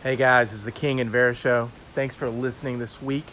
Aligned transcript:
Hey 0.00 0.14
guys, 0.14 0.52
it's 0.52 0.62
the 0.62 0.70
King 0.70 1.00
and 1.00 1.10
Vera 1.10 1.34
Show. 1.34 1.72
Thanks 1.96 2.14
for 2.14 2.30
listening 2.30 2.78
this 2.78 3.02
week. 3.02 3.32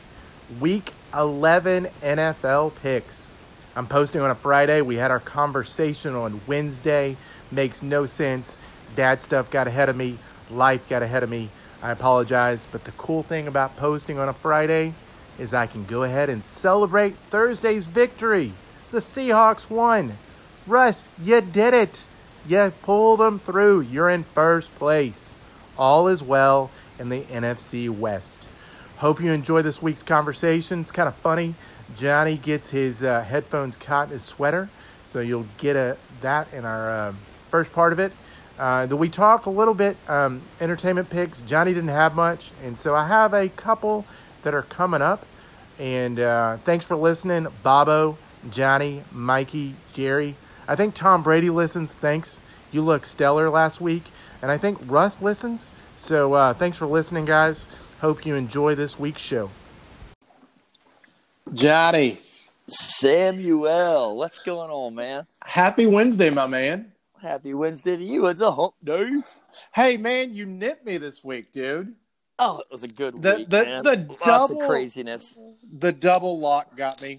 Week 0.60 0.94
11 1.14 1.90
NFL 2.02 2.74
picks. 2.82 3.28
I'm 3.76 3.86
posting 3.86 4.20
on 4.20 4.32
a 4.32 4.36
Friday. 4.36 4.82
We 4.82 4.96
had 4.96 5.12
our 5.12 5.20
conversation 5.20 6.16
on 6.16 6.42
Wednesday. 6.48 7.18
Makes 7.52 7.84
no 7.84 8.08
sense. 8.08 8.58
Dad 8.96 9.22
stuff 9.22 9.52
got 9.52 9.68
ahead 9.68 9.90
of 9.90 9.96
me. 9.96 10.18
Life 10.50 10.90
got 10.90 11.04
ahead 11.04 11.22
of 11.22 11.30
me. 11.30 11.50
I 11.84 11.92
apologize. 11.92 12.66
But 12.72 12.86
the 12.86 12.94
cool 12.94 13.22
thing 13.22 13.48
about 13.48 13.78
posting 13.78 14.18
on 14.18 14.28
a 14.28 14.34
Friday 14.34 14.96
is 15.38 15.54
I 15.54 15.68
can 15.68 15.86
go 15.86 16.02
ahead 16.02 16.32
and 16.32 16.44
celebrate 16.44 17.16
Thursday's 17.30 17.86
victory. 17.86 18.54
The 18.90 19.02
Seahawks 19.02 19.70
won. 19.70 20.18
Russ, 20.66 21.10
you 21.22 21.42
did 21.42 21.76
it. 21.76 22.06
You 22.48 22.74
pulled 22.82 23.20
them 23.20 23.38
through. 23.38 23.82
You're 23.82 24.10
in 24.10 24.24
first 24.24 24.74
place. 24.80 25.35
All 25.78 26.08
is 26.08 26.24
well 26.24 26.72
in 27.00 27.10
the 27.10 27.22
NFC 27.24 27.90
West. 27.90 28.46
Hope 28.98 29.22
you 29.22 29.32
enjoy 29.32 29.62
this 29.62 29.82
week's 29.82 30.04
conversation. 30.04 30.82
It's 30.82 30.92
kind 30.92 31.08
of 31.08 31.16
funny. 31.16 31.56
Johnny 31.98 32.38
gets 32.38 32.70
his 32.70 33.04
uh, 33.04 33.22
headphones 33.22 33.76
caught 33.76 34.08
in 34.08 34.14
his 34.14 34.24
sweater, 34.24 34.70
so 35.04 35.20
you'll 35.20 35.48
get 35.58 35.76
a, 35.76 35.98
that 36.22 36.52
in 36.54 36.66
our 36.66 36.90
uh, 36.90 37.14
first 37.52 37.74
part 37.74 37.94
of 37.94 38.00
it. 38.00 38.12
Uh, 38.58 38.88
we 38.92 39.10
talk 39.10 39.46
a 39.46 39.50
little 39.50 39.74
bit 39.74 39.98
um, 40.08 40.42
entertainment 40.62 41.10
picks. 41.10 41.42
Johnny 41.42 41.74
didn't 41.74 41.90
have 41.90 42.16
much, 42.16 42.52
and 42.64 42.78
so 42.78 42.96
I 42.96 43.08
have 43.08 43.34
a 43.34 43.50
couple 43.50 44.06
that 44.44 44.54
are 44.54 44.62
coming 44.62 45.02
up. 45.02 45.26
And 45.78 46.20
uh, 46.20 46.58
thanks 46.64 46.86
for 46.86 46.96
listening, 46.96 47.48
Bobo, 47.64 48.18
Johnny, 48.50 49.04
Mikey, 49.12 49.76
Jerry. 49.94 50.36
I 50.68 50.76
think 50.76 50.96
Tom 50.96 51.22
Brady 51.22 51.50
listens. 51.50 51.94
Thanks. 51.94 52.40
You 52.72 52.82
look 52.82 53.06
stellar 53.06 53.50
last 53.50 53.82
week. 53.82 54.04
And 54.46 54.52
I 54.52 54.60
think 54.60 54.78
Russ 54.86 55.24
listens. 55.24 55.72
So 55.98 56.34
uh, 56.34 56.54
thanks 56.54 56.78
for 56.78 56.86
listening, 56.86 57.26
guys. 57.26 57.66
Hope 58.00 58.28
you 58.28 58.36
enjoy 58.36 58.76
this 58.76 59.00
week's 59.00 59.24
show. 59.24 59.50
Johnny. 61.52 62.22
Samuel, 62.68 64.16
what's 64.16 64.38
going 64.38 64.70
on, 64.70 64.94
man? 64.94 65.26
Happy 65.42 65.88
Wednesday, 65.88 66.30
my 66.30 66.46
man. 66.46 66.92
Happy 67.20 67.56
Wednesday 67.56 67.98
to 67.98 68.04
you. 68.04 68.28
It's 68.28 68.40
a 68.40 68.52
hump 68.52 68.76
day. 68.84 69.10
Hey, 69.74 69.98
man, 69.98 70.36
you 70.36 70.46
nipped 70.46 70.86
me 70.86 71.00
this 71.00 71.24
week, 71.24 71.52
dude. 71.52 71.96
Oh, 72.38 72.60
it 72.60 72.68
was 72.70 72.84
a 72.84 72.88
good 72.88 73.20
the, 73.20 73.38
week, 73.38 73.50
the, 73.50 73.64
man. 73.64 73.84
The 73.84 74.06
Lots 74.08 74.26
double, 74.26 74.62
of 74.62 74.70
craziness. 74.70 75.40
The 75.76 75.92
double 75.92 76.38
lock 76.38 76.78
got 76.78 77.02
me. 77.02 77.18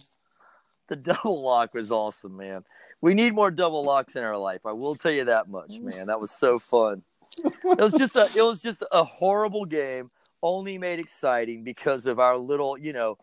The 0.86 0.94
double 0.94 1.42
lock 1.42 1.74
was 1.74 1.90
awesome, 1.90 2.36
man. 2.36 2.62
We 3.00 3.14
need 3.14 3.34
more 3.34 3.50
double 3.50 3.84
locks 3.84 4.14
in 4.14 4.22
our 4.22 4.38
life. 4.38 4.60
I 4.64 4.72
will 4.72 4.94
tell 4.94 5.10
you 5.10 5.24
that 5.24 5.48
much, 5.48 5.80
man. 5.80 6.06
That 6.06 6.20
was 6.20 6.30
so 6.30 6.60
fun. 6.60 7.02
It 7.38 7.78
was 7.78 7.92
just 7.94 8.16
a 8.16 8.28
it 8.36 8.42
was 8.42 8.60
just 8.60 8.82
a 8.90 9.04
horrible 9.04 9.64
game, 9.64 10.10
only 10.42 10.78
made 10.78 10.98
exciting 10.98 11.64
because 11.64 12.06
of 12.06 12.18
our 12.18 12.36
little, 12.36 12.78
you 12.78 12.92
know, 12.92 13.18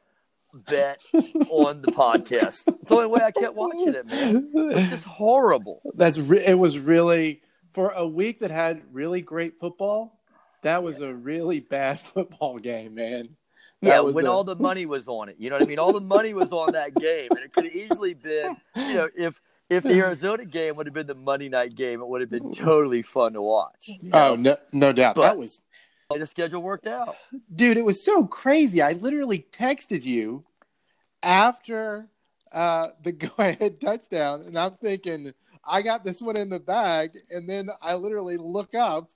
bet 0.54 1.02
on 1.50 1.82
the 1.82 1.92
podcast. 1.92 2.68
It's 2.68 2.90
the 2.90 2.96
only 2.96 3.08
way 3.08 3.22
I 3.22 3.32
kept 3.32 3.56
watching 3.56 3.96
it, 3.96 4.06
man. 4.06 4.52
It's 4.54 4.90
just 4.90 5.06
horrible. 5.06 5.82
That's 5.96 6.20
re- 6.20 6.46
it 6.46 6.58
was 6.58 6.78
really 6.78 7.42
for 7.72 7.90
a 7.90 8.08
week 8.08 8.40
that 8.40 8.52
had 8.52 8.84
really 8.92 9.22
great 9.22 9.60
football. 9.60 10.20
That 10.62 10.84
was 10.84 11.00
yeah. 11.00 11.08
a 11.08 11.14
really 11.14 11.60
bad 11.60 12.00
football 12.00 12.60
game, 12.60 12.96
man. 12.96 13.30
That 13.82 13.90
yeah, 13.90 14.00
when 14.00 14.26
a... 14.26 14.32
all 14.32 14.44
the 14.44 14.56
money 14.56 14.86
was 14.86 15.08
on 15.08 15.28
it. 15.28 15.36
You 15.38 15.50
know 15.50 15.58
what 15.58 15.64
I 15.64 15.68
mean? 15.68 15.80
All 15.80 15.92
the 15.92 16.00
money 16.00 16.34
was 16.34 16.54
on 16.54 16.72
that 16.72 16.96
game, 16.96 17.28
and 17.32 17.40
it 17.40 17.54
could 17.54 17.66
have 17.66 17.76
easily 17.76 18.14
been, 18.14 18.56
you 18.78 18.94
know, 18.94 19.10
if 19.16 19.42
if 19.70 19.84
the 19.84 19.94
Arizona 19.94 20.46
game 20.46 20.76
would 20.76 20.86
have 20.86 20.94
been 20.94 21.08
the 21.08 21.16
Monday 21.16 21.50
night 21.50 21.76
game, 21.76 22.02
it 22.02 22.08
would 22.08 22.22
have 22.22 22.30
been 22.30 22.52
totally 22.52 23.02
fun 23.02 23.34
to 23.34 23.42
watch. 23.42 23.88
You 23.88 24.10
know? 24.10 24.32
Oh, 24.32 24.36
no, 24.36 24.58
no 24.72 24.94
doubt. 24.94 25.16
But 25.16 25.24
that 25.24 25.38
was 25.38 25.62
the 26.10 26.28
schedule 26.28 26.62
worked 26.62 26.88
out. 26.88 27.16
Dude, 27.54 27.78
it 27.78 27.86
was 27.86 28.04
so 28.04 28.26
crazy. 28.26 28.82
I 28.82 28.94
literally 28.94 29.48
texted 29.52 30.04
you 30.04 30.44
after 31.24 32.10
uh, 32.52 32.90
the 33.02 33.12
go 33.14 33.30
ahead 33.38 33.82
touchdown, 33.82 34.42
and 34.42 34.58
I'm 34.58 34.74
thinking, 34.74 35.34
I 35.66 35.82
got 35.82 36.04
this 36.04 36.22
one 36.22 36.38
in 36.38 36.50
the 36.50 36.60
bag. 36.60 37.18
And 37.32 37.50
then 37.50 37.70
I 37.82 37.96
literally 37.96 38.38
look 38.38 38.76
up 38.76 39.10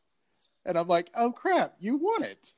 and 0.65 0.77
I'm 0.77 0.87
like, 0.87 1.09
oh 1.15 1.31
crap, 1.31 1.75
you 1.79 1.97
won 1.97 2.23
it. 2.23 2.53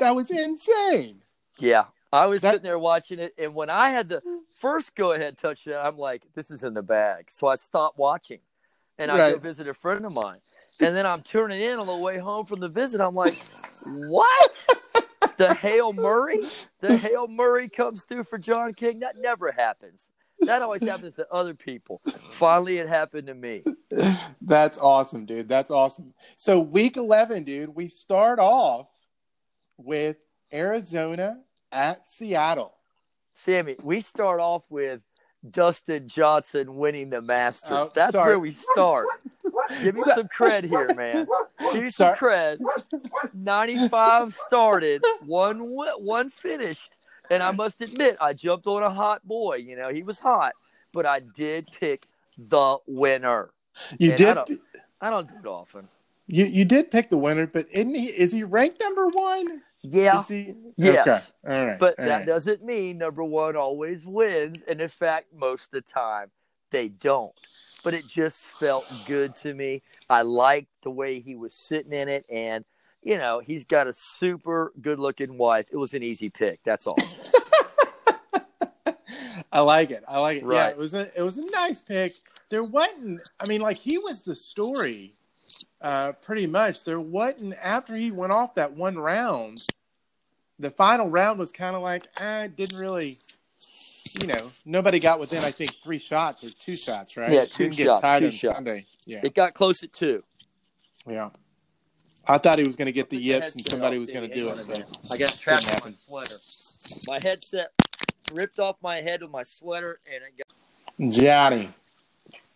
That 0.00 0.16
was 0.16 0.30
insane. 0.30 1.22
Yeah. 1.58 1.84
I 2.14 2.26
was 2.26 2.42
that... 2.42 2.52
sitting 2.52 2.62
there 2.62 2.78
watching 2.78 3.18
it, 3.18 3.34
and 3.36 3.54
when 3.54 3.70
I 3.70 3.90
had 3.90 4.08
the 4.08 4.22
first 4.58 4.94
go 4.94 5.12
ahead 5.12 5.36
touchdown, 5.36 5.84
I'm 5.84 5.98
like, 5.98 6.22
this 6.34 6.50
is 6.50 6.62
in 6.62 6.74
the 6.74 6.82
bag. 6.82 7.30
So 7.30 7.48
I 7.48 7.56
stopped 7.56 7.98
watching 7.98 8.38
and 8.98 9.10
I 9.10 9.32
go 9.32 9.38
visit 9.38 9.66
a 9.66 9.74
friend 9.74 10.06
of 10.06 10.12
mine. 10.12 10.38
And 10.80 10.94
then 10.94 11.06
I'm 11.06 11.22
turning 11.22 11.60
in 11.60 11.78
on 11.78 11.86
the 11.86 11.96
way 11.96 12.18
home 12.18 12.46
from 12.46 12.60
the 12.60 12.68
visit. 12.68 13.00
I'm 13.00 13.14
like, 13.14 13.34
what? 14.08 14.66
the 15.38 15.54
Hail 15.54 15.92
Murray? 15.92 16.40
The 16.80 16.96
Hail 16.96 17.26
Murray 17.26 17.68
comes 17.68 18.04
through 18.04 18.24
for 18.24 18.38
John 18.38 18.74
King? 18.74 19.00
That 19.00 19.16
never 19.18 19.50
happens. 19.50 20.08
That 20.40 20.62
always 20.62 20.82
happens 20.82 21.14
to 21.14 21.26
other 21.32 21.54
people. 21.54 22.00
Finally, 22.32 22.78
it 22.78 22.88
happened 22.88 23.26
to 23.26 23.34
me. 23.34 23.64
That's 24.40 24.78
awesome, 24.78 25.26
dude. 25.26 25.48
That's 25.48 25.70
awesome. 25.70 26.14
So, 26.36 26.60
week 26.60 26.96
11, 26.96 27.44
dude, 27.44 27.74
we 27.74 27.88
start 27.88 28.38
off 28.38 28.88
with 29.78 30.16
Arizona 30.52 31.38
at 31.72 32.08
Seattle. 32.08 32.74
Sammy, 33.32 33.76
we 33.82 34.00
start 34.00 34.40
off 34.40 34.64
with 34.70 35.00
Dustin 35.48 36.08
Johnson 36.08 36.76
winning 36.76 37.10
the 37.10 37.20
Masters. 37.20 37.70
Oh, 37.70 37.90
That's 37.94 38.12
sorry. 38.12 38.30
where 38.30 38.38
we 38.38 38.52
start. 38.52 39.06
Give 39.82 39.94
me 39.94 40.02
some 40.02 40.28
cred 40.28 40.64
here, 40.64 40.94
man. 40.94 41.26
Give 41.72 41.82
me 41.82 41.90
some 41.90 42.14
cred. 42.14 42.58
95 43.32 44.32
started, 44.32 45.04
one 45.26 45.58
one 45.60 46.30
finished, 46.30 46.96
and 47.30 47.42
I 47.42 47.50
must 47.50 47.80
admit, 47.80 48.16
I 48.20 48.32
jumped 48.32 48.66
on 48.66 48.82
a 48.82 48.90
hot 48.90 49.26
boy. 49.26 49.56
You 49.56 49.76
know, 49.76 49.90
he 49.90 50.02
was 50.02 50.18
hot, 50.18 50.52
but 50.92 51.06
I 51.06 51.20
did 51.20 51.68
pick 51.78 52.06
the 52.38 52.78
winner. 52.86 53.50
You 53.98 54.10
and 54.10 54.18
did. 54.18 54.28
I 54.28 54.34
don't, 54.34 54.60
I 55.00 55.10
don't 55.10 55.28
do 55.28 55.34
it 55.36 55.46
often. 55.46 55.88
You 56.26 56.46
you 56.46 56.64
did 56.64 56.90
pick 56.90 57.10
the 57.10 57.18
winner, 57.18 57.46
but 57.46 57.66
isn't 57.70 57.94
he? 57.94 58.06
Is 58.06 58.32
he 58.32 58.44
ranked 58.44 58.80
number 58.80 59.08
one? 59.08 59.62
Yeah. 59.84 60.24
Yes. 60.76 61.34
Okay. 61.44 61.54
All 61.54 61.66
right. 61.66 61.78
But 61.78 61.98
All 61.98 62.06
that 62.06 62.18
right. 62.18 62.26
doesn't 62.26 62.64
mean 62.64 62.98
number 62.98 63.22
one 63.22 63.54
always 63.54 64.04
wins. 64.04 64.62
And 64.66 64.80
in 64.80 64.88
fact, 64.88 65.26
most 65.34 65.66
of 65.66 65.70
the 65.72 65.80
time 65.82 66.30
they 66.70 66.88
don't. 66.88 67.32
But 67.82 67.92
it 67.92 68.06
just 68.06 68.46
felt 68.46 68.90
good 69.06 69.36
to 69.36 69.52
me. 69.52 69.82
I 70.08 70.22
liked 70.22 70.70
the 70.82 70.90
way 70.90 71.20
he 71.20 71.36
was 71.36 71.54
sitting 71.54 71.92
in 71.92 72.08
it. 72.08 72.24
And, 72.30 72.64
you 73.02 73.18
know, 73.18 73.40
he's 73.40 73.64
got 73.64 73.86
a 73.86 73.92
super 73.92 74.72
good 74.80 74.98
looking 74.98 75.36
wife. 75.36 75.66
It 75.70 75.76
was 75.76 75.92
an 75.92 76.02
easy 76.02 76.30
pick. 76.30 76.60
That's 76.64 76.86
all. 76.86 76.96
I 79.52 79.60
like 79.60 79.90
it. 79.90 80.02
I 80.08 80.18
like 80.18 80.38
it. 80.38 80.44
Right. 80.44 80.56
Yeah, 80.56 80.68
it 80.68 80.78
was 80.78 80.94
a 80.94 81.10
it 81.16 81.22
was 81.22 81.36
a 81.38 81.44
nice 81.44 81.80
pick. 81.80 82.14
There 82.48 82.64
wasn't 82.64 83.20
I 83.38 83.46
mean, 83.46 83.60
like 83.60 83.76
he 83.76 83.98
was 83.98 84.22
the 84.22 84.34
story 84.34 85.13
uh, 85.84 86.12
pretty 86.12 86.46
much. 86.46 86.82
There 86.84 86.98
wasn't 86.98 87.54
after 87.62 87.94
he 87.94 88.10
went 88.10 88.32
off 88.32 88.54
that 88.54 88.72
one 88.72 88.98
round. 88.98 89.62
The 90.58 90.70
final 90.70 91.10
round 91.10 91.38
was 91.38 91.52
kind 91.52 91.76
of 91.76 91.82
like, 91.82 92.06
eh, 92.18 92.48
didn't 92.56 92.78
really, 92.78 93.18
you 94.20 94.28
know, 94.28 94.50
nobody 94.64 94.98
got 94.98 95.20
within. 95.20 95.44
I 95.44 95.50
think 95.50 95.74
three 95.74 95.98
shots 95.98 96.42
or 96.42 96.50
two 96.50 96.76
shots, 96.76 97.16
right? 97.18 97.30
Yeah, 97.30 97.44
2 97.44 97.64
didn't 97.64 97.74
shots. 97.74 98.00
get 98.00 98.06
tied 98.06 98.20
two 98.20 98.26
on 98.26 98.32
shots. 98.32 98.54
Sunday. 98.54 98.86
Yeah, 99.04 99.20
it 99.22 99.34
got 99.34 99.52
close 99.52 99.82
at 99.82 99.92
two. 99.92 100.24
Yeah, 101.06 101.30
I 102.26 102.38
thought 102.38 102.58
he 102.58 102.64
was 102.64 102.76
going 102.76 102.86
to 102.86 102.92
get 102.92 103.10
the 103.10 103.18
yips 103.18 103.54
and 103.54 103.68
somebody 103.68 103.98
was 103.98 104.10
going 104.10 104.26
to 104.28 104.34
do 104.34 104.48
it. 104.48 104.66
But 104.66 104.86
I 105.10 105.18
got 105.18 105.38
trapped 105.38 105.68
in 105.68 105.90
my 105.90 105.96
sweater. 106.06 106.36
My 107.06 107.18
headset 107.22 107.72
ripped 108.32 108.58
off 108.58 108.76
my 108.80 109.02
head 109.02 109.20
with 109.20 109.30
my 109.30 109.42
sweater, 109.42 109.98
and 110.06 110.22
it 110.22 110.38
got. 110.38 111.12
Johnny. 111.12 111.68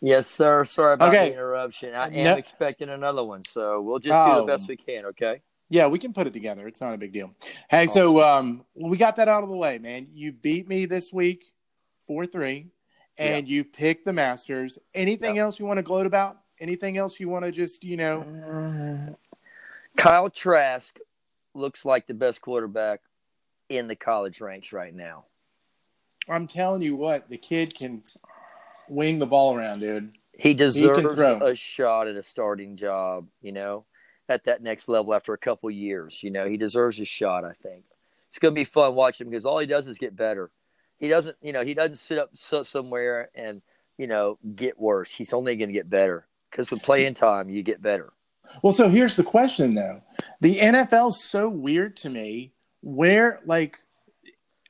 Yes, 0.00 0.26
sir. 0.28 0.64
Sorry 0.64 0.94
about 0.94 1.08
Okay. 1.12 1.28
the 1.30 1.34
interruption. 1.34 1.94
I 1.94 2.06
am 2.08 2.24
No- 2.24 2.36
expecting 2.36 2.88
another 2.88 3.24
one, 3.24 3.44
so 3.44 3.80
we'll 3.80 3.98
just 3.98 4.12
do 4.12 4.32
Oh. 4.32 4.40
the 4.40 4.46
best 4.46 4.68
we 4.68 4.76
can. 4.76 5.06
Okay. 5.06 5.42
Yeah, 5.70 5.86
we 5.88 5.98
can 5.98 6.12
put 6.14 6.26
it 6.26 6.32
together. 6.32 6.66
It's 6.68 6.80
not 6.80 6.94
a 6.94 6.98
big 6.98 7.12
deal. 7.12 7.34
Hey, 7.68 7.88
so 7.88 8.22
um, 8.22 8.64
we 8.74 8.96
got 8.96 9.16
that 9.16 9.28
out 9.28 9.42
of 9.42 9.50
the 9.50 9.56
way, 9.56 9.78
man. 9.78 10.08
You 10.12 10.32
beat 10.32 10.66
me 10.68 10.86
this 10.86 11.12
week, 11.12 11.44
four 12.06 12.24
three, 12.24 12.68
and 13.18 13.46
you 13.48 13.64
picked 13.64 14.04
the 14.04 14.12
Masters. 14.12 14.78
Anything 14.94 15.36
else 15.38 15.58
you 15.58 15.66
want 15.66 15.78
to 15.78 15.82
gloat 15.82 16.06
about? 16.06 16.38
Anything 16.60 16.96
else 16.96 17.20
you 17.20 17.28
want 17.28 17.44
to 17.44 17.52
just 17.52 17.84
you 17.84 17.96
know? 17.96 19.14
Kyle 19.96 20.30
Trask 20.30 20.98
looks 21.54 21.84
like 21.84 22.06
the 22.06 22.14
best 22.14 22.40
quarterback 22.40 23.00
in 23.68 23.88
the 23.88 23.96
college 23.96 24.40
ranks 24.40 24.72
right 24.72 24.94
now. 24.94 25.24
I'm 26.28 26.46
telling 26.46 26.82
you 26.82 26.94
what, 26.96 27.28
the 27.28 27.38
kid 27.38 27.74
can 27.74 28.04
wing 28.88 29.18
the 29.18 29.26
ball 29.26 29.56
around, 29.56 29.80
dude. 29.80 30.12
He 30.32 30.54
deserves 30.54 31.14
throw. 31.14 31.40
a 31.40 31.54
shot 31.54 32.06
at 32.06 32.16
a 32.16 32.22
starting 32.22 32.76
job, 32.76 33.26
you 33.42 33.52
know, 33.52 33.84
at 34.28 34.44
that 34.44 34.62
next 34.62 34.88
level 34.88 35.14
after 35.14 35.32
a 35.32 35.38
couple 35.38 35.70
years. 35.70 36.20
You 36.22 36.30
know, 36.30 36.48
he 36.48 36.56
deserves 36.56 37.00
a 37.00 37.04
shot, 37.04 37.44
I 37.44 37.52
think. 37.62 37.84
It's 38.28 38.38
going 38.38 38.54
to 38.54 38.58
be 38.58 38.64
fun 38.64 38.94
watching 38.94 39.26
him 39.26 39.30
because 39.30 39.44
all 39.44 39.58
he 39.58 39.66
does 39.66 39.88
is 39.88 39.98
get 39.98 40.14
better. 40.14 40.50
He 40.98 41.08
doesn't, 41.08 41.36
you 41.42 41.52
know, 41.52 41.64
he 41.64 41.74
doesn't 41.74 41.96
sit 41.96 42.18
up 42.18 42.30
so- 42.34 42.62
somewhere 42.62 43.30
and, 43.34 43.62
you 43.96 44.06
know, 44.06 44.38
get 44.54 44.78
worse. 44.78 45.10
He's 45.10 45.32
only 45.32 45.56
going 45.56 45.70
to 45.70 45.74
get 45.74 45.90
better 45.90 46.26
because 46.50 46.70
with 46.70 46.82
playing 46.82 47.14
time, 47.14 47.50
you 47.50 47.62
get 47.62 47.82
better. 47.82 48.12
Well, 48.62 48.72
so 48.72 48.88
here's 48.88 49.16
the 49.16 49.24
question 49.24 49.74
though: 49.74 50.02
The 50.40 50.56
NFL's 50.56 51.22
so 51.22 51.48
weird 51.48 51.96
to 51.98 52.10
me. 52.10 52.52
Where 52.80 53.40
like 53.44 53.78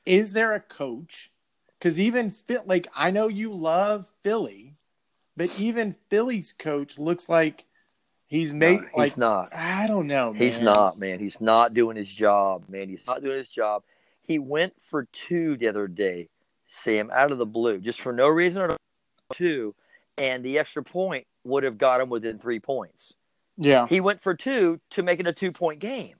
is 0.05 0.33
there 0.33 0.53
a 0.53 0.59
coach? 0.59 1.31
Because 1.79 1.99
even 1.99 2.29
fit 2.29 2.67
like 2.67 2.87
I 2.95 3.11
know 3.11 3.27
you 3.27 3.53
love 3.53 4.11
Philly, 4.21 4.75
but 5.37 5.49
even 5.57 5.95
Philly's 6.09 6.53
coach 6.57 6.99
looks 6.99 7.29
like 7.29 7.65
he's 8.27 8.51
made. 8.51 8.81
No, 8.81 8.87
he's 8.87 8.97
like, 8.97 9.17
not. 9.17 9.55
I 9.55 9.87
don't 9.87 10.07
know. 10.07 10.33
Man. 10.33 10.41
He's 10.41 10.59
not, 10.59 10.99
man. 10.99 11.19
He's 11.19 11.39
not 11.39 11.73
doing 11.73 11.95
his 11.95 12.09
job, 12.09 12.65
man. 12.67 12.89
He's 12.89 13.07
not 13.07 13.23
doing 13.23 13.37
his 13.37 13.49
job. 13.49 13.83
He 14.21 14.39
went 14.39 14.73
for 14.81 15.07
two 15.11 15.55
the 15.55 15.69
other 15.69 15.87
day, 15.87 16.29
Sam, 16.67 17.09
out 17.11 17.31
of 17.31 17.37
the 17.37 17.45
blue, 17.45 17.79
just 17.79 18.01
for 18.01 18.11
no 18.11 18.27
reason 18.27 18.61
at 18.61 18.71
all. 18.71 18.77
Two, 19.31 19.73
and 20.17 20.43
the 20.43 20.59
extra 20.59 20.83
point 20.83 21.25
would 21.43 21.63
have 21.63 21.77
got 21.77 22.01
him 22.01 22.09
within 22.09 22.39
three 22.39 22.59
points. 22.59 23.13
Yeah. 23.57 23.87
He 23.87 24.01
went 24.01 24.21
for 24.21 24.33
two 24.33 24.79
to 24.91 25.03
make 25.03 25.19
it 25.19 25.27
a 25.27 25.33
two 25.33 25.51
point 25.51 25.79
game. 25.79 26.15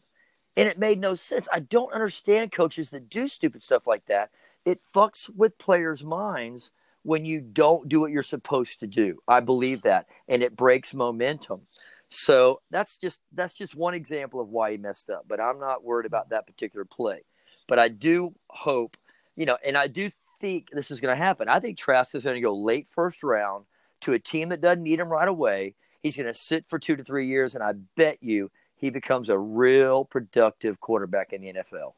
And 0.57 0.67
it 0.67 0.77
made 0.77 0.99
no 0.99 1.13
sense. 1.13 1.47
I 1.53 1.59
don't 1.59 1.93
understand 1.93 2.51
coaches 2.51 2.89
that 2.89 3.09
do 3.09 3.27
stupid 3.27 3.63
stuff 3.63 3.87
like 3.87 4.05
that. 4.07 4.29
It 4.69 4.81
fucks 4.93 5.27
with 5.35 5.57
players' 5.57 6.03
minds 6.03 6.69
when 7.01 7.25
you 7.25 7.41
don't 7.41 7.89
do 7.89 7.99
what 7.99 8.11
you're 8.11 8.21
supposed 8.21 8.79
to 8.81 8.87
do. 8.87 9.17
I 9.27 9.39
believe 9.39 9.81
that. 9.81 10.05
And 10.27 10.43
it 10.43 10.55
breaks 10.55 10.93
momentum. 10.93 11.61
So 12.09 12.61
that's 12.69 12.97
just 12.97 13.19
that's 13.33 13.55
just 13.55 13.73
one 13.73 13.95
example 13.95 14.39
of 14.39 14.49
why 14.49 14.69
he 14.69 14.77
messed 14.77 15.09
up. 15.09 15.25
But 15.27 15.39
I'm 15.39 15.59
not 15.59 15.83
worried 15.83 16.05
about 16.05 16.29
that 16.29 16.45
particular 16.45 16.85
play. 16.85 17.23
But 17.67 17.79
I 17.79 17.87
do 17.87 18.35
hope, 18.47 18.95
you 19.35 19.47
know, 19.47 19.57
and 19.65 19.75
I 19.75 19.87
do 19.87 20.11
think 20.39 20.69
this 20.69 20.91
is 20.91 21.01
going 21.01 21.17
to 21.17 21.23
happen. 21.23 21.49
I 21.49 21.59
think 21.59 21.79
Trask 21.79 22.13
is 22.13 22.23
going 22.23 22.35
to 22.35 22.41
go 22.41 22.55
late 22.55 22.87
first 22.87 23.23
round 23.23 23.65
to 24.01 24.13
a 24.13 24.19
team 24.19 24.49
that 24.49 24.61
doesn't 24.61 24.83
need 24.83 24.99
him 24.99 25.09
right 25.09 25.27
away. 25.27 25.73
He's 26.03 26.15
going 26.15 26.31
to 26.31 26.39
sit 26.39 26.65
for 26.69 26.77
two 26.77 26.95
to 26.95 27.03
three 27.03 27.27
years, 27.27 27.55
and 27.55 27.63
I 27.63 27.73
bet 27.95 28.21
you 28.21 28.51
he 28.75 28.91
becomes 28.91 29.29
a 29.29 29.37
real 29.39 30.05
productive 30.05 30.79
quarterback 30.79 31.33
in 31.33 31.41
the 31.41 31.53
NFL. 31.53 31.93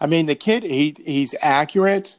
I 0.00 0.06
mean, 0.06 0.26
the 0.26 0.34
kid 0.34 0.62
he 0.62 0.94
he's 1.04 1.34
accurate, 1.40 2.18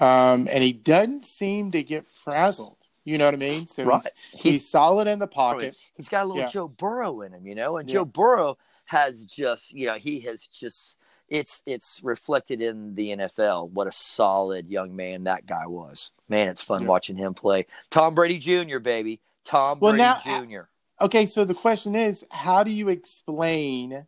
um, 0.00 0.48
and 0.50 0.62
he 0.62 0.72
doesn't 0.72 1.22
seem 1.22 1.70
to 1.72 1.82
get 1.82 2.08
frazzled. 2.08 2.76
You 3.04 3.18
know 3.18 3.24
what 3.24 3.34
I 3.34 3.38
mean? 3.38 3.66
So 3.66 3.84
right. 3.84 4.02
he's, 4.32 4.40
he's, 4.40 4.52
he's 4.54 4.68
solid 4.68 5.08
in 5.08 5.18
the 5.18 5.26
pocket. 5.26 5.76
He's 5.94 6.08
got 6.08 6.24
a 6.24 6.26
little 6.26 6.42
yeah. 6.42 6.48
Joe 6.48 6.68
Burrow 6.68 7.22
in 7.22 7.32
him, 7.32 7.46
you 7.46 7.54
know, 7.54 7.78
and 7.78 7.88
yeah. 7.88 7.94
Joe 7.94 8.04
Burrow 8.04 8.58
has 8.84 9.24
just, 9.24 9.72
you 9.72 9.86
know, 9.86 9.96
he 9.96 10.20
has 10.20 10.46
just 10.46 10.96
it's 11.28 11.62
it's 11.66 12.00
reflected 12.02 12.60
in 12.60 12.94
the 12.94 13.16
NFL. 13.16 13.70
What 13.70 13.86
a 13.86 13.92
solid 13.92 14.68
young 14.68 14.94
man 14.94 15.24
that 15.24 15.46
guy 15.46 15.66
was. 15.66 16.12
Man, 16.28 16.48
it's 16.48 16.62
fun 16.62 16.82
yeah. 16.82 16.88
watching 16.88 17.16
him 17.16 17.34
play. 17.34 17.66
Tom 17.90 18.14
Brady 18.14 18.38
Jr. 18.38 18.78
Baby, 18.78 19.20
Tom 19.44 19.80
well, 19.80 19.92
Brady 19.92 20.02
now, 20.02 20.20
Jr. 20.44 20.62
Okay, 21.00 21.26
so 21.26 21.44
the 21.44 21.54
question 21.54 21.96
is, 21.96 22.24
how 22.30 22.62
do 22.62 22.70
you 22.70 22.88
explain 22.88 24.06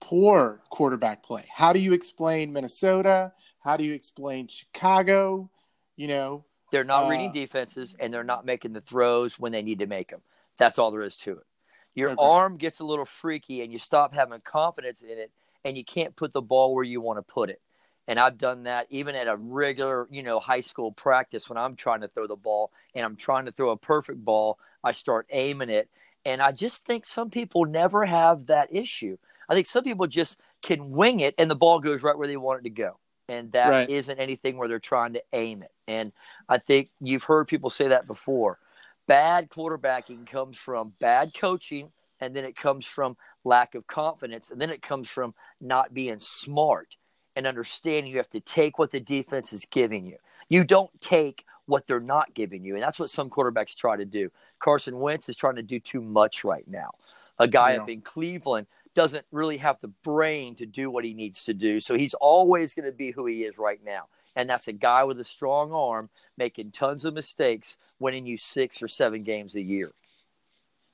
poor 0.00 0.60
quarterback 0.70 1.22
play? 1.22 1.44
How 1.52 1.72
do 1.72 1.80
you 1.80 1.92
explain 1.92 2.52
Minnesota? 2.52 3.32
How 3.60 3.76
do 3.76 3.84
you 3.84 3.94
explain 3.94 4.48
Chicago? 4.48 5.50
You 5.96 6.08
know, 6.08 6.44
they're 6.70 6.84
not 6.84 7.06
uh, 7.06 7.08
reading 7.08 7.32
defenses 7.32 7.94
and 7.98 8.12
they're 8.12 8.24
not 8.24 8.44
making 8.44 8.72
the 8.72 8.80
throws 8.80 9.38
when 9.38 9.52
they 9.52 9.62
need 9.62 9.80
to 9.80 9.86
make 9.86 10.08
them. 10.08 10.20
That's 10.58 10.78
all 10.78 10.90
there 10.90 11.02
is 11.02 11.16
to 11.18 11.32
it. 11.32 11.46
Your 11.94 12.10
okay. 12.10 12.16
arm 12.20 12.56
gets 12.56 12.80
a 12.80 12.84
little 12.84 13.04
freaky 13.04 13.62
and 13.62 13.72
you 13.72 13.78
stop 13.78 14.14
having 14.14 14.40
confidence 14.40 15.02
in 15.02 15.18
it 15.18 15.30
and 15.64 15.76
you 15.76 15.84
can't 15.84 16.16
put 16.16 16.32
the 16.32 16.42
ball 16.42 16.74
where 16.74 16.84
you 16.84 17.00
want 17.00 17.18
to 17.18 17.22
put 17.22 17.50
it. 17.50 17.60
And 18.06 18.18
I've 18.18 18.38
done 18.38 18.64
that 18.64 18.86
even 18.90 19.14
at 19.14 19.28
a 19.28 19.36
regular, 19.36 20.08
you 20.10 20.22
know, 20.22 20.40
high 20.40 20.62
school 20.62 20.90
practice 20.90 21.48
when 21.48 21.58
I'm 21.58 21.76
trying 21.76 22.00
to 22.00 22.08
throw 22.08 22.26
the 22.26 22.36
ball 22.36 22.72
and 22.94 23.04
I'm 23.04 23.16
trying 23.16 23.44
to 23.44 23.52
throw 23.52 23.70
a 23.70 23.76
perfect 23.76 24.24
ball. 24.24 24.58
I 24.82 24.92
start 24.92 25.26
aiming 25.30 25.68
it. 25.68 25.88
And 26.24 26.42
I 26.42 26.52
just 26.52 26.84
think 26.84 27.06
some 27.06 27.30
people 27.30 27.64
never 27.64 28.04
have 28.04 28.46
that 28.46 28.74
issue. 28.74 29.16
I 29.50 29.54
think 29.54 29.66
some 29.66 29.84
people 29.84 30.06
just 30.06 30.38
can 30.62 30.92
wing 30.92 31.20
it 31.20 31.34
and 31.36 31.50
the 31.50 31.56
ball 31.56 31.80
goes 31.80 32.02
right 32.02 32.16
where 32.16 32.28
they 32.28 32.36
want 32.36 32.60
it 32.60 32.62
to 32.62 32.70
go. 32.70 32.98
And 33.28 33.52
that 33.52 33.68
right. 33.68 34.08
not 34.08 34.18
anything 34.18 34.56
where 34.56 34.68
they're 34.68 34.78
trying 34.78 35.12
to 35.14 35.22
aim 35.32 35.62
it. 35.62 35.72
And 35.86 36.12
I 36.48 36.58
think 36.58 36.90
you've 37.00 37.24
heard 37.24 37.48
people 37.48 37.68
say 37.68 37.88
that 37.88 38.06
before. 38.06 38.58
Bad 39.06 39.50
quarterbacking 39.50 40.26
comes 40.26 40.56
from 40.56 40.92
bad 41.00 41.32
coaching, 41.34 41.90
and 42.20 42.34
then 42.34 42.44
it 42.44 42.56
comes 42.56 42.86
from 42.86 43.16
lack 43.44 43.74
of 43.74 43.86
confidence, 43.86 44.50
and 44.50 44.60
then 44.60 44.70
it 44.70 44.82
comes 44.82 45.08
from 45.08 45.34
not 45.60 45.92
being 45.94 46.20
smart 46.20 46.96
and 47.36 47.46
understanding 47.46 48.10
you 48.10 48.18
have 48.18 48.30
to 48.30 48.40
take 48.40 48.78
what 48.78 48.90
the 48.90 49.00
defense 49.00 49.52
is 49.52 49.64
giving 49.70 50.06
you. 50.06 50.16
You 50.48 50.64
don't 50.64 50.90
take 51.00 51.44
what 51.66 51.86
they're 51.86 52.00
not 52.00 52.34
giving 52.34 52.64
you. 52.64 52.74
And 52.74 52.82
that's 52.82 52.98
what 52.98 53.10
some 53.10 53.30
quarterbacks 53.30 53.74
try 53.74 53.96
to 53.96 54.04
do. 54.04 54.30
Carson 54.58 54.98
Wentz 54.98 55.28
is 55.28 55.36
trying 55.36 55.56
to 55.56 55.62
do 55.62 55.78
too 55.78 56.00
much 56.00 56.44
right 56.44 56.66
now. 56.66 56.90
A 57.38 57.48
guy 57.48 57.74
yeah. 57.74 57.82
up 57.82 57.88
in 57.88 58.02
Cleveland 58.02 58.66
doesn't 58.94 59.26
really 59.30 59.58
have 59.58 59.80
the 59.80 59.88
brain 59.88 60.54
to 60.56 60.66
do 60.66 60.90
what 60.90 61.04
he 61.04 61.14
needs 61.14 61.44
to 61.44 61.54
do. 61.54 61.80
So 61.80 61.96
he's 61.96 62.14
always 62.14 62.74
going 62.74 62.86
to 62.86 62.92
be 62.92 63.12
who 63.12 63.26
he 63.26 63.44
is 63.44 63.58
right 63.58 63.80
now. 63.84 64.04
And 64.36 64.48
that's 64.48 64.68
a 64.68 64.72
guy 64.72 65.04
with 65.04 65.18
a 65.20 65.24
strong 65.24 65.72
arm 65.72 66.10
making 66.36 66.72
tons 66.72 67.04
of 67.04 67.14
mistakes, 67.14 67.76
winning 67.98 68.26
you 68.26 68.36
six 68.36 68.82
or 68.82 68.88
seven 68.88 69.22
games 69.22 69.54
a 69.54 69.60
year. 69.60 69.92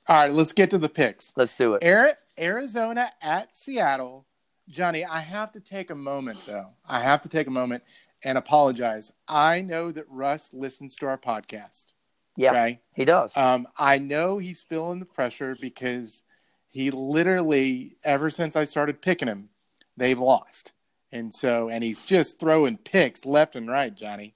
All 0.07 0.15
right, 0.15 0.31
let's 0.31 0.53
get 0.53 0.69
to 0.71 0.77
the 0.77 0.89
picks. 0.89 1.33
Let's 1.35 1.55
do 1.55 1.75
it. 1.75 2.17
Arizona 2.39 3.11
at 3.21 3.55
Seattle. 3.55 4.25
Johnny, 4.69 5.03
I 5.05 5.19
have 5.19 5.51
to 5.53 5.59
take 5.59 5.89
a 5.89 5.95
moment 5.95 6.39
though. 6.45 6.69
I 6.87 7.01
have 7.01 7.21
to 7.21 7.29
take 7.29 7.47
a 7.47 7.51
moment 7.51 7.83
and 8.23 8.37
apologize. 8.37 9.11
I 9.27 9.61
know 9.61 9.91
that 9.91 10.05
Russ 10.09 10.53
listens 10.53 10.95
to 10.95 11.07
our 11.07 11.17
podcast. 11.17 11.87
Yeah, 12.35 12.51
okay? 12.51 12.79
he 12.93 13.05
does. 13.05 13.31
Um, 13.35 13.67
I 13.77 13.97
know 13.97 14.37
he's 14.37 14.61
feeling 14.61 14.99
the 14.99 15.05
pressure 15.05 15.57
because 15.59 16.23
he 16.69 16.91
literally, 16.91 17.97
ever 18.03 18.29
since 18.29 18.55
I 18.55 18.65
started 18.65 19.01
picking 19.01 19.27
him, 19.27 19.49
they've 19.95 20.19
lost, 20.19 20.73
and 21.11 21.33
so 21.33 21.69
and 21.69 21.83
he's 21.83 22.01
just 22.01 22.39
throwing 22.39 22.77
picks 22.77 23.25
left 23.25 23.55
and 23.55 23.67
right, 23.67 23.93
Johnny. 23.93 24.35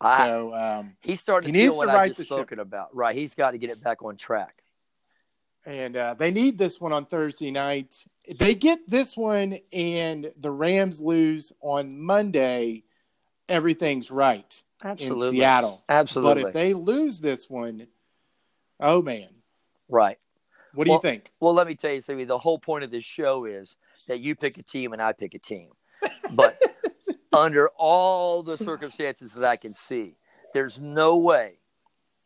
I, 0.00 0.26
so 0.26 0.54
um, 0.54 0.96
he's 1.00 1.20
starting 1.20 1.54
he 1.54 1.60
to 1.60 1.66
feel 1.68 1.76
what 1.76 1.88
I 1.88 2.08
just 2.08 2.24
spoken 2.24 2.58
about. 2.58 2.94
Right, 2.94 3.14
he's 3.14 3.34
got 3.34 3.52
to 3.52 3.58
get 3.58 3.70
it 3.70 3.82
back 3.82 4.02
on 4.02 4.16
track 4.16 4.62
and 5.64 5.96
uh, 5.96 6.14
they 6.18 6.30
need 6.30 6.58
this 6.58 6.80
one 6.80 6.92
on 6.92 7.06
Thursday 7.06 7.50
night. 7.50 8.04
they 8.38 8.54
get 8.54 8.78
this 8.88 9.16
one 9.16 9.58
and 9.72 10.32
the 10.38 10.50
Rams 10.50 11.00
lose 11.00 11.52
on 11.60 12.00
Monday, 12.00 12.84
everything's 13.48 14.10
right 14.10 14.62
Absolutely. 14.82 15.28
in 15.28 15.34
Seattle. 15.34 15.84
Absolutely. 15.88 16.42
But 16.42 16.48
if 16.48 16.54
they 16.54 16.74
lose 16.74 17.20
this 17.20 17.48
one, 17.48 17.86
oh 18.80 19.02
man. 19.02 19.28
Right. 19.88 20.18
What 20.74 20.84
do 20.84 20.90
well, 20.90 20.98
you 20.98 21.02
think? 21.02 21.32
Well, 21.40 21.54
let 21.54 21.66
me 21.66 21.74
tell 21.74 21.92
you, 21.92 22.00
Sammy, 22.00 22.24
the 22.24 22.38
whole 22.38 22.58
point 22.58 22.84
of 22.84 22.90
this 22.90 23.04
show 23.04 23.44
is 23.44 23.76
that 24.08 24.20
you 24.20 24.34
pick 24.34 24.58
a 24.58 24.62
team 24.62 24.92
and 24.92 25.02
I 25.02 25.12
pick 25.12 25.34
a 25.34 25.38
team. 25.38 25.70
But 26.32 26.60
under 27.32 27.68
all 27.76 28.42
the 28.42 28.56
circumstances 28.56 29.32
that 29.34 29.44
I 29.44 29.56
can 29.56 29.74
see, 29.74 30.16
there's 30.54 30.80
no 30.80 31.16
way 31.16 31.58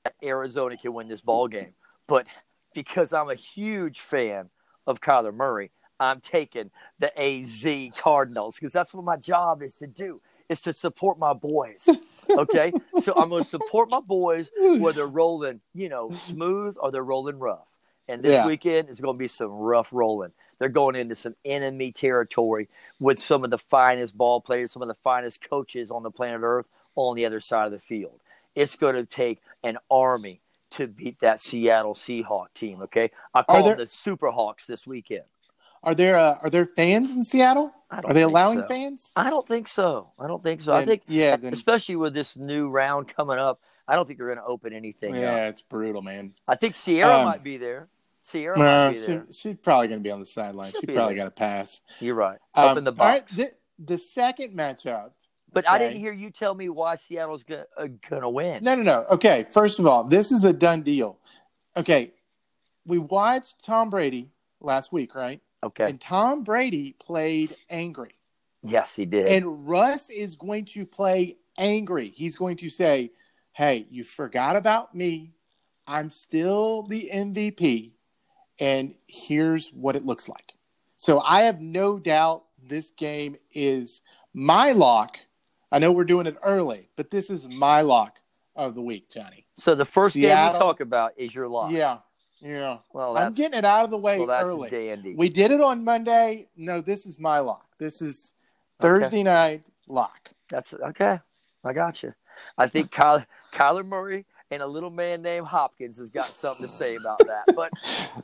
that 0.04 0.14
Arizona 0.22 0.76
can 0.76 0.94
win 0.94 1.08
this 1.08 1.20
ball 1.20 1.48
game. 1.48 1.74
But 2.06 2.26
because 2.74 3.12
I'm 3.12 3.30
a 3.30 3.34
huge 3.34 4.00
fan 4.00 4.50
of 4.86 5.00
Kyler 5.00 5.34
Murray, 5.34 5.70
I'm 5.98 6.20
taking 6.20 6.70
the 6.98 7.18
AZ 7.18 7.66
Cardinals 7.96 8.56
because 8.56 8.72
that's 8.72 8.94
what 8.94 9.04
my 9.04 9.16
job 9.16 9.62
is 9.62 9.74
to 9.76 9.86
do 9.86 10.20
is 10.48 10.62
to 10.62 10.72
support 10.72 11.18
my 11.18 11.32
boys. 11.32 11.88
Okay, 12.30 12.72
so 13.02 13.14
I'm 13.16 13.30
going 13.30 13.42
to 13.42 13.48
support 13.48 13.90
my 13.90 14.00
boys 14.00 14.48
whether 14.58 14.98
they're 14.98 15.06
rolling, 15.06 15.60
you 15.74 15.88
know, 15.88 16.12
smooth 16.14 16.76
or 16.80 16.92
they're 16.92 17.02
rolling 17.02 17.38
rough. 17.38 17.75
And 18.08 18.22
this 18.22 18.32
yeah. 18.32 18.46
weekend 18.46 18.88
is 18.88 19.00
going 19.00 19.14
to 19.14 19.18
be 19.18 19.28
some 19.28 19.50
rough 19.50 19.92
rolling. 19.92 20.32
They're 20.58 20.68
going 20.68 20.96
into 20.96 21.14
some 21.14 21.34
enemy 21.44 21.92
territory 21.92 22.68
with 23.00 23.18
some 23.18 23.44
of 23.44 23.50
the 23.50 23.58
finest 23.58 24.16
ball 24.16 24.40
players, 24.40 24.72
some 24.72 24.82
of 24.82 24.88
the 24.88 24.94
finest 24.94 25.48
coaches 25.48 25.90
on 25.90 26.02
the 26.02 26.10
planet 26.10 26.40
Earth 26.42 26.66
on 26.94 27.16
the 27.16 27.26
other 27.26 27.40
side 27.40 27.66
of 27.66 27.72
the 27.72 27.78
field. 27.78 28.20
It's 28.54 28.76
going 28.76 28.94
to 28.94 29.04
take 29.04 29.40
an 29.62 29.76
army 29.90 30.40
to 30.70 30.86
beat 30.86 31.20
that 31.20 31.40
Seattle 31.40 31.94
Seahawk 31.94 32.46
team. 32.54 32.82
Okay, 32.82 33.10
I 33.34 33.42
call 33.42 33.64
there, 33.64 33.76
them 33.76 33.78
the 33.78 33.84
Superhawks 33.84 34.66
this 34.66 34.86
weekend. 34.86 35.24
Are 35.82 35.94
there 35.94 36.16
uh, 36.16 36.38
are 36.42 36.50
there 36.50 36.66
fans 36.66 37.12
in 37.12 37.24
Seattle? 37.24 37.72
Are 37.90 38.12
they 38.12 38.22
allowing 38.22 38.62
so. 38.62 38.66
fans? 38.66 39.12
I 39.14 39.30
don't 39.30 39.46
think 39.46 39.68
so. 39.68 40.10
I 40.18 40.26
don't 40.26 40.42
think 40.42 40.60
so. 40.60 40.72
I 40.72 40.84
think 40.84 41.02
yeah, 41.06 41.36
then, 41.36 41.52
especially 41.52 41.96
with 41.96 42.14
this 42.14 42.36
new 42.36 42.68
round 42.68 43.08
coming 43.08 43.38
up, 43.38 43.60
I 43.86 43.94
don't 43.94 44.06
think 44.06 44.18
they're 44.18 44.26
going 44.26 44.38
to 44.38 44.44
open 44.44 44.72
anything. 44.72 45.14
Yeah, 45.14 45.34
up. 45.34 45.40
it's 45.50 45.62
brutal, 45.62 46.02
man. 46.02 46.34
I 46.48 46.56
think 46.56 46.74
Ciara 46.74 47.18
um, 47.18 47.24
might 47.26 47.44
be 47.44 47.58
there. 47.58 47.88
Ciara 48.30 48.58
might 48.58 48.92
be 48.92 48.98
there. 48.98 49.24
She, 49.26 49.32
she's 49.32 49.56
probably 49.56 49.88
going 49.88 50.00
to 50.00 50.04
be 50.04 50.10
on 50.10 50.20
the 50.20 50.26
sideline. 50.26 50.72
She 50.78 50.86
probably 50.86 51.14
got 51.14 51.24
to 51.24 51.30
pass. 51.30 51.80
You're 52.00 52.14
right. 52.14 52.38
Um, 52.54 52.78
in 52.78 52.84
the 52.84 52.92
box. 52.92 53.34
the, 53.34 53.52
the 53.78 53.98
second 53.98 54.56
matchup 54.56 55.10
but 55.56 55.64
okay. 55.64 55.74
I 55.74 55.78
didn't 55.78 56.00
hear 56.00 56.12
you 56.12 56.30
tell 56.30 56.54
me 56.54 56.68
why 56.68 56.96
Seattle's 56.96 57.42
going 57.42 57.64
uh, 57.78 58.20
to 58.20 58.28
win. 58.28 58.62
No, 58.62 58.74
no, 58.74 58.82
no. 58.82 59.06
Okay, 59.12 59.46
first 59.50 59.78
of 59.78 59.86
all, 59.86 60.04
this 60.04 60.30
is 60.30 60.44
a 60.44 60.52
done 60.52 60.82
deal. 60.82 61.18
Okay, 61.74 62.12
we 62.84 62.98
watched 62.98 63.64
Tom 63.64 63.88
Brady 63.88 64.28
last 64.60 64.92
week, 64.92 65.14
right? 65.14 65.40
Okay. 65.64 65.84
And 65.84 65.98
Tom 65.98 66.44
Brady 66.44 66.94
played 66.98 67.56
angry. 67.70 68.18
Yes, 68.62 68.96
he 68.96 69.06
did. 69.06 69.28
And 69.28 69.66
Russ 69.66 70.10
is 70.10 70.36
going 70.36 70.66
to 70.66 70.84
play 70.84 71.38
angry. 71.56 72.12
He's 72.14 72.36
going 72.36 72.58
to 72.58 72.68
say, 72.68 73.12
"Hey, 73.52 73.86
you 73.90 74.04
forgot 74.04 74.56
about 74.56 74.94
me. 74.94 75.32
I'm 75.86 76.10
still 76.10 76.82
the 76.82 77.08
MVP, 77.10 77.92
and 78.58 78.94
here's 79.06 79.68
what 79.68 79.96
it 79.96 80.04
looks 80.04 80.28
like. 80.28 80.54
So 80.96 81.20
I 81.20 81.42
have 81.42 81.60
no 81.60 81.98
doubt 81.98 82.44
this 82.66 82.90
game 82.90 83.36
is 83.52 84.00
my 84.32 84.72
lock. 84.72 85.18
I 85.70 85.78
know 85.78 85.92
we're 85.92 86.04
doing 86.04 86.26
it 86.26 86.36
early, 86.42 86.88
but 86.96 87.10
this 87.10 87.30
is 87.30 87.46
my 87.48 87.82
lock 87.82 88.18
of 88.54 88.74
the 88.74 88.80
week, 88.80 89.10
Johnny. 89.10 89.46
So 89.58 89.74
the 89.74 89.84
first 89.84 90.14
Seattle, 90.14 90.52
game 90.52 90.60
we 90.60 90.64
talk 90.66 90.80
about 90.80 91.12
is 91.16 91.34
your 91.34 91.48
lock. 91.48 91.72
Yeah. 91.72 91.98
Yeah. 92.40 92.78
Well, 92.92 93.16
I'm 93.16 93.32
getting 93.32 93.58
it 93.58 93.64
out 93.64 93.84
of 93.84 93.90
the 93.90 93.98
way 93.98 94.20
well, 94.20 94.44
early. 94.44 94.68
Dandy. 94.68 95.14
We 95.14 95.28
did 95.28 95.50
it 95.52 95.60
on 95.60 95.84
Monday. 95.84 96.48
No, 96.56 96.80
this 96.80 97.06
is 97.06 97.18
my 97.18 97.38
lock. 97.40 97.66
This 97.78 98.02
is 98.02 98.34
Thursday 98.80 99.20
okay. 99.20 99.22
night 99.22 99.66
lock. 99.88 100.30
That's 100.48 100.74
okay. 100.74 101.20
I 101.64 101.72
got 101.72 102.02
you. 102.02 102.14
I 102.58 102.68
think 102.68 102.90
Kyler, 102.90 103.26
Kyler 103.52 103.86
Murray 103.86 104.26
and 104.50 104.62
a 104.62 104.66
little 104.66 104.90
man 104.90 105.22
named 105.22 105.46
Hopkins 105.46 105.98
has 105.98 106.10
got 106.10 106.26
something 106.26 106.64
to 106.64 106.70
say 106.70 106.96
about 106.96 107.18
that. 107.18 107.54
But 107.54 107.72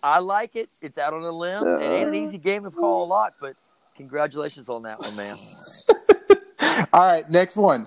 I 0.03 0.21
like 0.21 0.57
it. 0.57 0.69
It's 0.81 0.99
out 0.99 1.15
on 1.15 1.23
a 1.23 1.33
limb. 1.33 1.67
It 1.67 1.85
ain't 1.85 2.09
an 2.09 2.15
easy 2.15 2.39
game 2.39 2.63
to 2.65 2.71
call 2.71 3.05
a 3.05 3.07
lot, 3.07 3.33
but 3.41 3.55
congratulations 3.97 4.69
on 4.69 4.83
that 4.83 5.01
one, 5.01 5.17
man. 5.17 5.37
All 6.93 7.07
right, 7.07 7.29
next 7.29 7.57
one. 7.57 7.87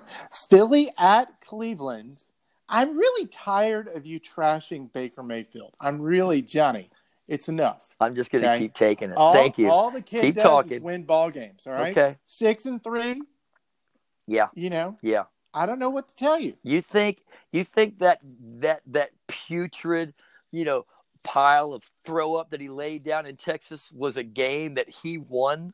Philly 0.49 0.91
at 0.97 1.41
Cleveland. 1.41 2.23
I'm 2.67 2.97
really 2.97 3.27
tired 3.27 3.87
of 3.87 4.05
you 4.05 4.19
trashing 4.19 4.91
Baker 4.91 5.23
Mayfield. 5.23 5.75
I'm 5.79 6.01
really 6.01 6.41
Johnny. 6.41 6.89
It's 7.27 7.47
enough. 7.47 7.95
I'm 7.99 8.15
just 8.15 8.31
going 8.31 8.43
to 8.43 8.49
okay? 8.49 8.59
keep 8.59 8.73
taking 8.73 9.09
it. 9.09 9.17
All, 9.17 9.33
Thank 9.33 9.57
you. 9.57 9.69
All 9.69 9.91
the 9.91 10.01
kid 10.01 10.21
keep 10.21 10.35
does 10.35 10.43
talking. 10.43 10.77
is 10.77 10.83
win 10.83 11.03
ball 11.03 11.31
games. 11.31 11.65
All 11.65 11.73
right. 11.73 11.95
Okay. 11.95 12.17
Six 12.25 12.65
and 12.65 12.83
three. 12.83 13.21
Yeah. 14.27 14.47
You 14.53 14.69
know. 14.69 14.97
Yeah. 15.01 15.23
I 15.55 15.65
don't 15.65 15.79
know 15.79 15.89
what 15.89 16.09
to 16.09 16.15
tell 16.15 16.37
you. 16.37 16.55
You 16.63 16.81
think 16.81 17.21
you 17.53 17.63
think 17.63 17.99
that 17.99 18.19
that 18.59 18.81
that 18.87 19.11
putrid, 19.27 20.13
you 20.51 20.65
know, 20.65 20.85
pile 21.23 21.73
of 21.73 21.83
throw 22.03 22.35
up 22.35 22.49
that 22.49 22.59
he 22.59 22.67
laid 22.67 23.05
down 23.05 23.25
in 23.25 23.37
Texas 23.37 23.89
was 23.93 24.17
a 24.17 24.23
game 24.23 24.73
that 24.73 24.89
he 24.89 25.17
won? 25.17 25.73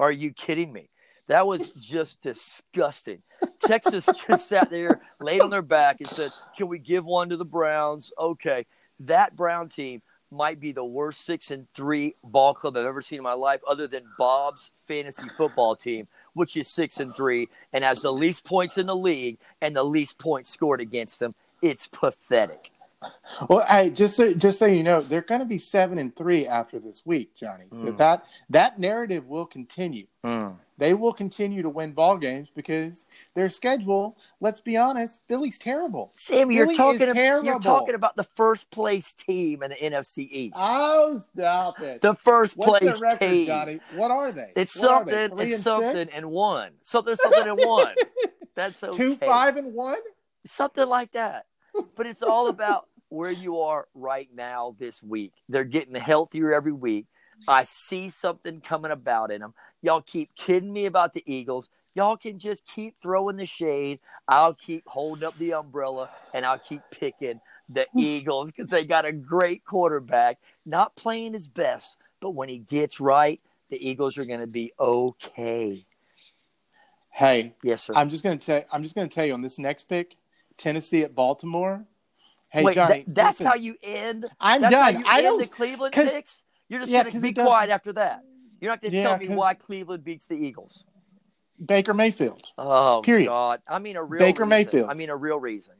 Are 0.00 0.10
you 0.10 0.32
kidding 0.32 0.72
me? 0.72 0.90
That 1.28 1.46
was 1.46 1.70
just 1.70 2.20
disgusting. 2.22 3.22
Texas 3.60 4.08
just 4.26 4.48
sat 4.48 4.68
there, 4.68 5.00
laid 5.20 5.42
on 5.42 5.50
their 5.50 5.62
back, 5.62 6.00
and 6.00 6.08
said, 6.08 6.32
"Can 6.56 6.66
we 6.66 6.80
give 6.80 7.06
one 7.06 7.28
to 7.28 7.36
the 7.36 7.44
Browns?" 7.44 8.12
Okay, 8.18 8.66
that 8.98 9.36
Brown 9.36 9.68
team 9.68 10.02
might 10.32 10.58
be 10.58 10.72
the 10.72 10.84
worst 10.84 11.24
six 11.24 11.52
and 11.52 11.68
three 11.70 12.14
ball 12.24 12.54
club 12.54 12.76
I've 12.76 12.86
ever 12.86 13.02
seen 13.02 13.18
in 13.18 13.22
my 13.22 13.32
life, 13.32 13.60
other 13.68 13.86
than 13.86 14.02
Bob's 14.18 14.72
fantasy 14.86 15.28
football 15.36 15.76
team, 15.76 16.08
which 16.34 16.56
is 16.56 16.68
six 16.68 16.98
and 16.98 17.14
three 17.14 17.48
and 17.72 17.84
has 17.84 18.00
the 18.00 18.12
least 18.12 18.44
points 18.44 18.78
in 18.78 18.86
the 18.86 18.96
league 18.96 19.38
and 19.60 19.74
the 19.74 19.82
least 19.82 20.18
points 20.18 20.50
scored 20.50 20.80
against 20.80 21.20
them. 21.20 21.34
It's 21.62 21.86
pathetic. 21.86 22.70
Well, 23.48 23.64
hey, 23.66 23.90
just 23.90 24.16
so 24.16 24.34
just 24.34 24.58
so 24.58 24.66
you 24.66 24.82
know, 24.82 25.00
they're 25.00 25.22
going 25.22 25.40
to 25.40 25.46
be 25.46 25.56
seven 25.56 25.98
and 25.98 26.14
three 26.14 26.46
after 26.46 26.78
this 26.78 27.04
week, 27.06 27.34
Johnny. 27.34 27.64
So 27.72 27.86
mm. 27.86 27.96
that 27.96 28.24
that 28.50 28.78
narrative 28.78 29.28
will 29.28 29.46
continue. 29.46 30.06
Mm. 30.22 30.56
They 30.80 30.94
will 30.94 31.12
continue 31.12 31.60
to 31.60 31.68
win 31.68 31.92
ball 31.92 32.16
games 32.16 32.48
because 32.56 33.04
their 33.34 33.50
schedule. 33.50 34.16
Let's 34.40 34.62
be 34.62 34.78
honest, 34.78 35.20
Philly's 35.28 35.58
terrible. 35.58 36.10
Sam, 36.14 36.50
you're 36.50 36.74
talking 36.74 37.02
about, 37.10 37.44
you're 37.44 37.60
talking 37.60 37.94
about 37.94 38.16
the 38.16 38.24
first 38.24 38.70
place 38.70 39.12
team 39.12 39.62
in 39.62 39.70
the 39.70 39.76
NFC 39.76 40.26
East. 40.30 40.56
Oh, 40.58 41.18
stop 41.18 41.80
it! 41.82 42.00
The 42.00 42.14
first 42.14 42.56
What's 42.56 42.80
place 42.80 43.02
record, 43.02 43.28
team. 43.28 43.46
Johnny? 43.46 43.80
What 43.94 44.10
are 44.10 44.32
they? 44.32 44.52
It's 44.56 44.74
what 44.74 45.06
something. 45.06 45.38
It's 45.38 45.54
and 45.54 45.62
something 45.62 46.06
six? 46.06 46.14
and 46.14 46.30
one. 46.30 46.72
Something 46.82 47.14
something 47.14 47.48
and 47.48 47.60
one. 47.62 47.94
That's 48.54 48.82
okay. 48.82 48.96
Two 48.96 49.16
five 49.16 49.58
and 49.58 49.74
one. 49.74 50.00
Something 50.46 50.88
like 50.88 51.12
that. 51.12 51.44
But 51.94 52.06
it's 52.06 52.22
all 52.22 52.48
about 52.48 52.88
where 53.10 53.30
you 53.30 53.60
are 53.60 53.86
right 53.94 54.28
now 54.34 54.74
this 54.78 55.02
week. 55.02 55.34
They're 55.48 55.62
getting 55.62 55.94
healthier 55.94 56.54
every 56.54 56.72
week. 56.72 57.06
I 57.48 57.64
see 57.64 58.10
something 58.10 58.60
coming 58.60 58.90
about 58.90 59.30
in 59.30 59.40
them. 59.40 59.54
Y'all 59.82 60.02
keep 60.02 60.34
kidding 60.34 60.72
me 60.72 60.86
about 60.86 61.12
the 61.12 61.22
Eagles. 61.26 61.68
Y'all 61.94 62.16
can 62.16 62.38
just 62.38 62.64
keep 62.66 62.96
throwing 63.00 63.36
the 63.36 63.46
shade. 63.46 63.98
I'll 64.28 64.54
keep 64.54 64.86
holding 64.86 65.24
up 65.24 65.34
the 65.36 65.54
umbrella 65.54 66.08
and 66.32 66.46
I'll 66.46 66.58
keep 66.58 66.82
picking 66.90 67.40
the 67.68 67.86
Eagles 67.96 68.52
because 68.52 68.70
they 68.70 68.84
got 68.84 69.04
a 69.04 69.12
great 69.12 69.64
quarterback, 69.64 70.38
not 70.64 70.94
playing 70.96 71.32
his 71.32 71.48
best, 71.48 71.96
but 72.20 72.30
when 72.30 72.48
he 72.48 72.58
gets 72.58 73.00
right, 73.00 73.40
the 73.70 73.88
Eagles 73.88 74.18
are 74.18 74.24
going 74.24 74.40
to 74.40 74.46
be 74.46 74.72
okay. 74.78 75.86
Hey, 77.10 77.54
yes, 77.62 77.82
sir. 77.82 77.94
I'm 77.94 78.08
just 78.08 78.22
going 78.22 78.38
to 78.38 78.46
tell. 78.46 78.62
I'm 78.72 78.82
just 78.82 78.94
going 78.94 79.08
to 79.08 79.14
tell 79.14 79.26
you 79.26 79.34
on 79.34 79.42
this 79.42 79.58
next 79.58 79.88
pick, 79.88 80.16
Tennessee 80.56 81.02
at 81.02 81.14
Baltimore. 81.14 81.84
Hey, 82.50 82.64
Wait, 82.64 82.74
Johnny, 82.74 82.94
th- 82.94 83.06
that's 83.08 83.40
listen, 83.40 83.46
how 83.46 83.54
you 83.54 83.76
end. 83.82 84.26
I'm 84.40 84.60
that's 84.60 84.72
done. 84.72 84.94
How 84.94 85.00
you 85.00 85.04
I 85.06 85.18
end 85.18 85.24
don't 85.24 85.40
the 85.40 85.46
Cleveland 85.46 85.94
picks. 85.94 86.42
You're 86.70 86.80
just 86.80 86.92
yeah, 86.92 87.02
going 87.02 87.14
to 87.14 87.20
be 87.20 87.32
quiet 87.34 87.68
after 87.68 87.92
that. 87.94 88.22
You're 88.60 88.70
not 88.70 88.80
going 88.80 88.92
to 88.92 88.96
yeah, 88.96 89.02
tell 89.02 89.18
me 89.18 89.28
why 89.28 89.54
Cleveland 89.54 90.04
beats 90.04 90.26
the 90.26 90.36
Eagles. 90.36 90.84
Baker 91.64 91.92
Mayfield. 91.92 92.52
Oh, 92.56 93.02
period. 93.04 93.26
God. 93.26 93.60
I 93.68 93.80
mean 93.80 93.96
a 93.96 94.02
real 94.02 94.20
Baker 94.20 94.44
reason. 94.44 94.48
Mayfield. 94.48 94.88
I 94.88 94.94
mean 94.94 95.10
a 95.10 95.16
real 95.16 95.38
reason. 95.38 95.74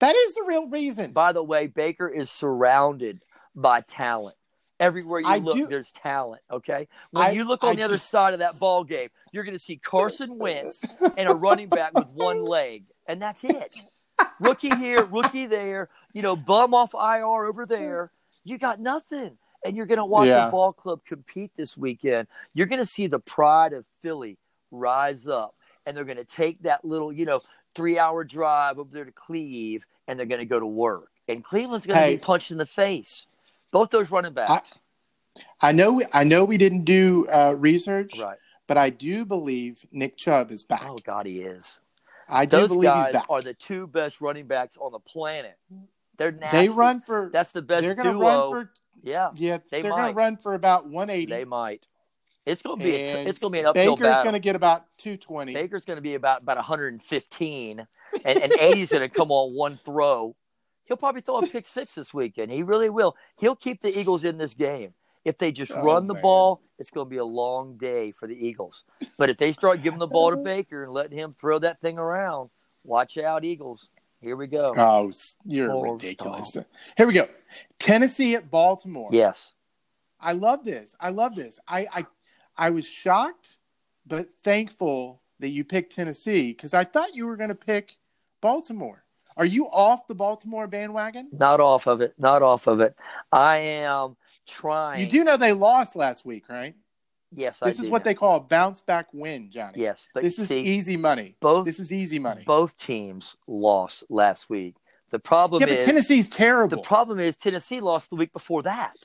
That 0.00 0.14
is 0.14 0.34
the 0.34 0.44
real 0.46 0.68
reason. 0.68 1.12
By 1.12 1.32
the 1.32 1.42
way, 1.42 1.68
Baker 1.68 2.08
is 2.08 2.30
surrounded 2.30 3.20
by 3.54 3.82
talent. 3.82 4.36
Everywhere 4.78 5.20
you 5.20 5.26
I 5.26 5.38
look, 5.38 5.56
do, 5.56 5.66
there's 5.66 5.90
talent. 5.92 6.42
Okay, 6.50 6.86
when 7.10 7.24
I, 7.24 7.30
you 7.30 7.44
look 7.44 7.64
on 7.64 7.70
I 7.70 7.74
the 7.76 7.82
other 7.82 7.96
side 7.96 8.34
of 8.34 8.40
that 8.40 8.58
ball 8.58 8.84
game, 8.84 9.08
you're 9.32 9.44
going 9.44 9.56
to 9.56 9.62
see 9.62 9.76
Carson 9.76 10.38
Wentz 10.38 10.84
and 11.16 11.30
a 11.30 11.34
running 11.34 11.70
back 11.70 11.94
with 11.94 12.08
one 12.08 12.44
leg, 12.44 12.84
and 13.06 13.22
that's 13.22 13.42
it. 13.42 13.80
Rookie 14.38 14.74
here, 14.76 15.02
rookie 15.06 15.46
there. 15.46 15.88
You 16.12 16.20
know, 16.20 16.36
bum 16.36 16.74
off 16.74 16.92
IR 16.92 17.46
over 17.46 17.64
there. 17.64 18.12
You 18.44 18.58
got 18.58 18.78
nothing, 18.78 19.38
and 19.64 19.76
you're 19.76 19.86
going 19.86 19.98
to 19.98 20.04
watch 20.04 20.28
Yeah. 20.28 20.48
a 20.48 20.50
ball 20.50 20.72
club 20.72 21.00
compete 21.04 21.52
this 21.56 21.76
weekend. 21.76 22.28
You're 22.54 22.66
going 22.66 22.80
to 22.80 22.86
see 22.86 23.06
the 23.06 23.18
pride 23.20 23.72
of 23.72 23.84
Philly 24.00 24.38
rise 24.70 25.26
up, 25.26 25.54
and 25.84 25.96
they're 25.96 26.04
going 26.04 26.16
to 26.16 26.24
take 26.24 26.62
that 26.62 26.84
little, 26.84 27.12
you 27.12 27.24
know, 27.24 27.40
three-hour 27.74 28.24
drive 28.24 28.78
over 28.78 28.90
there 28.92 29.04
to 29.04 29.12
Cleve, 29.12 29.86
and 30.08 30.18
they're 30.18 30.26
going 30.26 30.38
to 30.40 30.44
go 30.46 30.60
to 30.60 30.66
work. 30.66 31.10
And 31.28 31.42
Cleveland's 31.44 31.86
going 31.86 31.96
to 31.98 32.02
Hey. 32.04 32.14
be 32.16 32.18
punched 32.20 32.50
in 32.50 32.58
the 32.58 32.66
face. 32.66 33.26
Both 33.72 33.90
those 33.90 34.10
running 34.10 34.32
backs. 34.32 34.78
I 35.60 35.72
know. 35.72 35.92
We, 35.92 36.04
I 36.12 36.24
know 36.24 36.44
we 36.44 36.56
didn't 36.56 36.84
do 36.84 37.26
uh, 37.28 37.54
research, 37.58 38.18
Right. 38.18 38.38
but 38.66 38.78
I 38.78 38.90
do 38.90 39.24
believe 39.26 39.84
Nick 39.92 40.16
Chubb 40.16 40.50
is 40.50 40.62
back. 40.62 40.84
Oh 40.86 40.98
God, 41.04 41.26
he 41.26 41.40
is. 41.40 41.78
I 42.28 42.46
do 42.46 42.58
Those 42.58 42.68
believe 42.70 42.88
guys 42.90 43.06
he's 43.06 43.12
back. 43.12 43.26
are 43.28 43.42
the 43.42 43.54
two 43.54 43.86
best 43.86 44.20
running 44.20 44.46
backs 44.46 44.76
on 44.80 44.92
the 44.92 44.98
planet. 44.98 45.58
They're 46.16 46.32
nasty. 46.32 46.56
they 46.56 46.68
run 46.70 47.00
for. 47.00 47.28
That's 47.32 47.52
the 47.52 47.60
best 47.62 47.82
they're 47.82 47.94
duo. 47.96 48.20
run 48.20 48.50
for. 48.50 48.70
Yeah, 49.06 49.30
Yeah, 49.36 49.58
They 49.70 49.78
are 49.80 49.82
going 49.82 50.08
to 50.08 50.12
run 50.14 50.36
for 50.36 50.54
about 50.54 50.86
180. 50.88 51.26
they 51.30 51.44
might. 51.44 51.86
It's 52.44 52.62
going 52.62 52.78
to 52.78 52.84
be 52.84 52.94
a, 52.94 53.18
it's 53.26 53.38
going 53.38 53.52
to 53.52 53.56
be 53.56 53.60
an 53.60 53.66
uphill 53.66 53.96
Baker's 53.96 54.20
going 54.22 54.34
to 54.34 54.38
get 54.38 54.54
about 54.54 54.84
220. 54.98 55.52
Baker's 55.54 55.84
going 55.84 55.96
to 55.96 56.00
be 56.02 56.14
about 56.14 56.42
about 56.42 56.56
115, 56.58 57.80
and 57.80 58.38
and 58.38 58.52
80's 58.52 58.90
going 58.92 59.00
to 59.02 59.08
come 59.08 59.32
on 59.32 59.54
one 59.54 59.78
throw. 59.84 60.36
He'll 60.84 60.96
probably 60.96 61.22
throw 61.22 61.38
a 61.38 61.46
pick 61.46 61.66
six 61.66 61.96
this 61.96 62.14
weekend. 62.14 62.52
He 62.52 62.62
really 62.62 62.88
will. 62.88 63.16
He'll 63.38 63.56
keep 63.56 63.80
the 63.80 63.98
Eagles 63.98 64.22
in 64.22 64.38
this 64.38 64.54
game. 64.54 64.94
If 65.24 65.38
they 65.38 65.50
just 65.50 65.72
Oh, 65.72 65.82
run 65.82 66.06
the 66.06 66.14
man. 66.14 66.22
ball, 66.22 66.62
it's 66.78 66.90
going 66.92 67.06
to 67.06 67.10
be 67.10 67.16
a 67.16 67.24
long 67.24 67.76
day 67.78 68.12
for 68.12 68.28
the 68.28 68.46
Eagles. 68.46 68.84
But 69.18 69.28
if 69.28 69.38
they 69.38 69.50
start 69.50 69.82
giving 69.82 69.98
the 69.98 70.06
ball 70.06 70.30
to 70.30 70.36
Baker 70.44 70.84
and 70.84 70.92
letting 70.92 71.18
him 71.18 71.32
throw 71.32 71.58
that 71.58 71.80
thing 71.80 71.98
around, 71.98 72.50
watch 72.84 73.18
out, 73.18 73.44
Eagles. 73.44 73.88
Here 74.20 74.36
we 74.36 74.46
go. 74.46 74.72
Oh, 74.76 75.10
you're 75.44 75.72
Oh, 75.72 75.80
ridiculous. 75.82 76.56
Here 76.96 77.06
we 77.08 77.12
go. 77.12 77.26
Tennessee 77.78 78.34
at 78.34 78.50
Baltimore. 78.50 79.10
Yes. 79.12 79.52
I 80.20 80.32
love 80.32 80.64
this. 80.64 80.96
I 81.00 81.10
love 81.10 81.34
this. 81.34 81.58
I 81.68 81.86
I, 81.92 82.06
I 82.56 82.70
was 82.70 82.86
shocked, 82.86 83.58
but 84.06 84.28
thankful 84.42 85.20
that 85.40 85.50
you 85.50 85.64
picked 85.64 85.94
Tennessee 85.94 86.52
because 86.52 86.74
I 86.74 86.84
thought 86.84 87.14
you 87.14 87.26
were 87.26 87.36
going 87.36 87.50
to 87.50 87.54
pick 87.54 87.96
Baltimore. 88.40 89.04
Are 89.36 89.44
you 89.44 89.66
off 89.66 90.06
the 90.06 90.14
Baltimore 90.14 90.66
bandwagon? 90.66 91.28
Not 91.30 91.60
off 91.60 91.86
of 91.86 92.00
it. 92.00 92.14
Not 92.18 92.42
off 92.42 92.66
of 92.66 92.80
it. 92.80 92.94
I 93.30 93.58
am 93.58 94.16
trying. 94.46 95.00
You 95.00 95.06
do 95.06 95.24
know 95.24 95.36
they 95.36 95.52
lost 95.52 95.94
last 95.94 96.24
week, 96.24 96.48
right? 96.48 96.74
Yes, 97.34 97.58
I 97.60 97.68
This 97.68 97.80
is 97.80 97.86
do 97.86 97.90
what 97.90 98.04
they 98.04 98.14
call 98.14 98.36
a 98.36 98.40
bounce 98.40 98.80
back 98.80 99.08
win, 99.12 99.50
Johnny. 99.50 99.80
Yes, 99.80 100.08
but 100.14 100.22
This 100.22 100.38
is 100.38 100.48
see, 100.48 100.60
easy 100.60 100.96
money. 100.96 101.36
both 101.40 101.66
This 101.66 101.80
is 101.80 101.92
easy 101.92 102.18
money. 102.18 102.44
both 102.46 102.78
teams 102.78 103.36
lost 103.46 104.04
last 104.08 104.48
week. 104.48 104.76
The 105.16 105.20
problem 105.20 105.62
yeah, 105.62 105.76
is 105.76 105.84
Tennessee's 105.86 106.28
terrible. 106.28 106.76
the 106.76 106.82
problem 106.82 107.18
is 107.18 107.36
Tennessee 107.36 107.80
lost 107.80 108.10
the 108.10 108.16
week 108.16 108.34
before 108.34 108.62
that. 108.64 108.96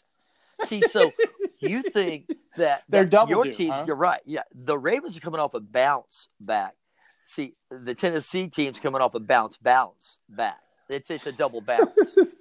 See, 0.65 0.81
so 0.81 1.13
you 1.59 1.81
think 1.81 2.27
that, 2.57 2.83
They're 2.89 3.03
that 3.05 3.09
double 3.09 3.29
your 3.29 3.43
due, 3.45 3.53
teams? 3.53 3.73
huh? 3.73 3.85
You're 3.87 3.95
right. 3.95 4.19
Yeah, 4.25 4.41
the 4.53 4.77
Ravens 4.77 5.15
are 5.15 5.21
coming 5.21 5.39
off 5.39 5.53
a 5.53 5.61
bounce 5.61 6.27
back. 6.37 6.75
See, 7.23 7.53
the 7.69 7.95
Tennessee 7.95 8.49
team's 8.49 8.81
coming 8.81 8.99
off 8.99 9.15
a 9.15 9.21
bounce 9.21 9.55
bounce 9.55 10.19
back. 10.27 10.59
It's 10.89 11.09
it's 11.09 11.27
a 11.27 11.31
double 11.31 11.61
bounce. 11.61 11.93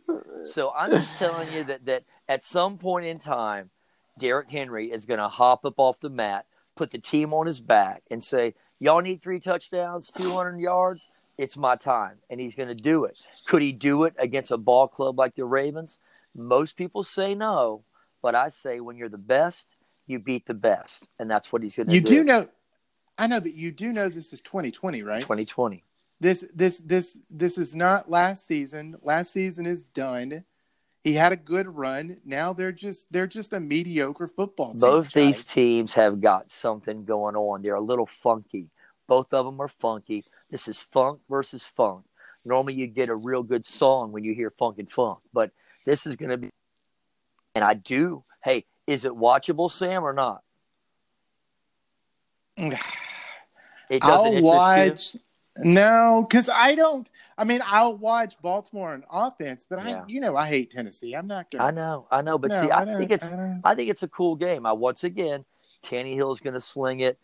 so 0.53 0.73
I'm 0.77 0.91
just 0.91 1.17
telling 1.21 1.47
you 1.53 1.62
that 1.62 1.87
that 1.87 2.03
at 2.29 2.43
some 2.43 2.77
point 2.77 3.07
in 3.07 3.21
time, 3.21 3.71
Derrick 4.19 4.50
Henry 4.50 4.91
is 4.91 5.07
going 5.07 5.21
to 5.21 5.29
hop 5.29 5.65
up 5.65 5.75
off 5.77 6.00
the 6.00 6.11
mat, 6.11 6.47
put 6.75 6.91
the 6.91 6.99
team 6.99 7.33
on 7.33 7.47
his 7.47 7.61
back, 7.61 8.03
and 8.11 8.25
say, 8.25 8.55
"Y'all 8.81 9.00
need 9.00 9.23
three 9.23 9.39
touchdowns, 9.39 10.09
200 10.09 10.59
yards. 10.59 11.09
It's 11.40 11.56
my 11.56 11.76
time," 11.76 12.18
and 12.28 12.38
he's 12.38 12.54
going 12.54 12.68
to 12.68 12.75
do 12.75 13.04
it. 13.04 13.18
Could 13.47 13.62
he 13.62 13.73
do 13.73 14.04
it 14.04 14.14
against 14.18 14.50
a 14.50 14.59
ball 14.59 14.88
club 14.88 15.18
like 15.18 15.35
the 15.35 15.44
Ravens? 15.44 15.99
Most 16.35 16.76
people 16.76 17.02
say 17.02 17.35
no, 17.35 17.85
But 18.23 18.35
I 18.35 18.50
say 18.50 18.80
when 18.80 18.97
you're 18.97 19.09
the 19.09 19.16
best, 19.18 19.66
you 20.06 20.18
beat 20.18 20.47
the 20.47 20.54
best, 20.54 21.09
and 21.18 21.30
that's 21.30 21.50
what 21.52 21.62
he's 21.62 21.76
going 21.76 21.87
to 21.87 21.92
do. 21.92 21.97
You 21.97 22.02
do 22.02 22.25
know, 22.25 22.49
I 23.18 23.26
know, 23.26 23.40
but 23.40 23.54
you 23.54 23.73
do 23.73 23.92
know 23.92 24.09
this 24.09 24.32
is 24.32 24.40
2020, 24.42 25.02
right? 25.02 25.20
2020. 25.23 25.82
This 26.20 26.44
this 26.54 26.78
this 26.78 27.18
this 27.30 27.56
is 27.56 27.75
not 27.75 28.11
last 28.11 28.47
season. 28.47 28.97
Last 29.02 29.32
season 29.32 29.64
is 29.64 29.85
done. 29.85 30.44
He 31.02 31.14
had 31.14 31.32
a 31.32 31.37
good 31.37 31.66
run. 31.66 32.18
Now 32.26 32.52
they're 32.52 32.73
just 32.73 33.11
they're 33.11 33.26
just 33.26 33.54
a 33.54 33.61
mediocre 33.61 34.26
football 34.26 34.73
team. 34.73 34.80
Both 34.80 35.12
these 35.12 35.44
teams 35.44 35.94
have 35.94 36.20
got 36.20 36.50
something 36.50 37.06
going 37.06 37.37
on. 37.37 37.62
They're 37.62 37.75
a 37.75 37.80
little 37.80 38.04
funky. 38.06 38.68
Both 39.11 39.35
of 39.35 39.45
them 39.45 39.61
are 39.61 39.67
funky. 39.67 40.25
This 40.52 40.69
is 40.69 40.81
funk 40.81 41.19
versus 41.29 41.64
funk. 41.64 42.05
Normally 42.45 42.75
you 42.75 42.87
get 42.87 43.09
a 43.09 43.17
real 43.17 43.43
good 43.43 43.67
song 43.67 44.12
when 44.12 44.23
you 44.23 44.35
hear 44.35 44.50
funk 44.50 44.79
and 44.79 44.88
funk, 44.88 45.19
but 45.33 45.50
this 45.85 46.07
is 46.07 46.14
going 46.14 46.31
to 46.31 46.37
be 46.37 46.50
and 47.57 47.64
I 47.64 47.75
do. 47.75 48.23
Hey, 48.45 48.67
is 48.87 49.05
it 49.05 49.11
watchable, 49.11 49.69
Sam, 49.69 50.05
or 50.05 50.12
not? 50.12 50.43
It 53.90 54.02
doesn't 54.02 54.37
I'll 54.37 54.43
watch. 54.43 55.14
You? 55.14 55.21
No, 55.64 56.25
because 56.25 56.49
I 56.49 56.76
don't. 56.76 57.11
I 57.37 57.43
mean, 57.43 57.61
I'll 57.67 57.97
watch 57.97 58.37
Baltimore 58.40 58.93
on 58.93 59.02
offense, 59.11 59.67
but 59.69 59.85
yeah. 59.85 60.02
I, 60.02 60.05
you 60.07 60.21
know, 60.21 60.37
I 60.37 60.47
hate 60.47 60.71
Tennessee. 60.71 61.12
I'm 61.14 61.26
not 61.26 61.50
gonna. 61.50 61.64
I 61.64 61.71
know, 61.73 62.07
I 62.09 62.23
know, 62.23 62.38
but 62.38 62.52
no, 62.52 62.61
see, 62.61 62.71
I, 62.71 62.83
I 62.83 62.85
think 62.85 63.11
it's, 63.11 63.25
I, 63.25 63.61
I, 63.64 63.75
think 63.75 63.90
it's 63.90 64.05
a 64.05 64.09
cool 64.09 64.37
game. 64.37 64.64
I 64.64 64.71
once 64.75 65.02
again, 65.02 65.45
Tanny 65.83 66.14
Tannehill's 66.14 66.38
going 66.38 66.55
to 66.55 66.61
sling 66.61 67.00
it, 67.00 67.19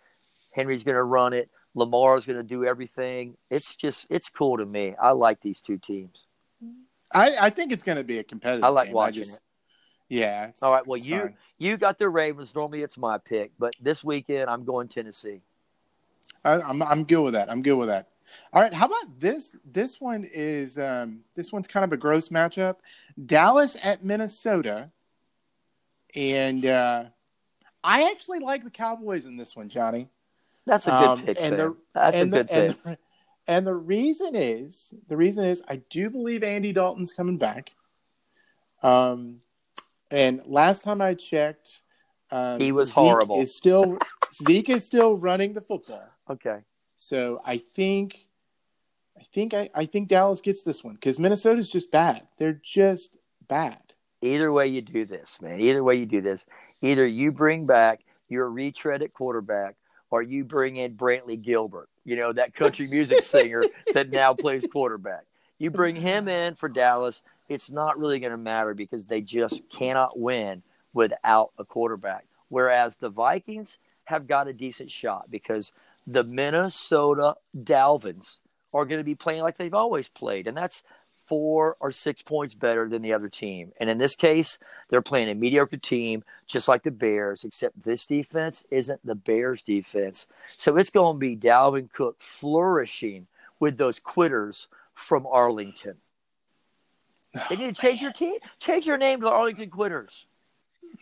Henry's 0.51 0.83
going 0.83 0.97
to 0.97 1.05
run 1.05 1.35
it, 1.35 1.51
Lamar's 1.77 2.27
going 2.27 2.39
to 2.39 2.43
do 2.43 2.65
everything. 2.65 3.37
It's 3.51 3.77
just, 3.77 4.07
it's 4.11 4.29
cool 4.31 4.57
to 4.57 4.67
me. 4.67 4.95
I 5.01 5.11
like 5.11 5.41
these 5.41 5.61
two 5.61 5.79
teams. 5.79 6.25
I, 7.13 7.37
I 7.41 7.51
think 7.51 7.71
it's 7.71 7.85
going 7.85 7.99
to 7.99 8.05
be 8.05 8.19
a 8.19 8.25
competitive. 8.25 8.65
I 8.65 8.69
like 8.69 8.87
game. 8.89 8.95
watching 8.95 9.23
just, 9.23 9.37
it. 9.37 9.41
Yeah. 10.09 10.51
All 10.63 10.73
right. 10.73 10.87
Well, 10.87 10.99
you 10.99 11.21
fun. 11.21 11.35
you 11.59 11.77
got 11.77 11.99
the 11.99 12.09
Ravens. 12.09 12.55
Normally, 12.55 12.83
it's 12.83 12.97
my 12.97 13.19
pick, 13.19 13.53
but 13.59 13.75
this 13.81 14.03
weekend 14.03 14.49
I'm 14.49 14.65
going 14.65 14.89
Tennessee. 14.89 15.43
I, 16.45 16.61
I'm 16.61 16.81
I'm 16.83 17.05
good 17.05 17.23
with 17.23 17.35
that. 17.35 17.51
I'm 17.51 17.63
good 17.63 17.75
with 17.77 17.89
that. 17.89 18.09
All 18.53 18.63
right, 18.63 18.73
how 18.73 18.87
about 18.87 19.21
this? 19.21 19.57
This 19.65 20.01
one 20.01 20.27
is 20.33 20.79
um, 20.79 21.21
this 21.35 21.53
one's 21.53 21.69
kind 21.69 21.85
of 21.85 21.93
a 21.93 21.97
gross 21.97 22.29
matchup. 22.29 22.77
Dallas 23.25 23.77
at 23.83 24.05
Minnesota, 24.05 24.91
and 26.15 26.65
uh, 26.67 27.05
I 27.83 28.11
actually 28.11 28.41
like 28.41 28.65
the 28.65 28.71
Cowboys 28.71 29.27
in 29.27 29.37
this 29.37 29.55
one, 29.57 29.69
Johnny. 29.69 30.09
That's 30.67 30.87
a 30.87 30.91
good 30.91 31.09
um, 31.09 31.23
pick. 31.23 31.41
And 31.41 31.59
the, 31.59 31.77
That's 31.95 32.21
a 32.21 32.27
good 32.27 32.49
the, 32.49 32.53
pick. 32.53 32.53
And 32.53 32.77
the, 32.85 32.99
and 33.47 33.67
the 33.67 33.75
reason 33.75 34.35
is 34.35 34.93
the 35.09 35.17
reason 35.17 35.45
is 35.45 35.63
I 35.69 35.77
do 35.89 36.11
believe 36.11 36.43
Andy 36.43 36.73
Dalton's 36.73 37.13
coming 37.13 37.39
back. 37.39 37.71
Um, 38.83 39.41
and 40.11 40.43
last 40.45 40.83
time 40.83 41.01
I 41.01 41.15
checked, 41.15 41.83
um, 42.31 42.61
he 42.61 42.73
was 42.73 42.89
Zeke 42.89 42.95
horrible. 42.97 43.41
Is 43.41 43.55
still 43.55 43.99
Zeke 44.47 44.71
is 44.71 44.85
still 44.85 45.17
running 45.17 45.55
the 45.55 45.61
football. 45.61 46.05
Okay. 46.29 46.59
So 46.97 47.41
I 47.45 47.59
think, 47.59 48.19
I 49.19 49.23
think 49.33 49.55
I, 49.55 49.71
I 49.75 49.85
think 49.87 50.09
Dallas 50.09 50.41
gets 50.41 50.63
this 50.63 50.83
one 50.83 50.95
because 50.95 51.19
Minnesota's 51.19 51.71
just 51.71 51.91
bad. 51.91 52.27
They're 52.39 52.61
just 52.65 53.17
bad. 53.49 53.79
Either 54.23 54.51
way 54.53 54.67
you 54.67 54.81
do 54.81 55.05
this, 55.05 55.39
man. 55.41 55.61
Either 55.61 55.85
way 55.85 55.97
you 55.97 56.07
do 56.07 56.21
this, 56.21 56.47
either 56.83 57.07
you 57.07 57.31
bring 57.31 57.67
back 57.67 58.01
your 58.29 58.51
retread 58.51 59.03
at 59.03 59.13
quarterback, 59.13 59.77
or 60.11 60.23
you 60.23 60.45
bring 60.45 60.77
in 60.77 60.95
Brantley 60.95 61.41
Gilbert. 61.41 61.89
You 62.05 62.17
know 62.17 62.33
that 62.33 62.55
country 62.55 62.87
music 62.87 63.23
singer 63.23 63.65
that 63.95 64.11
now 64.11 64.35
plays 64.35 64.67
quarterback. 64.71 65.25
You 65.59 65.71
bring 65.71 65.97
him 65.97 66.29
in 66.29 66.55
for 66.55 66.69
Dallas. 66.69 67.23
It's 67.49 67.71
not 67.71 67.99
really 67.99 68.19
going 68.19 68.33
to 68.33 68.37
matter 68.37 68.75
because 68.75 69.07
they 69.07 69.21
just 69.21 69.63
cannot 69.71 70.19
win 70.19 70.63
without 70.93 71.53
a 71.59 71.65
quarterback. 71.65 72.27
Whereas 72.49 72.97
the 72.97 73.09
Vikings 73.09 73.79
have 74.05 74.27
got 74.27 74.49
a 74.49 74.53
decent 74.53 74.91
shot 74.91 75.31
because 75.31 75.73
the 76.07 76.25
Minnesota 76.25 77.35
Dalvins 77.57 78.39
are 78.73 78.85
going 78.85 79.01
to 79.01 79.05
be 79.05 79.15
playing 79.15 79.43
like 79.43 79.57
they've 79.57 79.75
always 79.75 80.09
played, 80.09 80.47
and 80.47 80.57
that's 80.57 80.85
four 81.27 81.77
or 81.81 81.91
six 81.91 82.23
points 82.23 82.55
better 82.55 82.89
than 82.89 83.03
the 83.03 83.13
other 83.13 83.29
team. 83.29 83.73
And 83.79 83.91
in 83.91 83.99
this 83.99 84.17
case, 84.17 84.59
they're 84.89 85.03
playing 85.03 85.29
a 85.29 85.35
mediocre 85.35 85.77
team, 85.77 86.25
just 86.47 86.69
like 86.69 86.83
the 86.83 86.91
Bears, 86.91 87.45
except 87.45 87.85
this 87.85 88.07
defense 88.07 88.65
isn't 88.71 89.05
the 89.05 89.15
Bears' 89.15 89.63
defense. 89.63 90.27
So 90.57 90.77
it's 90.77 90.91
going 90.91 91.17
to 91.17 91.19
be 91.19 91.37
Dalvin 91.37 91.93
Cook 91.93 92.17
flourishing 92.21 93.27
with 93.59 93.79
those 93.79 93.99
quitters 93.99 94.69
from 94.95 95.27
Arlington. 95.27 95.97
They 97.49 97.57
need 97.57 97.77
to 97.77 97.83
change 97.83 98.01
your 98.01 98.13
team, 98.13 98.37
change 98.59 98.87
your 98.87 98.99
name 98.99 99.21
to 99.21 99.27
the 99.27 99.33
Arlington 99.33 99.71
Quitters. 99.71 100.27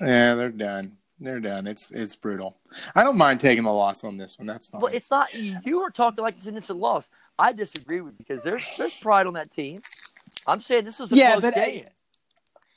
Yeah, 0.01 0.35
they're 0.35 0.51
done. 0.51 0.97
They're 1.21 1.41
done. 1.41 1.67
It's 1.67 1.91
it's 1.93 2.17
brutal. 2.17 2.57
I 2.95 3.05
don't 3.05 3.17
mind 3.17 3.39
taking 3.39 3.65
the 3.65 3.73
loss 3.73 4.03
on 4.03 4.17
this 4.17 4.39
one. 4.39 4.47
That's 4.47 4.67
fine. 4.67 4.81
Well, 4.81 4.93
it's 4.93 5.11
not. 5.11 5.33
You 5.33 5.81
were 5.81 5.91
talking 5.91 6.23
like 6.23 6.35
it's 6.35 6.47
an 6.47 6.57
instant 6.57 6.81
loss. 6.81 7.09
I 7.39 7.53
disagree 7.53 8.01
with 8.01 8.19
because 8.19 8.43
there's 8.43 8.67
there's 8.77 8.95
pride 8.95 9.27
on 9.27 9.35
that 9.35 9.51
team. 9.51 9.83
I'm 10.47 10.61
saying 10.61 10.85
this 10.85 11.01
is 11.01 11.13
a 11.13 11.17
yeah, 11.17 11.39
close 11.39 11.45
uh, 11.45 11.51
game. 11.53 11.85
I, 11.87 11.91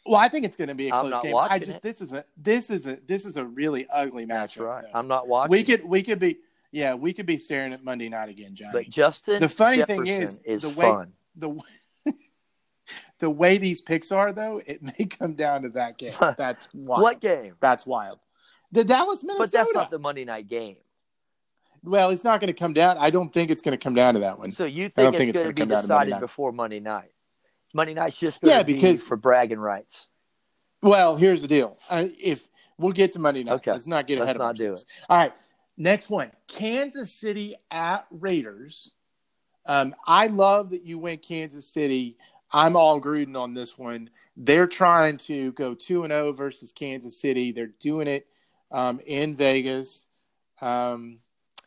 well, 0.05 0.19
I 0.19 0.29
think 0.29 0.45
it's 0.45 0.55
going 0.55 0.69
to 0.69 0.75
be 0.75 0.87
a 0.89 0.91
close 0.91 1.21
game. 1.21 1.35
I 1.35 1.59
just 1.59 1.77
it. 1.77 1.81
this 1.81 2.01
is 2.01 2.13
a 2.13 2.25
this 2.37 2.69
is 2.69 2.87
a 2.87 2.97
this 3.07 3.25
is 3.25 3.37
a 3.37 3.45
really 3.45 3.87
ugly 3.89 4.25
match. 4.25 4.55
That's 4.55 4.57
right. 4.57 4.83
Though. 4.83 4.99
I'm 4.99 5.07
not 5.07 5.27
watching. 5.27 5.51
We 5.51 5.63
could 5.63 5.83
we 5.83 6.03
could 6.03 6.19
be 6.19 6.37
yeah 6.71 6.93
we 6.93 7.13
could 7.13 7.25
be 7.25 7.37
staring 7.37 7.73
at 7.73 7.83
Monday 7.83 8.09
night 8.09 8.29
again, 8.29 8.55
Johnny. 8.55 8.71
But 8.73 8.89
Justin, 8.89 9.41
the 9.41 9.49
funny 9.49 9.77
Jefferson 9.77 10.05
thing 10.05 10.21
is, 10.21 10.39
is 10.45 10.61
the 10.61 10.69
way, 10.69 10.85
fun. 10.85 11.13
The 11.35 11.59
the 13.19 13.29
way 13.29 13.57
these 13.57 13.81
picks 13.81 14.11
are, 14.11 14.31
though, 14.31 14.61
it 14.65 14.81
may 14.81 15.05
come 15.05 15.35
down 15.35 15.63
to 15.63 15.69
that 15.69 15.97
game. 15.97 16.13
That's 16.37 16.67
wild. 16.73 17.01
what 17.01 17.19
game? 17.19 17.53
That's 17.59 17.85
wild. 17.85 18.19
The 18.71 18.83
Dallas 18.83 19.23
Minnesota. 19.23 19.43
But 19.43 19.51
that's 19.51 19.73
not 19.73 19.91
the 19.91 19.99
Monday 19.99 20.25
night 20.25 20.49
game. 20.49 20.75
Well, 21.83 22.09
it's 22.09 22.25
not 22.25 22.41
going 22.41 22.53
to 22.53 22.59
come 22.59 22.73
down. 22.73 22.97
I 22.97 23.09
don't 23.09 23.31
think 23.31 23.49
it's 23.49 23.61
going 23.61 23.77
to 23.77 23.81
come 23.81 23.93
down 23.93 24.15
to 24.15 24.19
that 24.21 24.37
one. 24.37 24.51
So 24.51 24.65
you 24.65 24.89
think 24.89 25.13
it's, 25.13 25.17
think 25.17 25.29
it's 25.29 25.39
going 25.39 25.55
to 25.55 25.65
be 25.65 25.73
decided 25.73 26.19
before 26.19 26.51
Monday 26.51 26.81
night? 26.81 27.11
Monday 27.73 27.93
night's 27.93 28.17
just 28.17 28.39
yeah, 28.43 28.63
because, 28.63 29.01
be 29.01 29.07
for 29.07 29.17
bragging 29.17 29.59
rights. 29.59 30.07
Well, 30.81 31.15
here's 31.15 31.41
the 31.41 31.47
deal. 31.47 31.77
Uh, 31.89 32.05
if 32.21 32.47
we'll 32.77 32.93
get 32.93 33.13
to 33.13 33.19
Monday 33.19 33.43
night, 33.43 33.53
okay. 33.55 33.71
let's 33.71 33.87
not 33.87 34.07
get 34.07 34.19
let's 34.19 34.29
ahead 34.29 34.37
not 34.37 34.51
of 34.51 34.61
ourselves. 34.61 34.83
do 34.83 34.87
it. 34.87 35.05
All 35.09 35.17
right, 35.17 35.33
next 35.77 36.09
one: 36.09 36.31
Kansas 36.47 37.13
City 37.13 37.55
at 37.71 38.05
Raiders. 38.11 38.91
Um, 39.65 39.95
I 40.05 40.27
love 40.27 40.69
that 40.69 40.83
you 40.83 40.97
went 40.97 41.21
Kansas 41.21 41.67
City. 41.67 42.17
I'm 42.51 42.77
all 42.77 43.01
Gruden 43.01 43.35
on 43.35 43.53
this 43.53 43.77
one. 43.77 44.09
They're 44.37 44.67
trying 44.67 45.17
to 45.17 45.51
go 45.53 45.73
two 45.73 46.03
and 46.03 46.11
zero 46.11 46.27
oh 46.27 46.31
versus 46.31 46.71
Kansas 46.71 47.19
City. 47.19 47.51
They're 47.51 47.67
doing 47.67 48.07
it 48.07 48.27
um, 48.71 48.99
in 49.05 49.35
Vegas. 49.35 50.05
Um, 50.61 51.19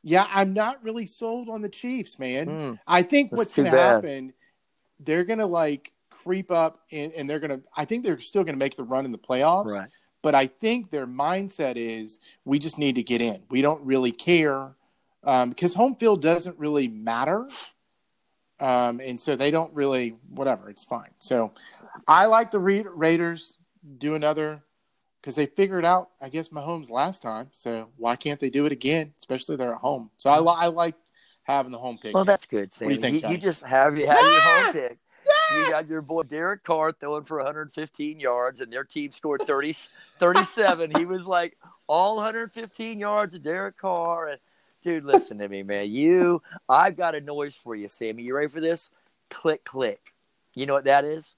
yeah, 0.03 0.27
I'm 0.31 0.55
not 0.55 0.83
really 0.83 1.07
sold 1.07 1.49
on 1.49 1.61
the 1.61 1.69
Chiefs, 1.69 2.19
man. 2.19 2.47
Mm, 2.47 2.79
I 2.87 3.03
think 3.03 3.33
what's 3.33 3.55
going 3.55 3.71
to 3.71 3.77
happen, 3.77 4.33
they're 5.05 5.25
going 5.25 5.39
to 5.39 5.47
like 5.47 5.93
creep 6.11 6.51
up 6.51 6.81
and, 6.93 7.13
and 7.13 7.29
they're 7.29 7.41
going 7.41 7.51
to, 7.51 7.63
I 7.77 7.85
think 7.85 8.05
they're 8.05 8.21
still 8.21 8.45
going 8.45 8.55
to 8.55 8.59
make 8.59 8.77
the 8.77 8.85
run 8.85 9.05
in 9.05 9.13
the 9.13 9.19
playoffs. 9.19 9.71
Right. 9.71 9.89
But 10.23 10.35
I 10.35 10.47
think 10.47 10.91
their 10.91 11.07
mindset 11.07 11.77
is 11.77 12.21
we 12.45 12.59
just 12.59 12.79
need 12.79 12.97
to 12.97 13.03
get 13.03 13.21
in. 13.21 13.43
We 13.49 13.63
don't 13.63 13.83
really 13.85 14.13
care 14.13 14.73
because 15.23 15.75
um, 15.77 15.79
home 15.79 15.97
field 15.97 16.23
doesn't 16.23 16.59
really 16.59 16.89
matter. 16.89 17.49
Um, 18.59 19.01
and 19.01 19.19
so 19.19 19.37
they 19.37 19.51
don't 19.51 19.73
really, 19.73 20.17
whatever, 20.29 20.69
it's 20.69 20.85
fine. 20.85 21.11
So 21.19 21.53
I 22.07 22.27
like 22.27 22.51
the 22.51 22.59
Ra- 22.59 22.91
Raiders 22.93 23.57
do 23.97 24.15
another 24.15 24.63
because 25.21 25.35
they 25.35 25.47
figured 25.47 25.87
out, 25.87 26.11
I 26.21 26.29
guess, 26.29 26.51
Mahomes 26.51 26.91
last 26.91 27.23
time. 27.23 27.49
So 27.53 27.89
why 27.97 28.17
can't 28.17 28.39
they 28.39 28.51
do 28.51 28.67
it 28.67 28.73
again? 28.73 29.15
Especially 29.19 29.57
they're 29.57 29.73
at 29.73 29.81
home. 29.81 30.11
So 30.19 30.29
I, 30.29 30.41
I 30.41 30.67
like 30.67 30.97
having 31.51 31.73
the 31.73 31.79
home 31.79 31.99
pick. 32.01 32.15
Well, 32.15 32.25
that's 32.25 32.47
good. 32.47 32.73
Sam. 32.73 32.87
What 32.87 32.91
do 32.91 32.97
you 32.97 33.01
think? 33.01 33.23
You, 33.23 33.31
you 33.31 33.39
just 33.39 33.65
have 33.65 33.97
you 33.97 34.07
have 34.07 34.19
yeah! 34.21 34.31
your 34.31 34.41
home 34.41 34.73
pick. 34.73 34.99
Yeah! 35.27 35.59
You 35.59 35.71
got 35.71 35.89
your 35.89 36.03
boy 36.03 36.23
Derek 36.23 36.65
Carr 36.65 36.93
throwing 36.93 37.25
for 37.25 37.39
115 37.39 38.21
yards, 38.21 38.61
and 38.61 38.73
their 38.73 38.85
team 38.85 39.13
scored 39.13 39.43
30, 39.47 39.75
37. 40.19 40.93
he 40.97 41.05
was 41.05 41.27
like 41.27 41.57
all 41.87 42.17
115 42.17 42.99
yards 42.99 43.35
of 43.35 43.43
Derek 43.43 43.77
Carr, 43.79 44.29
and 44.29 44.39
dude, 44.83 45.05
listen 45.05 45.39
to 45.39 45.49
me, 45.49 45.63
man. 45.63 45.91
You, 45.91 46.43
I've 46.69 46.97
got 46.97 47.15
a 47.15 47.21
noise 47.21 47.55
for 47.55 47.75
you, 47.75 47.89
Sammy. 47.89 48.23
You 48.23 48.35
ready 48.35 48.49
for 48.49 48.61
this? 48.61 48.91
Click, 49.29 49.65
click. 49.65 50.15
You 50.55 50.67
know 50.67 50.75
what 50.75 50.85
that 50.85 51.05
is? 51.05 51.35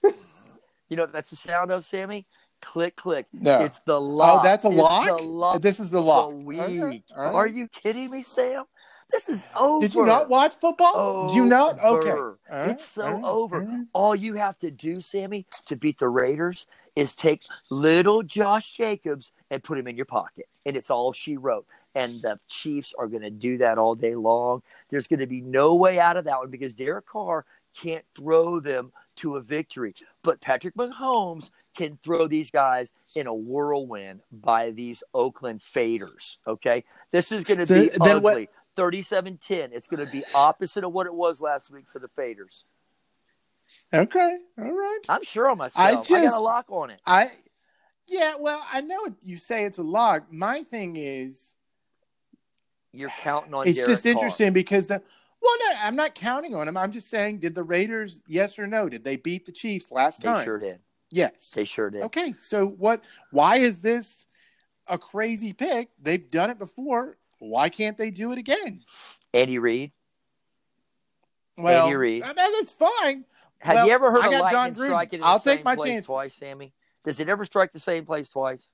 You 0.89 0.97
know 0.97 1.05
what 1.05 1.13
that's 1.13 1.31
the 1.31 1.37
sound 1.37 1.71
of, 1.71 1.87
Sammy? 1.87 2.27
click 2.63 2.97
click. 2.97 3.27
No. 3.33 3.61
It's 3.61 3.81
the 3.81 4.01
oh, 4.01 4.01
lock. 4.01 4.41
Oh, 4.41 4.43
that's 4.43 4.65
a 4.65 4.69
lock? 4.69 5.21
lock? 5.21 5.61
This 5.61 5.81
is 5.81 5.91
the 5.91 6.01
lock. 6.01 6.31
The 6.31 6.37
week. 6.37 6.61
Okay. 6.61 6.81
Right. 7.15 7.35
Are 7.35 7.47
you 7.47 7.69
kidding 7.69 8.11
me, 8.11 8.23
Sam? 8.23 8.65
This 9.13 9.29
is 9.29 9.47
over. 9.59 9.87
Did 9.87 9.95
you 9.95 10.07
not 10.07 10.29
watch 10.29 10.55
football? 10.57 10.97
Over. 10.97 11.33
Do 11.33 11.37
you 11.37 11.47
not? 11.47 11.79
Okay. 11.81 12.39
It's 12.71 12.85
so 12.85 13.21
over. 13.25 13.85
All 13.93 14.17
you 14.17 14.35
have 14.35 14.57
to 14.59 14.71
do, 14.71 15.01
Sammy, 15.01 15.47
to 15.67 15.77
beat 15.77 15.99
the 15.99 16.09
Raiders 16.09 16.67
is 16.97 17.15
take 17.15 17.43
little 17.71 18.23
Josh 18.23 18.73
Jacobs 18.73 19.31
and 19.51 19.63
put 19.63 19.79
him 19.79 19.87
in 19.87 19.97
your 19.97 20.07
pocket. 20.07 20.47
And 20.65 20.77
it's 20.77 20.91
all 20.91 21.13
she 21.13 21.37
wrote. 21.37 21.67
And 21.95 22.23
the 22.23 22.39
Chiefs 22.49 22.95
are 22.99 23.07
going 23.07 23.23
to 23.23 23.31
do 23.31 23.59
that 23.59 23.77
all 23.79 23.95
day 23.95 24.15
long. 24.15 24.63
There's 24.89 25.09
going 25.09 25.21
to 25.21 25.27
be 25.27 25.43
no 25.43 25.75
way 25.75 26.01
out 26.01 26.17
of 26.17 26.25
that 26.25 26.39
one 26.39 26.51
because 26.51 26.75
Derek 26.75 27.07
Carr 27.07 27.45
can't 27.79 28.05
throw 28.17 28.61
them 28.61 28.93
to 29.17 29.37
a 29.37 29.43
victory. 29.43 29.95
But 30.23 30.41
Patrick 30.41 30.75
Mahomes 30.75 31.51
can 31.75 31.99
throw 32.03 32.27
these 32.27 32.51
guys 32.51 32.93
in 33.15 33.27
a 33.27 33.35
whirlwind 33.35 34.21
by 34.31 34.71
these 34.71 35.03
Oakland 35.15 35.61
faders. 35.61 36.39
Okay. 36.47 36.85
This 37.11 37.31
is 37.31 37.45
going 37.45 37.59
to 37.59 37.67
so 37.67 37.75
be 37.75 37.91
ugly. 38.01 38.01
37 38.01 38.49
10. 38.77 39.71
It's 39.73 39.89
going 39.89 40.05
to 40.05 40.11
be 40.11 40.25
opposite 40.35 40.85
of 40.85 40.93
what 40.93 41.07
it 41.07 41.15
was 41.15 41.41
last 41.41 41.71
week 41.71 41.89
for 41.89 41.99
the 41.99 42.09
faders. 42.09 42.65
Okay. 43.93 44.37
All 44.59 44.73
right. 44.73 45.01
I'm 45.09 45.25
sure 45.25 45.49
on 45.49 45.59
myself. 45.59 45.87
I, 45.87 45.95
just, 45.95 46.13
I 46.13 46.25
got 46.25 46.35
a 46.35 46.43
lock 46.43 46.67
on 46.69 46.91
it. 46.91 47.01
I, 47.07 47.27
yeah, 48.07 48.35
well, 48.39 48.65
I 48.73 48.81
know 48.81 49.09
you 49.23 49.39
say 49.39 49.65
it's 49.65 49.79
a 49.79 49.83
lock. 49.83 50.33
My 50.33 50.63
thing 50.63 50.97
is, 50.97 51.55
you're 52.93 53.13
counting 53.21 53.55
on. 53.55 53.67
It's 53.67 53.79
Derek 53.79 53.91
just 53.91 54.07
interesting 54.07 54.53
because 54.53 54.87
the 54.87 55.03
well, 55.43 55.57
no, 55.61 55.77
I'm 55.83 55.97
not 55.97 56.15
counting 56.15 56.55
on 56.55 56.67
them. 56.67 56.77
I'm 56.77 56.93
just 56.93 57.09
saying, 57.09 57.39
did 57.39 57.55
the 57.55 57.63
Raiders, 57.63 58.21
yes 58.29 58.59
or 58.59 58.67
no, 58.67 58.89
did 58.89 59.03
they 59.03 59.17
beat 59.17 59.47
the 59.47 59.53
Chiefs 59.53 59.91
last 59.91 60.23
they 60.23 60.29
time? 60.29 60.39
They 60.39 60.45
sure 60.45 60.59
did. 60.59 60.79
Yes, 61.11 61.51
they 61.55 61.65
sure 61.65 61.91
did. 61.91 62.03
Okay, 62.05 62.35
so 62.39 62.67
what? 62.67 63.03
Why 63.31 63.57
is 63.57 63.81
this 63.81 64.27
a 64.87 64.99
crazy 64.99 65.53
pick? 65.53 65.89
They've 66.01 66.31
done 66.31 66.51
it 66.51 66.59
before. 66.59 67.17
Why 67.43 67.71
can't 67.71 67.99
they 67.99 68.13
do 68.13 68.31
it 68.31 68.39
again? 68.39 68.83
Andy 69.35 69.59
Reid. 69.59 69.91
Well, 71.59 71.87
Andy 71.87 71.97
Reid. 71.97 72.23
that's 72.23 72.73
fine. 72.73 73.25
Have 73.59 73.75
well, 73.75 73.87
you 73.87 73.93
ever 73.93 74.13
heard 74.13 74.25
I 74.25 74.35
of 74.35 74.41
lightning 74.41 74.75
striking 74.87 75.23
I'll 75.25 75.41
take 75.41 75.65
my 75.65 75.75
chances. 75.75 76.07
twice, 76.07 76.35
Sammy? 76.35 76.73
Does 77.05 77.19
it 77.19 77.29
ever 77.29 77.45
strike 77.45 77.73
the 77.73 77.81
same 77.81 78.07
place 78.07 78.29
twice? 78.29 78.69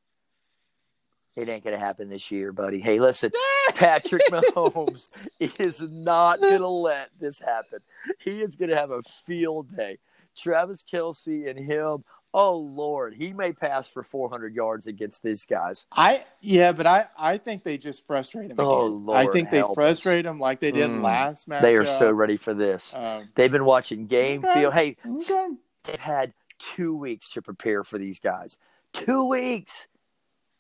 It 1.34 1.48
ain't 1.48 1.64
gonna 1.64 1.78
happen 1.78 2.10
this 2.10 2.30
year, 2.30 2.52
buddy. 2.52 2.80
Hey, 2.80 2.98
listen, 2.98 3.30
Patrick 3.74 4.22
Mahomes 4.30 5.12
is 5.40 5.80
not 5.80 6.42
gonna 6.42 6.68
let 6.68 7.10
this 7.18 7.40
happen. 7.40 7.78
He 8.18 8.42
is 8.42 8.54
gonna 8.56 8.76
have 8.76 8.90
a 8.90 9.02
field 9.02 9.74
day. 9.74 9.98
Travis 10.36 10.84
Kelce 10.90 11.48
and 11.48 11.58
him. 11.58 12.04
Oh 12.34 12.56
Lord, 12.56 13.14
he 13.14 13.32
may 13.32 13.52
pass 13.52 13.88
for 13.88 14.02
400 14.02 14.54
yards 14.54 14.86
against 14.86 15.22
these 15.22 15.46
guys. 15.46 15.86
I 15.90 16.24
yeah, 16.40 16.72
but 16.72 16.86
I 16.86 17.06
I 17.18 17.38
think 17.38 17.64
they 17.64 17.78
just 17.78 18.06
frustrate 18.06 18.46
him. 18.46 18.52
Again. 18.52 18.66
Oh 18.66 18.86
Lord, 18.86 19.18
I 19.18 19.30
think 19.30 19.50
they 19.50 19.62
frustrate 19.74 20.26
us. 20.26 20.30
him 20.30 20.38
like 20.38 20.60
they 20.60 20.70
did 20.70 20.90
mm, 20.90 21.02
last 21.02 21.48
match. 21.48 21.62
They 21.62 21.76
are 21.76 21.86
so 21.86 22.10
ready 22.10 22.36
for 22.36 22.52
this. 22.52 22.92
Um, 22.94 23.30
They've 23.34 23.50
been 23.50 23.64
watching 23.64 24.06
game 24.06 24.44
okay, 24.44 24.60
feel. 24.60 24.70
Hey, 24.70 24.96
okay. 25.06 25.48
they've 25.84 26.00
had 26.00 26.34
two 26.58 26.94
weeks 26.94 27.30
to 27.30 27.42
prepare 27.42 27.82
for 27.82 27.98
these 27.98 28.20
guys. 28.20 28.58
Two 28.92 29.28
weeks. 29.28 29.86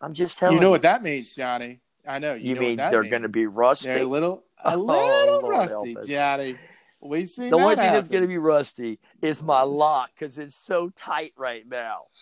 I'm 0.00 0.14
just 0.14 0.38
telling 0.38 0.56
you. 0.56 0.60
know 0.60 0.70
what 0.70 0.82
that 0.82 1.02
means, 1.02 1.34
Johnny. 1.34 1.80
I 2.06 2.18
know. 2.18 2.34
You, 2.34 2.50
you 2.50 2.54
know 2.54 2.60
mean 2.60 2.76
they're 2.76 3.04
going 3.04 3.22
to 3.22 3.28
be 3.28 3.46
rusty? 3.46 3.88
They're 3.88 3.98
a 3.98 4.04
little, 4.04 4.44
a 4.64 4.74
oh, 4.74 4.78
little 4.78 5.42
oh, 5.44 5.48
rusty, 5.48 5.96
Johnny. 6.06 6.56
We 7.00 7.26
see 7.26 7.48
the 7.48 7.56
one 7.56 7.76
thing 7.76 7.92
that's 7.92 8.08
going 8.08 8.22
to 8.22 8.28
be 8.28 8.38
rusty 8.38 8.98
is 9.22 9.42
my 9.42 9.62
lock 9.62 10.10
because 10.14 10.36
it's 10.36 10.54
so 10.54 10.90
tight 10.90 11.32
right 11.36 11.66
now. 11.68 12.02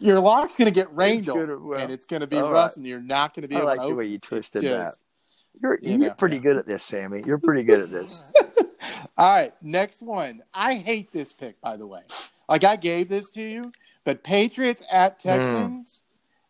Your 0.00 0.18
lock's 0.18 0.56
going 0.56 0.66
to 0.66 0.74
get 0.74 0.94
rained 0.94 1.28
on, 1.28 1.68
well, 1.68 1.78
and 1.78 1.92
it's 1.92 2.06
going 2.06 2.20
to 2.20 2.26
be 2.26 2.38
rust, 2.38 2.72
right. 2.72 2.76
and 2.78 2.86
you're 2.86 3.00
not 3.00 3.34
going 3.34 3.42
to 3.42 3.48
be 3.48 3.54
able 3.54 3.66
to. 3.66 3.72
I 3.72 3.76
like 3.76 3.88
the 3.88 3.94
way 3.94 4.06
you 4.06 4.18
twisted 4.18 4.62
just, 4.62 5.02
that. 5.60 5.62
You're 5.62 5.78
you 5.80 6.10
are 6.10 6.14
pretty 6.14 6.38
good 6.38 6.56
at 6.56 6.66
this, 6.66 6.82
Sammy. 6.82 7.22
You're 7.24 7.38
pretty 7.38 7.62
good 7.62 7.80
at 7.80 7.90
this. 7.90 8.32
All 9.16 9.32
right, 9.32 9.54
next 9.62 10.02
one. 10.02 10.42
I 10.52 10.74
hate 10.74 11.12
this 11.12 11.32
pick, 11.32 11.60
by 11.60 11.76
the 11.76 11.86
way. 11.86 12.02
Like 12.48 12.64
I 12.64 12.76
gave 12.76 13.08
this 13.08 13.30
to 13.30 13.42
you, 13.42 13.72
but 14.04 14.24
Patriots 14.24 14.82
at 14.90 15.22
hmm. 15.22 15.28
Texans. 15.28 15.88
Mm. 15.88 16.00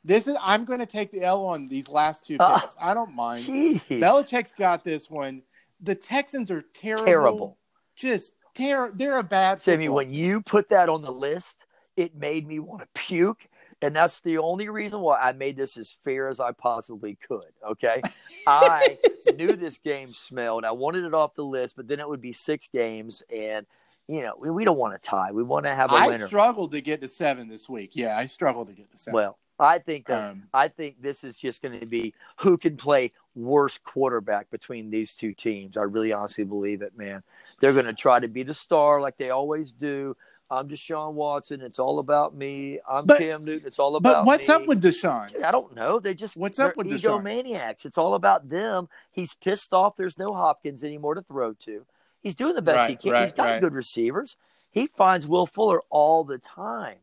This 0.06 0.26
is 0.26 0.37
I'm 0.40 0.64
going 0.64 0.80
to 0.80 0.87
take 0.87 1.10
the 1.10 1.22
L 1.22 1.46
on 1.46 1.68
these 1.68 1.88
last 1.88 2.26
two 2.26 2.37
ah, 2.38 2.60
picks. 2.60 2.76
Uh, 2.76 2.80
I 2.80 2.94
don't 2.94 3.14
mind. 3.14 3.44
Geez. 3.44 3.80
Belichick's 3.88 4.54
got 4.54 4.84
this 4.84 5.10
one. 5.10 5.42
The 5.85 5.94
Texans 5.94 6.51
are 6.51 6.62
terrible. 6.75 7.05
Terrible. 7.05 7.59
Just 7.94 8.33
terrible. 8.55 8.97
They're 8.97 9.18
a 9.18 9.23
bad. 9.23 9.55
Team. 9.55 9.75
Sammy, 9.75 9.88
when 9.88 10.12
you 10.12 10.40
put 10.40 10.68
that 10.70 10.88
on 10.88 11.03
the 11.03 11.12
list, 11.12 11.66
it 11.97 12.14
made 12.16 12.47
me 12.47 12.59
want 12.59 12.83
to 12.83 12.88
puke. 12.94 13.47
And 13.83 13.94
that's 13.94 14.20
the 14.20 14.38
only 14.38 14.68
reason 14.70 15.01
why 15.01 15.20
I 15.20 15.33
made 15.33 15.57
this 15.57 15.77
as 15.77 15.94
fair 16.05 16.29
as 16.31 16.40
I 16.40 16.53
possibly 16.53 17.16
could. 17.16 17.53
Okay. 17.68 18.01
I 18.47 18.99
knew 19.37 19.57
this 19.57 19.79
game 19.79 20.12
smelled. 20.12 20.64
I 20.64 20.70
wanted 20.70 21.05
it 21.05 21.12
off 21.12 21.35
the 21.35 21.44
list, 21.44 21.77
but 21.77 21.87
then 21.87 22.01
it 22.01 22.09
would 22.09 22.23
be 22.23 22.33
six 22.33 22.68
games. 22.73 23.23
And 23.35 23.66
you 24.09 24.23
know, 24.23 24.35
we, 24.38 24.51
we 24.51 24.64
don't 24.64 24.79
want 24.79 25.01
to 25.01 25.09
tie. 25.09 25.33
We 25.33 25.42
want 25.42 25.66
to 25.66 25.75
have 25.75 25.90
a 25.90 25.97
I 25.97 26.07
winner. 26.07 26.25
I 26.25 26.29
struggled 26.29 26.73
to 26.73 26.81
get 26.81 27.01
to 27.03 27.09
seven 27.09 27.49
this 27.49 27.68
week. 27.68 27.90
Yeah, 27.94 28.16
I 28.16 28.27
struggled 28.27 28.68
to 28.68 28.75
get 28.75 28.90
to 28.90 28.99
seven. 28.99 29.14
Well, 29.14 29.38
I 29.59 29.79
think 29.79 30.11
um, 30.11 30.44
I 30.53 30.68
think 30.68 31.01
this 31.01 31.25
is 31.25 31.37
just 31.37 31.62
going 31.62 31.79
to 31.79 31.87
be 31.87 32.14
who 32.40 32.59
can 32.59 32.77
play 32.77 33.12
worse 33.35 33.79
quarterback 33.79 34.51
between 34.51 34.90
these 34.90 35.14
two 35.14 35.33
teams. 35.33 35.77
I 35.77 35.83
really 35.83 36.12
honestly 36.12 36.44
believe 36.44 36.83
it, 36.83 36.97
man. 36.97 37.23
They're 37.61 37.73
going 37.73 37.87
to 37.87 37.94
try 37.94 38.20
to 38.20 38.29
be 38.29 38.42
the 38.42 38.55
star 38.55 39.01
like 39.01 39.16
they 39.16 39.31
always 39.31 39.73
do. 39.73 40.16
I'm 40.51 40.68
Deshaun 40.68 41.14
Watson. 41.14 41.61
It's 41.62 41.79
all 41.79 41.99
about 41.99 42.35
me. 42.35 42.79
I'm 42.88 43.07
but, 43.07 43.18
Cam 43.18 43.44
Newton. 43.44 43.66
It's 43.66 43.79
all 43.79 43.97
about. 43.97 44.25
But 44.25 44.27
what's 44.27 44.49
me. 44.49 44.55
up 44.55 44.66
with 44.66 44.83
Deshaun? 44.83 45.42
I 45.42 45.51
don't 45.51 45.75
know. 45.75 45.99
They 45.99 46.14
just 46.14 46.37
what's 46.37 46.59
up 46.59 46.77
with 46.77 46.87
egomaniacs. 46.87 47.79
Deshaun? 47.81 47.87
It's 47.87 47.99
all 47.99 48.14
about 48.14 48.49
them. 48.49 48.88
He's 49.11 49.35
pissed 49.35 49.73
off. 49.73 49.97
There's 49.97 50.18
no 50.18 50.35
Hopkins 50.35 50.85
anymore 50.85 51.14
to 51.14 51.23
throw 51.23 51.55
to. 51.55 51.87
He's 52.23 52.37
doing 52.37 52.55
the 52.55 52.62
best 52.62 52.77
right, 52.77 52.90
he 52.90 52.97
can. 52.97 53.12
Right, 53.12 53.23
He's 53.23 53.33
got 53.33 53.44
right. 53.44 53.61
good 53.61 53.75
receivers. 53.75 54.37
He 54.70 54.87
finds 54.87 55.27
Will 55.27 55.47
Fuller 55.47 55.81
all 55.90 56.25
the 56.25 56.38
time. 56.38 56.99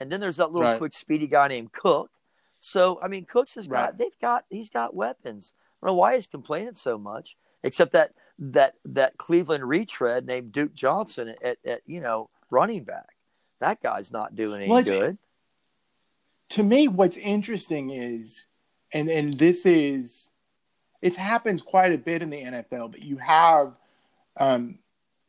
And 0.00 0.10
then 0.10 0.20
there's 0.20 0.36
that 0.36 0.52
little 0.52 0.78
quick, 0.78 0.94
speedy 0.94 1.26
guy 1.26 1.48
named 1.48 1.72
Cook. 1.72 2.10
So 2.60 3.00
I 3.02 3.08
mean, 3.08 3.24
Cooks 3.24 3.54
has 3.54 3.68
got 3.68 3.98
they've 3.98 4.18
got 4.20 4.44
he's 4.50 4.70
got 4.70 4.94
weapons. 4.94 5.52
I 5.80 5.86
don't 5.86 5.94
know 5.94 5.98
why 5.98 6.14
he's 6.14 6.26
complaining 6.26 6.74
so 6.74 6.98
much, 6.98 7.36
except 7.62 7.92
that 7.92 8.12
that 8.38 8.74
that 8.84 9.18
Cleveland 9.18 9.64
retread 9.64 10.26
named 10.26 10.52
Duke 10.52 10.74
Johnson 10.74 11.34
at, 11.42 11.58
at 11.64 11.82
you 11.86 12.00
know 12.00 12.28
running 12.50 12.84
back. 12.84 13.16
That 13.60 13.82
guy's 13.82 14.12
not 14.12 14.34
doing 14.34 14.62
any 14.62 14.70
well, 14.70 14.82
good. 14.82 15.18
To 16.50 16.62
me, 16.62 16.88
what's 16.88 17.16
interesting 17.16 17.90
is, 17.90 18.46
and 18.92 19.08
and 19.08 19.34
this 19.34 19.66
is, 19.66 20.30
it 21.02 21.16
happens 21.16 21.62
quite 21.62 21.92
a 21.92 21.98
bit 21.98 22.22
in 22.22 22.30
the 22.30 22.42
NFL, 22.42 22.92
but 22.92 23.02
you 23.02 23.16
have 23.18 23.74
um, 24.38 24.78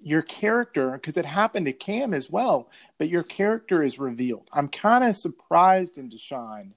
your 0.02 0.22
character 0.22 0.92
because 0.92 1.18
it 1.18 1.26
happened 1.26 1.66
to 1.66 1.74
Cam 1.74 2.14
as 2.14 2.30
well. 2.30 2.70
But 2.98 3.10
your 3.10 3.24
character 3.24 3.84
is 3.84 4.00
revealed. 4.00 4.50
I'm 4.54 4.68
kind 4.68 5.04
of 5.04 5.16
surprised 5.16 5.98
in 5.98 6.10
Deshaun 6.10 6.72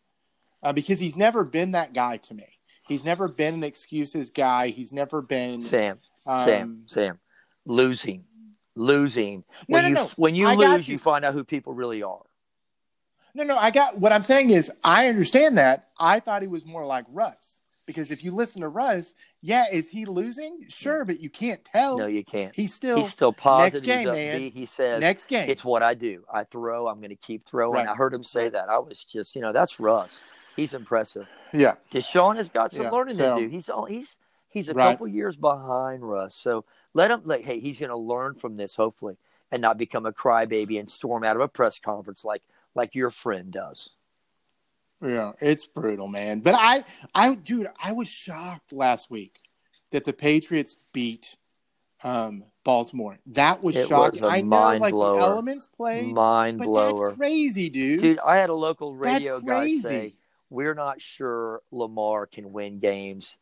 uh, 0.62 0.72
because 0.72 0.98
he's 0.98 1.16
never 1.16 1.44
been 1.44 1.72
that 1.72 1.92
guy 1.92 2.16
to 2.18 2.34
me. 2.34 2.58
He's 2.88 3.04
never 3.04 3.28
been 3.28 3.54
an 3.54 3.64
excuses 3.64 4.30
guy. 4.30 4.68
He's 4.68 4.92
never 4.92 5.22
been 5.22 5.62
Sam. 5.62 5.98
Um, 6.26 6.44
Sam. 6.44 6.82
Sam. 6.86 7.18
Losing, 7.64 8.24
losing. 8.74 9.44
When 9.66 9.82
no, 9.84 9.88
no, 9.88 9.88
you 9.88 9.94
no. 9.94 10.10
when 10.16 10.34
you 10.34 10.46
I 10.48 10.54
lose, 10.54 10.88
you. 10.88 10.92
you 10.92 10.98
find 10.98 11.24
out 11.24 11.34
who 11.34 11.44
people 11.44 11.74
really 11.74 12.02
are. 12.02 12.22
No, 13.34 13.44
no. 13.44 13.56
I 13.56 13.70
got 13.70 13.98
what 13.98 14.12
I'm 14.12 14.24
saying 14.24 14.50
is 14.50 14.70
I 14.82 15.08
understand 15.08 15.58
that. 15.58 15.88
I 15.98 16.20
thought 16.20 16.42
he 16.42 16.48
was 16.48 16.66
more 16.66 16.84
like 16.84 17.04
Russ 17.08 17.60
because 17.86 18.10
if 18.10 18.24
you 18.24 18.32
listen 18.32 18.62
to 18.62 18.68
Russ, 18.68 19.14
yeah, 19.40 19.64
is 19.72 19.88
he 19.88 20.04
losing? 20.04 20.66
Sure, 20.68 21.04
but 21.04 21.20
you 21.20 21.30
can't 21.30 21.64
tell. 21.64 21.98
No, 21.98 22.06
you 22.06 22.24
can't. 22.24 22.54
He's 22.54 22.74
still 22.74 22.98
he's 22.98 23.10
still 23.10 23.32
positive. 23.32 23.86
Next 23.86 24.04
game, 24.04 24.12
man. 24.12 24.50
He 24.50 24.66
says 24.66 25.00
next 25.00 25.26
game. 25.26 25.48
It's 25.48 25.64
what 25.64 25.82
I 25.82 25.94
do. 25.94 26.24
I 26.32 26.44
throw. 26.44 26.88
I'm 26.88 26.98
going 26.98 27.10
to 27.10 27.16
keep 27.16 27.44
throwing. 27.44 27.74
Right. 27.74 27.88
I 27.88 27.94
heard 27.94 28.14
him 28.14 28.24
say 28.24 28.48
that. 28.48 28.68
I 28.68 28.78
was 28.78 29.04
just, 29.04 29.34
you 29.34 29.40
know, 29.40 29.52
that's 29.52 29.80
Russ. 29.80 30.22
He's 30.56 30.74
impressive. 30.74 31.26
Yeah. 31.52 31.74
Deshaun 31.92 32.36
has 32.36 32.48
got 32.48 32.72
some 32.72 32.84
yeah. 32.84 32.90
learning 32.90 33.16
so, 33.16 33.36
to 33.36 33.42
do. 33.42 33.48
He's 33.48 33.68
all, 33.68 33.86
he's 33.86 34.18
he's 34.48 34.68
a 34.68 34.74
right. 34.74 34.92
couple 34.92 35.08
years 35.08 35.36
behind 35.36 36.08
Russ. 36.08 36.34
So 36.34 36.64
let 36.94 37.10
him 37.10 37.22
like 37.24 37.44
hey, 37.44 37.58
he's 37.60 37.80
gonna 37.80 37.96
learn 37.96 38.34
from 38.34 38.56
this 38.56 38.76
hopefully 38.76 39.16
and 39.50 39.60
not 39.62 39.78
become 39.78 40.06
a 40.06 40.12
crybaby 40.12 40.78
and 40.78 40.90
storm 40.90 41.24
out 41.24 41.36
of 41.36 41.42
a 41.42 41.48
press 41.48 41.78
conference 41.78 42.24
like 42.24 42.42
like 42.74 42.94
your 42.94 43.10
friend 43.10 43.52
does. 43.52 43.90
Yeah, 45.02 45.32
it's 45.40 45.66
brutal, 45.66 46.06
man. 46.06 46.40
But 46.40 46.54
I 46.54 46.84
I 47.14 47.34
dude, 47.34 47.68
I 47.82 47.92
was 47.92 48.08
shocked 48.08 48.72
last 48.72 49.10
week 49.10 49.40
that 49.90 50.04
the 50.04 50.12
Patriots 50.12 50.76
beat 50.92 51.36
um, 52.04 52.44
Baltimore. 52.64 53.18
That 53.26 53.62
was 53.62 53.76
it 53.76 53.88
shocking. 53.88 54.22
Was 54.22 54.32
I 54.32 54.40
know 54.42 54.76
like 54.78 54.92
blower. 54.92 55.16
the 55.16 55.22
elements 55.22 55.66
play, 55.68 56.02
mind 56.02 56.58
but 56.58 56.66
blower. 56.66 57.08
That's 57.08 57.18
crazy, 57.18 57.68
dude. 57.68 58.00
Dude, 58.00 58.18
I 58.20 58.36
had 58.36 58.50
a 58.50 58.54
local 58.54 58.94
radio 58.94 59.40
guy 59.40 59.78
say 59.78 60.14
we're 60.52 60.74
not 60.74 61.00
sure 61.00 61.62
Lamar 61.70 62.26
can 62.26 62.52
win 62.52 62.78
games 62.78 63.38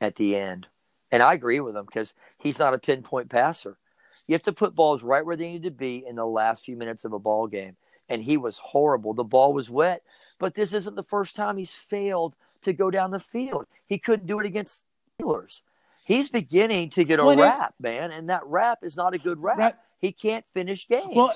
at 0.00 0.16
the 0.16 0.36
end. 0.36 0.66
And 1.10 1.22
I 1.22 1.32
agree 1.32 1.60
with 1.60 1.76
him 1.76 1.86
because 1.86 2.14
he's 2.36 2.58
not 2.58 2.74
a 2.74 2.78
pinpoint 2.78 3.30
passer. 3.30 3.78
You 4.26 4.34
have 4.34 4.42
to 4.42 4.52
put 4.52 4.74
balls 4.74 5.02
right 5.02 5.24
where 5.24 5.36
they 5.36 5.50
need 5.50 5.62
to 5.62 5.70
be 5.70 6.04
in 6.06 6.16
the 6.16 6.26
last 6.26 6.64
few 6.64 6.76
minutes 6.76 7.04
of 7.04 7.12
a 7.12 7.18
ball 7.18 7.46
game. 7.46 7.76
And 8.08 8.22
he 8.22 8.36
was 8.36 8.58
horrible. 8.58 9.14
The 9.14 9.24
ball 9.24 9.52
was 9.52 9.70
wet, 9.70 10.02
but 10.38 10.54
this 10.54 10.72
isn't 10.72 10.96
the 10.96 11.02
first 11.02 11.36
time 11.36 11.56
he's 11.56 11.72
failed 11.72 12.34
to 12.62 12.72
go 12.72 12.90
down 12.90 13.12
the 13.12 13.20
field. 13.20 13.66
He 13.86 13.98
couldn't 13.98 14.26
do 14.26 14.40
it 14.40 14.46
against 14.46 14.84
Steelers. 15.18 15.62
He's 16.04 16.28
beginning 16.28 16.90
to 16.90 17.04
get 17.04 17.20
a 17.20 17.24
well, 17.24 17.36
rap, 17.36 17.74
man, 17.78 18.10
and 18.10 18.30
that 18.30 18.44
rap 18.46 18.78
is 18.82 18.96
not 18.96 19.14
a 19.14 19.18
good 19.18 19.42
rap. 19.42 19.58
Right. 19.58 19.74
He 20.00 20.10
can't 20.10 20.46
finish 20.54 20.88
games. 20.88 21.12
Well, 21.14 21.34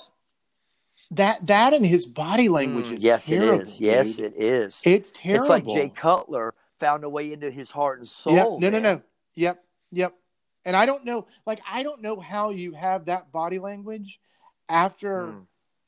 that 1.12 1.46
that 1.46 1.74
and 1.74 1.84
his 1.84 2.06
body 2.06 2.48
language 2.48 2.86
mm, 2.86 2.94
is 2.94 3.04
yes, 3.04 3.26
terrible, 3.26 3.60
it 3.60 3.62
is. 3.62 3.72
Dude. 3.72 3.80
Yes, 3.80 4.18
it 4.18 4.34
is. 4.36 4.80
It's 4.84 5.12
terrible. 5.12 5.42
It's 5.42 5.48
like 5.48 5.64
Jay 5.66 5.88
Cutler 5.94 6.54
found 6.80 7.04
a 7.04 7.08
way 7.08 7.32
into 7.32 7.50
his 7.50 7.70
heart 7.70 7.98
and 7.98 8.08
soul. 8.08 8.34
Yep. 8.34 8.46
No, 8.58 8.58
man. 8.58 8.72
no, 8.72 8.78
no. 8.80 9.02
Yep, 9.34 9.64
yep. 9.92 10.14
And 10.64 10.76
I 10.76 10.86
don't 10.86 11.04
know, 11.04 11.26
like, 11.46 11.60
I 11.70 11.82
don't 11.82 12.02
know 12.02 12.20
how 12.20 12.50
you 12.50 12.72
have 12.72 13.06
that 13.06 13.32
body 13.32 13.58
language 13.58 14.20
after 14.68 15.26
mm. 15.26 15.46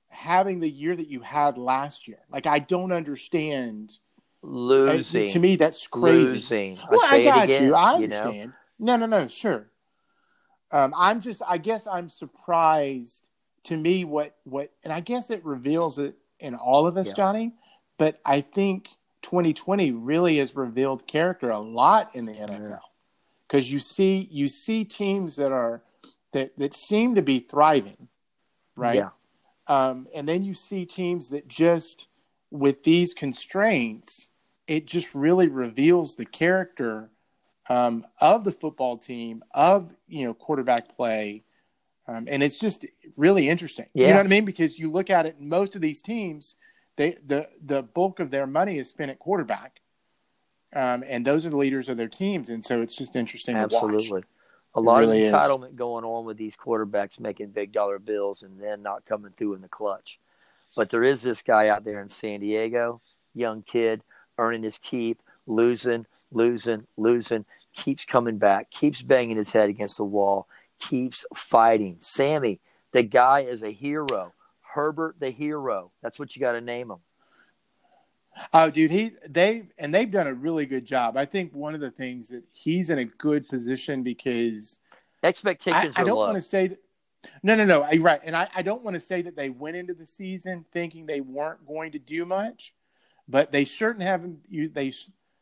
having 0.09 0.61
the 0.61 0.71
year 0.71 0.95
that 0.95 1.09
you 1.09 1.21
had 1.21 1.59
last 1.59 2.09
year. 2.09 2.19
Like, 2.31 2.47
I 2.47 2.59
don't 2.59 2.93
understand. 2.93 3.93
Losing. 4.43 5.31
to 5.31 5.39
me, 5.39 5.57
that's 5.57 5.87
crazy. 5.87 6.35
Losing. 6.35 6.79
Well, 6.91 7.01
I 7.05 7.23
got 7.23 7.45
again, 7.45 7.65
you. 7.65 7.75
I 7.75 7.95
understand. 7.95 8.35
You 8.35 8.47
know? 8.47 8.97
No, 8.97 8.97
no, 8.97 9.07
no, 9.07 9.29
sure. 9.29 9.71
Um, 10.71 10.93
I'm 10.97 11.21
just, 11.21 11.41
I 11.47 11.59
guess 11.59 11.87
I'm 11.87 12.09
surprised 12.09 13.29
to 13.65 13.77
me 13.77 14.05
what, 14.05 14.37
what, 14.45 14.71
and 14.83 14.93
I 14.93 15.01
guess 15.01 15.31
it 15.31 15.45
reveals 15.45 15.99
it 15.99 16.17
in 16.41 16.55
all 16.55 16.87
of 16.87 16.97
us, 16.97 17.09
yeah. 17.09 17.15
Johnny, 17.15 17.53
but 17.99 18.21
I 18.25 18.41
think 18.41 18.89
2020 19.23 19.93
really 19.93 20.39
has 20.39 20.55
revealed 20.55 21.07
character 21.07 21.51
a 21.51 21.59
lot 21.59 22.15
in 22.15 22.27
the 22.27 22.33
NFL 22.33 22.81
because 23.47 23.71
you 23.71 23.81
see 23.81 24.29
you 24.31 24.49
see 24.49 24.85
teams 24.85 25.37
that 25.37 25.53
are 25.53 25.83
that 26.33 26.59
that 26.59 26.75
seem 26.75 27.15
to 27.15 27.23
be 27.23 27.41
thriving, 27.41 28.09
right? 28.77 28.97
Yeah. 28.97 29.09
Um, 29.67 30.07
and 30.15 30.29
then 30.29 30.45
you 30.45 30.53
see 30.53 30.85
teams 30.85 31.31
that 31.31 31.49
just 31.49 32.09
with 32.51 32.85
these 32.85 33.15
constraints, 33.15 34.29
it 34.67 34.87
just 34.87 35.15
really 35.15 35.49
reveals 35.49 36.17
the 36.17 36.27
character 36.27 37.11
um, 37.71 38.05
of 38.21 38.45
the 38.45 38.53
football 38.53 38.99
team, 38.99 39.43
of 39.55 39.91
you 40.07 40.27
know 40.27 40.35
quarterback 40.35 40.97
play, 40.97 41.44
um, 42.07 42.27
and 42.29 42.43
it's 42.43 42.59
just 42.59 42.85
really 43.17 43.49
interesting. 43.49 43.87
Yeah. 43.95 44.09
You 44.09 44.13
know 44.13 44.21
what 44.21 44.27
I 44.27 44.31
mean? 44.31 44.45
Because 44.45 44.79
you 44.79 44.91
look 44.91 45.11
at 45.11 45.27
it, 45.27 45.41
most 45.41 45.75
of 45.75 45.83
these 45.83 46.03
teams, 46.03 46.57
they 46.97 47.17
the 47.25 47.49
the 47.65 47.83
bulk 47.83 48.21
of 48.21 48.31
their 48.31 48.47
money 48.47 48.79
is 48.79 48.89
spent 48.89 49.11
at 49.11 49.19
quarterback, 49.19 49.81
um, 50.75 51.03
and 51.07 51.27
those 51.27 51.47
are 51.47 51.51
the 51.51 51.57
leaders 51.57 51.89
of 51.89 51.97
their 51.97 52.09
teams, 52.09 52.51
and 52.51 52.65
so 52.65 52.83
it's 52.83 52.97
just 52.97 53.17
interesting. 53.17 53.57
Absolutely, 53.57 54.23
a 54.75 54.81
lot 54.81 55.01
really 55.01 55.27
of 55.27 55.35
entitlement 55.35 55.71
is. 55.71 55.75
going 55.77 56.05
on 56.05 56.25
with 56.25 56.37
these 56.37 56.57
quarterbacks 56.57 57.19
making 57.19 57.49
big 57.49 57.73
dollar 57.73 57.99
bills 57.99 58.43
and 58.43 58.61
then 58.61 58.83
not 58.83 59.07
coming 59.07 59.33
through 59.33 59.55
in 59.55 59.63
the 59.63 59.69
clutch. 59.69 60.21
But 60.77 60.91
there 60.91 61.05
is 61.05 61.23
this 61.23 61.43
guy 61.43 61.69
out 61.69 61.85
there 61.85 62.01
in 62.01 62.09
San 62.09 62.41
Diego, 62.41 63.01
young 63.33 63.63
kid, 63.63 64.03
earning 64.39 64.65
his 64.65 64.79
keep, 64.79 65.23
losing, 65.47 66.07
losing, 66.33 66.87
losing, 66.97 67.45
keeps 67.73 68.05
coming 68.05 68.39
back, 68.39 68.71
keeps 68.71 69.01
banging 69.01 69.37
his 69.37 69.53
head 69.53 69.69
against 69.69 69.97
the 69.97 70.05
wall, 70.05 70.49
keeps 70.81 71.25
fighting. 71.35 71.99
Sammy, 72.01 72.61
the 72.93 73.03
guy 73.03 73.41
is 73.41 73.63
a 73.63 73.71
hero. 73.71 74.33
Herbert, 74.61 75.17
the 75.21 75.31
hero. 75.31 75.93
That's 76.03 76.19
what 76.19 76.35
you 76.35 76.41
got 76.41 76.53
to 76.53 76.61
name 76.61 76.91
him. 76.91 76.99
Oh, 78.53 78.69
dude, 78.69 78.91
he 78.91 79.13
they 79.29 79.69
and 79.79 79.95
they've 79.95 80.11
done 80.11 80.27
a 80.27 80.35
really 80.35 80.67
good 80.67 80.85
job. 80.85 81.17
I 81.17 81.25
think 81.25 81.55
one 81.55 81.75
of 81.75 81.81
the 81.81 81.91
things 81.91 82.29
that 82.29 82.43
he's 82.51 82.91
in 82.91 82.99
a 82.99 83.05
good 83.05 83.49
position 83.49 84.03
because 84.03 84.79
expectations. 85.23 85.95
I, 85.97 86.03
I 86.03 86.05
don't 86.05 86.17
want 86.17 86.37
to 86.37 86.43
say 86.43 86.69
that. 86.69 86.79
No, 87.43 87.55
no, 87.55 87.65
no. 87.65 87.83
I, 87.83 87.97
right, 87.99 88.21
and 88.25 88.37
I, 88.37 88.49
I 88.55 88.63
don't 88.63 88.83
want 88.83 88.95
to 88.95 89.01
say 89.01 89.23
that 89.23 89.37
they 89.37 89.51
went 89.51 89.77
into 89.77 89.95
the 89.95 90.05
season 90.05 90.65
thinking 90.73 91.07
they 91.07 91.21
weren't 91.21 91.67
going 91.67 91.93
to 91.93 91.99
do 91.99 92.27
much, 92.27 92.75
but 93.29 93.53
they 93.53 93.65
certainly 93.65 94.07
haven't. 94.07 94.41
You, 94.49 94.69
they 94.69 94.93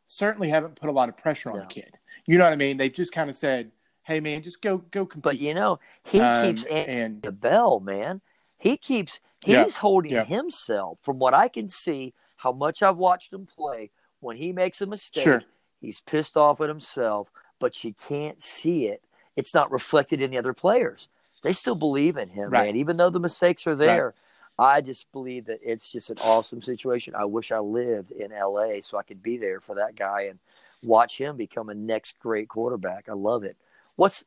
certainly 0.07 0.51
haven't 0.51 0.77
put 0.77 0.91
a 0.91 0.93
lot 0.93 1.09
of 1.09 1.17
pressure 1.17 1.51
on 1.51 1.59
the 1.59 1.67
kid. 1.67 1.99
You 2.27 2.39
know 2.39 2.45
what 2.45 2.53
I 2.53 2.57
mean? 2.57 2.77
They've 2.77 2.93
just 2.93 3.13
kind 3.13 3.31
of 3.31 3.37
said, 3.37 3.73
"Hey, 4.03 4.21
man, 4.21 4.43
just 4.43 4.63
go, 4.63 4.79
go 4.79 5.07
compete." 5.07 5.23
But 5.23 5.39
you 5.39 5.55
know, 5.55 5.79
he 6.05 6.21
um, 6.21 6.47
keeps 6.47 6.65
and 6.67 7.23
the 7.23 7.33
bell, 7.33 7.81
man. 7.81 8.21
He 8.59 8.77
keeps 8.77 9.21
he's 9.45 9.55
yeah, 9.55 9.69
holding 9.69 10.13
yeah. 10.13 10.25
himself. 10.25 10.99
From 11.03 11.19
what 11.19 11.35
I 11.35 11.49
can 11.49 11.69
see, 11.69 12.15
how 12.37 12.53
much 12.53 12.83
I've 12.83 12.97
watched 12.97 13.33
him 13.33 13.47
play, 13.47 13.91
when 14.21 14.37
he 14.37 14.53
makes 14.53 14.81
a 14.81 14.87
mistake, 14.87 15.25
sure. 15.25 15.43
he's 15.81 16.01
pissed 16.01 16.37
off 16.37 16.61
at 16.61 16.69
himself, 16.69 17.31
but 17.59 17.83
you 17.85 17.95
can't 17.95 18.41
see 18.41 18.87
it. 18.87 19.03
It's 19.37 19.55
not 19.55 19.71
reflected 19.71 20.21
in 20.21 20.31
the 20.31 20.39
other 20.39 20.53
players. 20.53 21.09
They 21.43 21.53
still 21.53 21.75
believe 21.75 22.17
in 22.17 22.29
him, 22.29 22.51
right. 22.51 22.67
man, 22.67 22.77
even 22.77 22.97
though 22.97 23.11
the 23.11 23.21
mistakes 23.21 23.67
are 23.67 23.75
there. 23.75 24.07
Right. 24.07 24.15
I 24.59 24.81
just 24.81 25.11
believe 25.13 25.47
that 25.47 25.61
it's 25.63 25.91
just 25.91 26.11
an 26.11 26.19
awesome 26.23 26.63
situation. 26.63 27.15
I 27.17 27.25
wish 27.25 27.51
I 27.51 27.59
lived 27.59 28.13
in 28.13 28.31
LA 28.31 28.81
so 28.83 28.99
I 28.99 29.03
could 29.03 29.23
be 29.23 29.39
there 29.39 29.61
for 29.61 29.75
that 29.77 29.97
guy 29.97 30.23
and 30.23 30.39
watch 30.83 31.19
him 31.19 31.37
become 31.37 31.69
a 31.69 31.75
next 31.75 32.19
great 32.21 32.49
quarterback. 32.49 33.09
I 33.09 33.15
love 33.15 33.45
it. 33.45 33.57
What's 33.97 34.25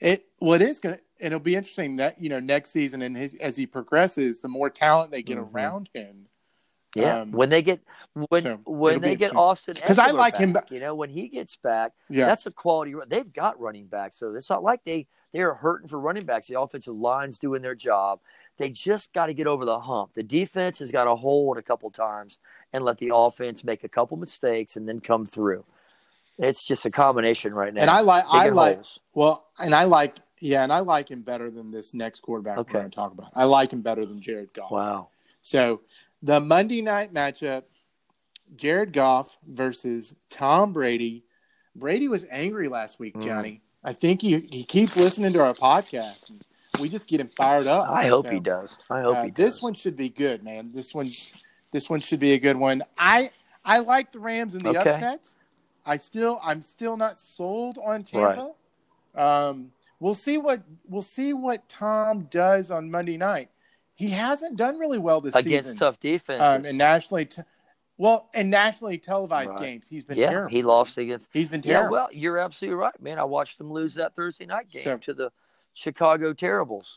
it? 0.00 0.26
What 0.38 0.62
is 0.62 0.80
going 0.80 0.96
to? 0.96 1.00
It'll 1.18 1.40
be 1.40 1.56
interesting 1.56 1.96
that 1.96 2.20
you 2.20 2.28
know 2.28 2.40
next 2.40 2.70
season 2.70 3.02
and 3.02 3.16
his, 3.16 3.34
as 3.34 3.56
he 3.56 3.66
progresses, 3.66 4.40
the 4.40 4.48
more 4.48 4.70
talent 4.70 5.10
they 5.10 5.22
get 5.22 5.38
mm-hmm. 5.38 5.56
around 5.56 5.90
him, 5.92 6.26
yeah, 6.94 7.20
um, 7.20 7.32
when 7.32 7.48
they 7.48 7.62
get 7.62 7.80
when 8.28 8.42
so 8.42 8.60
when 8.64 9.00
they 9.00 9.16
get 9.16 9.36
Austin 9.36 9.74
because 9.74 9.98
I 9.98 10.10
like 10.10 10.34
back, 10.34 10.40
him. 10.40 10.56
You 10.70 10.80
know, 10.80 10.94
when 10.94 11.10
he 11.10 11.28
gets 11.28 11.56
back, 11.56 11.92
yeah. 12.08 12.26
that's 12.26 12.46
a 12.46 12.50
quality. 12.50 12.94
They've 13.08 13.32
got 13.32 13.60
running 13.60 13.86
backs, 13.86 14.18
so 14.18 14.32
it's 14.34 14.48
not 14.48 14.62
like 14.62 14.84
they 14.84 15.06
they 15.32 15.40
are 15.40 15.54
hurting 15.54 15.88
for 15.88 16.00
running 16.00 16.24
backs. 16.24 16.48
The 16.48 16.58
offensive 16.58 16.96
line's 16.96 17.38
doing 17.38 17.62
their 17.62 17.74
job. 17.74 18.20
They 18.56 18.70
just 18.70 19.12
got 19.12 19.26
to 19.26 19.34
get 19.34 19.46
over 19.46 19.64
the 19.64 19.78
hump. 19.78 20.14
The 20.14 20.22
defense 20.22 20.78
has 20.78 20.90
got 20.90 21.04
to 21.04 21.14
hold 21.14 21.58
a 21.58 21.62
couple 21.62 21.90
times 21.90 22.38
and 22.72 22.84
let 22.84 22.98
the 22.98 23.12
offense 23.14 23.62
make 23.62 23.84
a 23.84 23.88
couple 23.88 24.16
mistakes 24.16 24.76
and 24.76 24.88
then 24.88 25.00
come 25.00 25.24
through. 25.24 25.64
It's 26.38 26.62
just 26.62 26.86
a 26.86 26.90
combination 26.90 27.52
right 27.52 27.72
now. 27.74 27.82
And 27.82 27.90
I 27.90 28.00
like 28.00 28.24
I 28.28 28.48
like 28.50 28.76
holes. 28.76 29.00
well, 29.14 29.46
and 29.58 29.74
I 29.74 29.84
like 29.84 30.16
yeah, 30.40 30.62
and 30.62 30.72
I 30.72 30.80
like 30.80 31.10
him 31.10 31.22
better 31.22 31.50
than 31.50 31.70
this 31.70 31.94
next 31.94 32.20
quarterback 32.20 32.58
okay. 32.58 32.70
we're 32.74 32.80
going 32.80 32.90
to 32.90 32.94
talk 32.94 33.12
about. 33.12 33.32
I 33.34 33.44
like 33.44 33.72
him 33.72 33.82
better 33.82 34.06
than 34.06 34.20
Jared 34.20 34.52
Goff. 34.54 34.70
Wow. 34.70 35.08
So 35.42 35.80
the 36.22 36.40
Monday 36.40 36.82
night 36.82 37.12
matchup 37.12 37.64
Jared 38.56 38.92
Goff 38.92 39.36
versus 39.46 40.14
Tom 40.30 40.72
Brady. 40.72 41.24
Brady 41.74 42.08
was 42.08 42.26
angry 42.30 42.68
last 42.68 42.98
week, 42.98 43.14
mm. 43.14 43.24
Johnny. 43.24 43.50
Mm. 43.50 43.60
I 43.84 43.92
think 43.92 44.22
he, 44.22 44.40
he 44.50 44.64
keeps 44.64 44.96
listening 44.96 45.32
to 45.34 45.42
our 45.44 45.54
podcast. 45.54 46.30
we 46.80 46.88
just 46.88 47.06
get 47.06 47.20
him 47.20 47.30
fired 47.36 47.66
up. 47.66 47.88
I 47.88 48.06
hope 48.06 48.26
so, 48.26 48.32
he 48.32 48.40
does. 48.40 48.76
I 48.90 49.02
hope 49.02 49.16
uh, 49.16 49.24
he 49.24 49.30
does. 49.30 49.54
This 49.54 49.62
one 49.62 49.74
should 49.74 49.96
be 49.96 50.08
good, 50.08 50.42
man. 50.42 50.72
This 50.74 50.94
one 50.94 51.12
this 51.70 51.90
one 51.90 52.00
should 52.00 52.18
be 52.18 52.32
a 52.32 52.38
good 52.38 52.56
one. 52.56 52.82
I 52.96 53.30
I 53.64 53.80
like 53.80 54.12
the 54.12 54.18
Rams 54.18 54.54
in 54.54 54.62
the 54.62 54.70
okay. 54.70 54.90
upset. 54.90 55.28
I 55.88 55.96
still 55.96 56.40
I'm 56.44 56.62
still 56.62 56.96
not 56.96 57.18
sold 57.18 57.78
on 57.82 58.04
Tampa. 58.04 58.52
Right. 59.14 59.48
Um, 59.48 59.72
we'll 60.00 60.14
see 60.14 60.38
what 60.38 60.62
we'll 60.88 61.02
see 61.02 61.32
what 61.32 61.68
Tom 61.68 62.24
does 62.30 62.70
on 62.70 62.90
Monday 62.90 63.16
night 63.16 63.50
he 63.98 64.10
hasn't 64.10 64.56
done 64.56 64.78
really 64.78 64.98
well 64.98 65.20
this 65.20 65.34
season. 65.34 65.48
against 65.48 65.70
season. 65.70 65.78
tough 65.80 65.98
defense. 65.98 66.40
Um, 66.40 66.64
and 66.64 66.78
nationally, 66.78 67.24
t- 67.24 67.42
well, 67.96 68.30
and 68.32 68.48
nationally 68.48 68.96
televised 68.96 69.50
right. 69.50 69.60
games, 69.60 69.88
he's 69.88 70.04
been 70.04 70.16
yeah, 70.16 70.30
terrible. 70.30 70.50
he 70.50 70.62
lost 70.62 70.96
against. 70.98 71.28
He's 71.32 71.48
been 71.48 71.62
terrible. 71.62 71.96
Yeah, 71.96 72.02
well, 72.02 72.08
you're 72.12 72.38
absolutely 72.38 72.76
right, 72.76 73.02
man. 73.02 73.18
I 73.18 73.24
watched 73.24 73.60
him 73.60 73.72
lose 73.72 73.94
that 73.94 74.14
Thursday 74.14 74.46
night 74.46 74.70
game 74.70 74.84
so, 74.84 74.98
to 74.98 75.14
the 75.14 75.32
Chicago 75.74 76.32
Terribles. 76.32 76.96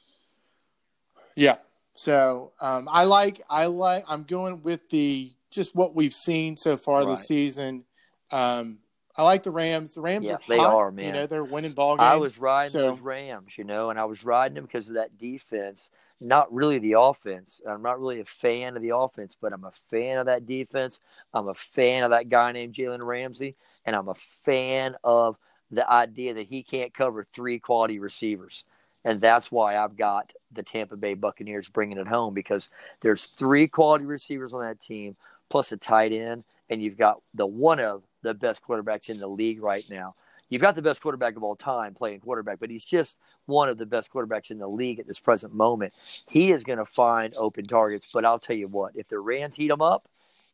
Yeah. 1.36 1.56
So 1.96 2.52
um, 2.62 2.88
I 2.88 3.06
like 3.06 3.42
I 3.50 3.66
like 3.66 4.06
I'm 4.08 4.24
going 4.24 4.62
with 4.62 4.88
the 4.92 5.32
just 5.50 5.76
what 5.76 5.96
we've 5.96 6.14
seen 6.14 6.56
so 6.56 6.78
far 6.78 7.00
right. 7.00 7.08
this 7.10 7.26
season. 7.26 7.84
Um, 8.30 8.78
I 9.16 9.24
like 9.24 9.44
the 9.44 9.52
Rams. 9.52 9.96
The 9.96 10.02
Rams 10.02 10.26
yeah, 10.26 10.34
are 10.34 10.38
hot. 10.38 10.48
they 10.48 10.58
are, 10.58 10.92
man. 10.92 11.06
You 11.06 11.12
know, 11.12 11.28
they're 11.28 11.44
winning 11.44 11.74
ball 11.74 11.98
games. 11.98 12.08
I 12.08 12.16
was 12.16 12.38
riding 12.38 12.72
so. 12.72 12.92
those 12.92 13.00
Rams, 13.00 13.58
you 13.58 13.64
know, 13.64 13.90
and 13.90 14.00
I 14.00 14.06
was 14.06 14.24
riding 14.24 14.56
them 14.56 14.66
because 14.66 14.88
of 14.88 14.96
that 14.96 15.18
defense 15.18 15.90
not 16.22 16.54
really 16.54 16.78
the 16.78 16.94
offense. 17.00 17.60
I'm 17.68 17.82
not 17.82 18.00
really 18.00 18.20
a 18.20 18.26
fan 18.26 18.76
of 18.78 18.84
the 18.84 18.96
offense, 18.96 19.36
but 19.42 19.52
I'm 19.52 19.64
a 19.64 19.72
fan 19.90 20.20
of 20.20 20.28
that 20.28 20.46
defense. 20.46 21.00
I'm 21.34 21.48
a 21.48 21.56
fan 21.56 22.04
of 22.04 22.12
that 22.12 22.30
guy 22.30 22.52
named 22.52 22.76
Jalen 22.76 23.04
Ramsey, 23.04 23.56
and 23.86 23.96
I'm 23.96 24.08
a 24.08 24.14
fan 24.14 24.96
of 25.04 25.38
the 25.72 25.90
idea 25.90 26.36
that 26.36 26.48
he 26.48 26.62
can't 26.62 26.94
cover 26.94 27.26
three 27.34 27.58
quality 27.58 27.98
receivers. 27.98 28.64
And 29.04 29.20
that's 29.20 29.52
why 29.52 29.78
I've 29.78 29.98
got 29.98 30.32
the 30.52 30.62
Tampa 30.62 30.96
Bay 30.96 31.16
Buccaneers 31.16 31.68
bringing 31.68 31.98
it 31.98 32.08
home 32.08 32.36
because 32.36 32.70
there's 33.02 33.26
three 33.26 33.68
quality 33.68 34.06
receivers 34.06 34.54
on 34.54 34.62
that 34.62 34.80
team, 34.80 35.16
plus 35.50 35.72
a 35.72 35.78
tight 35.78 36.14
end, 36.14 36.44
and 36.70 36.84
you've 36.84 36.98
got 36.98 37.20
the 37.34 37.48
one 37.48 37.80
of 37.80 38.04
the 38.22 38.34
best 38.34 38.62
quarterbacks 38.64 39.10
in 39.10 39.20
the 39.20 39.28
league 39.28 39.62
right 39.62 39.86
now 39.90 40.16
you've 40.52 40.62
got 40.62 40.76
the 40.76 40.82
best 40.84 41.02
quarterback 41.02 41.36
of 41.36 41.44
all 41.44 41.56
time 41.56 41.96
playing 41.96 42.20
quarterback, 42.20 42.60
but 42.60 42.70
he's 42.70 42.86
just 42.86 43.18
one 43.48 43.70
of 43.70 43.80
the 43.80 43.86
best 43.88 44.14
quarterbacks 44.14 44.52
in 44.52 44.60
the 44.60 44.68
league 44.68 45.00
at 45.00 45.08
this 45.08 45.18
present 45.18 45.56
moment. 45.56 45.94
He 46.28 46.52
is 46.52 46.64
going 46.64 46.78
to 46.78 46.86
find 46.86 47.34
open 47.36 47.66
targets, 47.66 48.08
but 48.14 48.26
I'll 48.26 48.38
tell 48.38 48.56
you 48.56 48.68
what, 48.68 48.96
if 48.96 49.08
the 49.08 49.18
Rams 49.18 49.56
heat 49.56 49.72
him 49.72 49.82
up, 49.82 50.08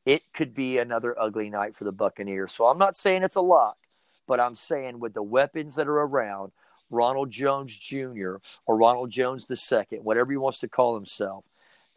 it 0.05 0.23
could 0.33 0.53
be 0.53 0.77
another 0.77 1.19
ugly 1.19 1.49
night 1.49 1.75
for 1.75 1.83
the 1.83 1.91
Buccaneers. 1.91 2.53
So 2.53 2.67
I'm 2.67 2.77
not 2.77 2.95
saying 2.95 3.23
it's 3.23 3.35
a 3.35 3.41
lock, 3.41 3.77
but 4.25 4.39
I'm 4.39 4.55
saying 4.55 4.99
with 4.99 5.13
the 5.13 5.23
weapons 5.23 5.75
that 5.75 5.87
are 5.87 5.99
around, 5.99 6.53
Ronald 6.89 7.31
Jones 7.31 7.77
Jr. 7.77 8.35
or 8.65 8.77
Ronald 8.77 9.09
Jones 9.09 9.45
II, 9.51 9.99
whatever 9.99 10.31
he 10.31 10.37
wants 10.37 10.59
to 10.59 10.69
call 10.69 10.95
himself, 10.95 11.43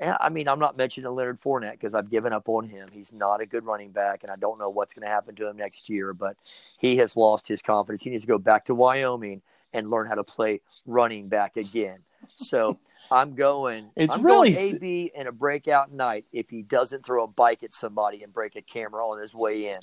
I 0.00 0.30
mean, 0.30 0.48
I'm 0.48 0.58
not 0.58 0.76
mentioning 0.76 1.10
Leonard 1.14 1.40
Fournette 1.40 1.72
because 1.72 1.94
I've 1.94 2.10
given 2.10 2.32
up 2.32 2.48
on 2.48 2.68
him. 2.68 2.88
He's 2.90 3.12
not 3.12 3.40
a 3.40 3.46
good 3.46 3.64
running 3.66 3.90
back, 3.90 4.22
and 4.22 4.32
I 4.32 4.36
don't 4.36 4.58
know 4.58 4.70
what's 4.70 4.94
going 4.94 5.06
to 5.06 5.12
happen 5.12 5.34
to 5.36 5.48
him 5.48 5.56
next 5.56 5.88
year. 5.88 6.14
But 6.14 6.36
he 6.78 6.96
has 6.96 7.16
lost 7.16 7.46
his 7.46 7.60
confidence. 7.60 8.02
He 8.02 8.10
needs 8.10 8.24
to 8.24 8.30
go 8.30 8.38
back 8.38 8.64
to 8.66 8.74
Wyoming 8.74 9.42
and 9.72 9.90
learn 9.90 10.06
how 10.06 10.14
to 10.14 10.24
play 10.24 10.60
running 10.86 11.28
back 11.28 11.56
again. 11.56 11.98
So 12.36 12.78
I'm 13.10 13.34
going. 13.34 13.90
It's 13.96 14.14
I'm 14.14 14.22
really 14.22 14.54
going 14.54 14.76
AB 14.76 15.12
in 15.14 15.26
a 15.26 15.32
breakout 15.32 15.92
night 15.92 16.24
if 16.32 16.48
he 16.48 16.62
doesn't 16.62 17.04
throw 17.04 17.24
a 17.24 17.28
bike 17.28 17.62
at 17.62 17.74
somebody 17.74 18.22
and 18.22 18.32
break 18.32 18.56
a 18.56 18.62
camera 18.62 19.06
on 19.06 19.20
his 19.20 19.34
way 19.34 19.70
in. 19.70 19.78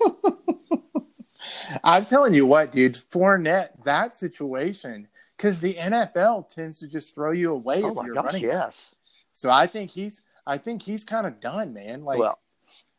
I'm 1.84 2.04
telling 2.04 2.34
you 2.34 2.44
what, 2.44 2.72
dude, 2.72 2.94
Fournette, 2.94 3.68
that 3.84 4.16
situation, 4.16 5.08
because 5.36 5.60
the 5.60 5.74
NFL 5.74 6.50
tends 6.50 6.80
to 6.80 6.88
just 6.88 7.14
throw 7.14 7.30
you 7.30 7.52
away 7.52 7.82
oh 7.82 7.90
if 7.90 7.96
my 7.96 8.04
you're 8.04 8.14
gosh, 8.14 8.24
running. 8.24 8.42
yes. 8.42 8.94
So 9.36 9.50
I 9.50 9.66
think 9.66 9.90
he's, 9.90 10.22
I 10.46 10.56
think 10.56 10.80
he's 10.80 11.04
kind 11.04 11.26
of 11.26 11.40
done, 11.40 11.74
man. 11.74 12.04
Like, 12.04 12.18
well, 12.18 12.38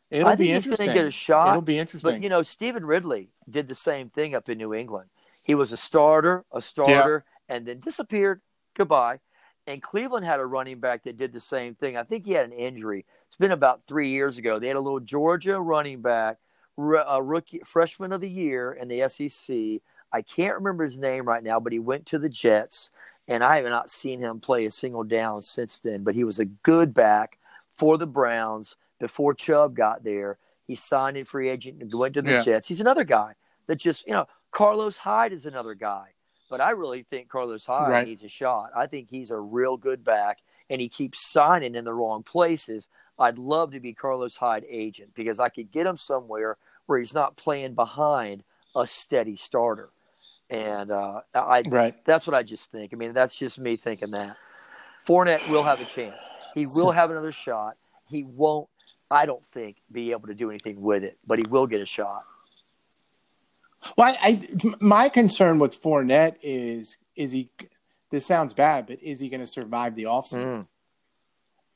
it'll 0.08 0.36
be 0.36 0.46
he's 0.46 0.54
interesting. 0.54 0.86
to 0.86 0.94
get 0.94 1.04
a 1.04 1.10
shot. 1.10 1.48
It'll 1.48 1.62
be 1.62 1.78
interesting. 1.78 2.12
But 2.12 2.22
you 2.22 2.28
know, 2.28 2.44
Stevan 2.44 2.86
Ridley 2.86 3.30
did 3.50 3.68
the 3.68 3.74
same 3.74 4.08
thing 4.08 4.36
up 4.36 4.48
in 4.48 4.56
New 4.56 4.72
England. 4.72 5.10
He 5.42 5.56
was 5.56 5.72
a 5.72 5.76
starter, 5.76 6.44
a 6.52 6.62
starter, 6.62 7.24
and 7.48 7.66
then 7.66 7.80
disappeared. 7.80 8.40
Goodbye. 8.74 9.18
And 9.66 9.82
Cleveland 9.82 10.24
had 10.24 10.38
a 10.38 10.46
running 10.46 10.78
back 10.78 11.02
that 11.02 11.16
did 11.16 11.32
the 11.32 11.40
same 11.40 11.74
thing. 11.74 11.96
I 11.96 12.04
think 12.04 12.24
he 12.24 12.32
had 12.32 12.46
an 12.46 12.52
injury. 12.52 13.04
It's 13.26 13.36
been 13.36 13.50
about 13.50 13.82
three 13.88 14.10
years 14.10 14.38
ago. 14.38 14.60
They 14.60 14.68
had 14.68 14.76
a 14.76 14.80
little 14.80 15.00
Georgia 15.00 15.60
running 15.60 16.02
back, 16.02 16.36
a 16.78 17.20
rookie 17.20 17.62
freshman 17.64 18.12
of 18.12 18.20
the 18.20 18.30
year 18.30 18.72
in 18.72 18.86
the 18.86 19.08
SEC. 19.08 19.82
I 20.12 20.22
can't 20.22 20.54
remember 20.54 20.84
his 20.84 21.00
name 21.00 21.26
right 21.26 21.42
now, 21.42 21.58
but 21.58 21.72
he 21.72 21.80
went 21.80 22.06
to 22.06 22.18
the 22.20 22.28
Jets, 22.28 22.92
and 23.28 23.44
I 23.44 23.56
have 23.56 23.66
not 23.66 23.90
seen 23.90 24.18
him 24.20 24.40
play 24.40 24.66
a 24.66 24.70
single 24.70 25.04
down 25.04 25.42
since 25.42 25.78
then. 25.78 26.02
But 26.02 26.14
he 26.14 26.24
was 26.24 26.38
a 26.38 26.46
good 26.46 26.92
back 26.94 27.38
for 27.68 27.96
the 27.98 28.06
Browns 28.06 28.76
before 28.98 29.34
Chubb 29.34 29.76
got 29.76 30.02
there. 30.02 30.38
He 30.66 30.74
signed 30.74 31.16
in 31.16 31.24
free 31.24 31.48
agent 31.48 31.80
and 31.80 31.92
went 31.94 32.14
to 32.14 32.22
the 32.22 32.32
Yeah. 32.32 32.42
Jets. 32.42 32.68
He's 32.68 32.80
another 32.80 33.04
guy 33.04 33.34
that 33.66 33.76
just, 33.76 34.06
you 34.06 34.12
know, 34.12 34.26
Carlos 34.50 34.96
Hyde 34.96 35.32
is 35.32 35.46
another 35.46 35.74
guy. 35.74 36.14
But 36.50 36.62
I 36.62 36.70
really 36.70 37.02
think 37.02 37.28
Carlos 37.28 37.66
Hyde 37.66 37.90
Right. 37.90 38.08
needs 38.08 38.24
a 38.24 38.28
shot. 38.28 38.70
I 38.74 38.86
think 38.86 39.10
he's 39.10 39.30
a 39.30 39.38
real 39.38 39.76
good 39.76 40.02
back, 40.02 40.38
and 40.70 40.80
he 40.80 40.88
keeps 40.88 41.30
signing 41.30 41.74
in 41.74 41.84
the 41.84 41.92
wrong 41.94 42.22
places. 42.22 42.88
I'd 43.18 43.38
love 43.38 43.72
to 43.72 43.80
be 43.80 43.92
Carlos 43.92 44.36
Hyde 44.36 44.64
agent 44.68 45.12
because 45.14 45.38
I 45.38 45.50
could 45.50 45.70
get 45.70 45.86
him 45.86 45.96
somewhere 45.98 46.56
where 46.86 46.98
he's 46.98 47.12
not 47.12 47.36
playing 47.36 47.74
behind 47.74 48.44
a 48.74 48.86
steady 48.86 49.36
starter. 49.36 49.90
And 50.50 50.90
uh, 50.90 51.20
I, 51.34 51.62
right. 51.68 51.94
that's 52.06 52.26
what 52.26 52.34
I 52.34 52.42
just 52.42 52.70
think. 52.72 52.92
I 52.92 52.96
mean, 52.96 53.12
that's 53.12 53.36
just 53.36 53.58
me 53.58 53.76
thinking 53.76 54.12
that. 54.12 54.36
Fournette 55.06 55.48
will 55.50 55.62
have 55.62 55.80
a 55.80 55.84
chance. 55.84 56.24
He 56.54 56.66
will 56.66 56.90
have 56.90 57.10
another 57.10 57.32
shot. 57.32 57.76
He 58.10 58.24
won't, 58.24 58.68
I 59.10 59.26
don't 59.26 59.44
think, 59.44 59.76
be 59.92 60.10
able 60.10 60.28
to 60.28 60.34
do 60.34 60.50
anything 60.50 60.80
with 60.80 61.04
it, 61.04 61.18
but 61.26 61.38
he 61.38 61.44
will 61.48 61.66
get 61.66 61.80
a 61.80 61.86
shot. 61.86 62.24
Well, 63.96 64.14
I, 64.20 64.30
I, 64.30 64.74
my 64.80 65.08
concern 65.08 65.58
with 65.58 65.80
Fournette 65.80 66.36
is, 66.42 66.96
is 67.14 67.32
he, 67.32 67.50
this 68.10 68.26
sounds 68.26 68.54
bad, 68.54 68.86
but 68.86 69.02
is 69.02 69.20
he 69.20 69.28
going 69.28 69.40
to 69.40 69.46
survive 69.46 69.94
the 69.94 70.04
offseason? 70.04 70.44
Mm. 70.44 70.66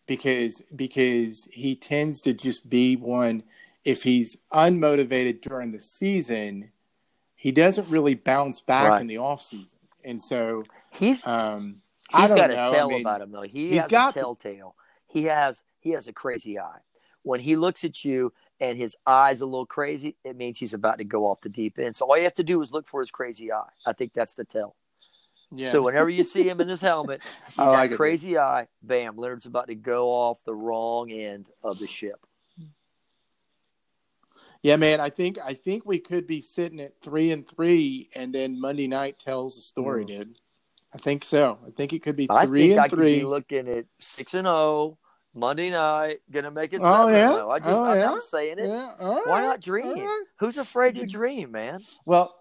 Because, 0.06 0.62
because 0.74 1.44
he 1.52 1.76
tends 1.76 2.20
to 2.22 2.32
just 2.32 2.68
be 2.68 2.96
one, 2.96 3.44
if 3.84 4.02
he's 4.02 4.38
unmotivated 4.52 5.42
during 5.42 5.72
the 5.72 5.80
season, 5.80 6.71
he 7.42 7.50
doesn't 7.50 7.90
really 7.90 8.14
bounce 8.14 8.60
back 8.60 8.88
Right. 8.88 9.00
in 9.00 9.08
the 9.08 9.16
offseason. 9.16 9.74
And 10.04 10.22
so, 10.22 10.62
He's 10.92 11.26
um, 11.26 11.82
I 12.12 12.20
he's 12.22 12.30
don't 12.30 12.36
got 12.38 12.50
a 12.52 12.54
know. 12.54 12.70
I 12.70 12.74
tell 12.74 12.88
mean, 12.88 13.00
about 13.00 13.20
him 13.20 13.32
though. 13.32 13.42
He 13.42 13.70
he's 13.70 13.80
has 13.82 13.90
got 13.90 14.10
a 14.16 14.20
telltale. 14.20 14.76
He 15.08 15.24
has 15.24 15.64
he 15.80 15.90
has 15.90 16.06
a 16.06 16.12
crazy 16.12 16.56
eye. 16.60 16.78
When 17.24 17.40
he 17.40 17.56
looks 17.56 17.82
at 17.82 18.04
you 18.04 18.32
and 18.60 18.78
his 18.78 18.94
eyes 19.08 19.40
a 19.40 19.44
little 19.46 19.66
crazy, 19.66 20.16
it 20.24 20.36
means 20.36 20.58
he's 20.58 20.72
about 20.74 20.98
to 20.98 21.04
go 21.04 21.26
off 21.26 21.40
the 21.40 21.48
deep 21.48 21.80
end. 21.80 21.96
So 21.96 22.06
all 22.06 22.16
you 22.16 22.22
have 22.24 22.34
to 22.34 22.44
do 22.44 22.62
is 22.62 22.70
look 22.70 22.86
for 22.86 23.00
his 23.00 23.10
crazy 23.10 23.50
eye. 23.52 23.70
I 23.86 23.92
think 23.92 24.12
that's 24.12 24.34
the 24.36 24.44
tell. 24.44 24.76
Yeah. 25.50 25.72
So 25.72 25.82
whenever 25.82 26.10
you 26.10 26.22
see 26.22 26.48
him 26.48 26.60
in 26.60 26.68
his 26.68 26.80
helmet, 26.80 27.22
I 27.58 27.66
like 27.70 27.90
it. 27.90 27.96
crazy 27.96 28.38
eye, 28.38 28.68
bam, 28.82 29.16
Leonard's 29.16 29.46
about 29.46 29.66
to 29.66 29.74
go 29.74 30.10
off 30.10 30.44
the 30.44 30.54
wrong 30.54 31.10
end 31.10 31.48
of 31.64 31.78
the 31.80 31.86
ship. 31.88 32.24
Yeah, 34.62 34.76
man. 34.76 35.00
I 35.00 35.10
think 35.10 35.38
I 35.44 35.54
think 35.54 35.84
we 35.84 35.98
could 35.98 36.26
be 36.26 36.40
sitting 36.40 36.80
at 36.80 37.00
three 37.02 37.30
and 37.32 37.46
three, 37.48 38.08
and 38.14 38.32
then 38.32 38.60
Monday 38.60 38.86
night 38.86 39.18
tells 39.18 39.56
the 39.56 39.60
story, 39.60 40.04
Mm. 40.04 40.08
dude. 40.08 40.38
I 40.94 40.98
think 40.98 41.24
so. 41.24 41.58
I 41.66 41.70
think 41.70 41.92
it 41.92 42.02
could 42.02 42.16
be 42.16 42.26
I 42.30 42.46
three 42.46 42.60
think 42.62 42.72
and 42.72 42.80
I 42.82 42.88
could 42.88 42.98
three. 42.98 43.18
be 43.20 43.24
looking 43.24 43.68
at 43.68 43.86
six 43.98 44.34
and 44.34 44.44
zero 44.46 44.98
Monday 45.34 45.70
night, 45.70 46.20
gonna 46.30 46.50
make 46.50 46.72
it 46.74 46.82
Oh, 46.82 47.08
seven. 47.08 47.14
yeah? 47.14 47.40
oh. 47.42 47.50
I 47.50 47.58
just 47.58 47.70
Oh, 47.70 47.84
I'm 47.86 47.96
yeah? 47.96 48.18
saying 48.28 48.58
it. 48.58 48.68
yeah, 48.68 48.94
all 49.00 49.22
Why 49.24 49.40
not 49.40 49.60
dream? 49.60 49.96
right. 49.98 50.24
Who's 50.38 50.58
afraid 50.58 50.94
to 50.96 51.06
dream, 51.06 51.50
man? 51.52 51.80
Well, 52.04 52.36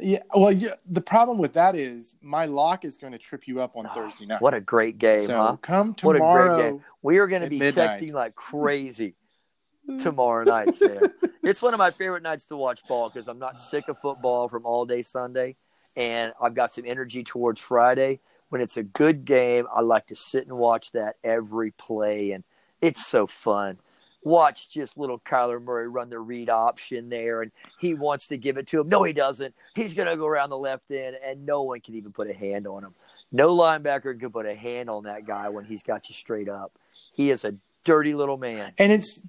yeah. 0.00 0.20
Well, 0.34 0.52
yeah, 0.52 0.74
the 0.86 1.00
problem 1.00 1.38
with 1.38 1.54
that 1.54 1.74
is 1.74 2.14
my 2.22 2.46
lock 2.46 2.84
is 2.84 2.96
going 2.96 3.12
to 3.12 3.18
trip 3.18 3.48
you 3.48 3.60
up 3.60 3.76
on 3.76 3.88
Thursday 3.92 4.26
night. 4.26 4.40
What 4.40 4.54
a 4.54 4.60
great 4.60 4.98
game, 4.98 5.20
so 5.22 5.36
huh? 5.36 5.56
come 5.60 5.94
What 6.02 6.16
a 6.16 6.20
great 6.20 6.56
game. 6.56 6.84
We 7.02 7.18
are 7.18 7.26
going 7.26 7.42
to 7.42 7.50
be 7.50 7.58
midnight. 7.58 8.00
texting 8.00 8.12
like 8.12 8.34
crazy 8.36 9.16
tomorrow 10.02 10.44
night, 10.44 10.74
Sam. 10.74 11.00
it's 11.42 11.62
one 11.62 11.74
of 11.74 11.78
my 11.78 11.90
favorite 11.90 12.22
nights 12.22 12.44
to 12.46 12.56
watch 12.56 12.80
ball 12.88 13.08
because 13.08 13.28
I'm 13.28 13.38
not 13.38 13.60
sick 13.60 13.88
of 13.88 13.98
football 13.98 14.48
from 14.48 14.66
all 14.66 14.84
day 14.84 15.02
Sunday, 15.02 15.56
and 15.96 16.32
I've 16.40 16.54
got 16.54 16.72
some 16.72 16.84
energy 16.86 17.24
towards 17.24 17.60
Friday. 17.60 18.20
When 18.48 18.60
it's 18.60 18.76
a 18.76 18.82
good 18.82 19.24
game, 19.24 19.66
I 19.74 19.80
like 19.80 20.06
to 20.06 20.16
sit 20.16 20.46
and 20.46 20.56
watch 20.56 20.92
that 20.92 21.16
every 21.24 21.72
play, 21.72 22.30
and 22.30 22.44
it's 22.80 23.06
so 23.06 23.26
fun. 23.26 23.78
Watch 24.22 24.70
just 24.70 24.98
little 24.98 25.20
Kyler 25.20 25.62
Murray 25.62 25.88
run 25.88 26.10
the 26.10 26.18
read 26.18 26.50
option 26.50 27.08
there, 27.08 27.42
and 27.42 27.52
he 27.78 27.94
wants 27.94 28.28
to 28.28 28.36
give 28.36 28.56
it 28.56 28.66
to 28.68 28.80
him. 28.80 28.88
No, 28.88 29.04
he 29.04 29.12
doesn't. 29.12 29.54
He's 29.74 29.94
going 29.94 30.08
to 30.08 30.16
go 30.16 30.26
around 30.26 30.50
the 30.50 30.58
left 30.58 30.90
end, 30.90 31.16
and 31.24 31.46
no 31.46 31.62
one 31.62 31.80
can 31.80 31.94
even 31.94 32.12
put 32.12 32.28
a 32.28 32.34
hand 32.34 32.66
on 32.66 32.84
him. 32.84 32.94
No 33.32 33.56
linebacker 33.56 34.18
can 34.18 34.30
put 34.30 34.46
a 34.46 34.54
hand 34.54 34.90
on 34.90 35.04
that 35.04 35.26
guy 35.26 35.48
when 35.48 35.64
he's 35.64 35.82
got 35.82 36.08
you 36.08 36.14
straight 36.14 36.48
up. 36.48 36.72
He 37.12 37.30
is 37.30 37.44
a 37.44 37.54
dirty 37.84 38.14
little 38.14 38.36
man. 38.36 38.72
and 38.78 38.92
it's 38.92 39.26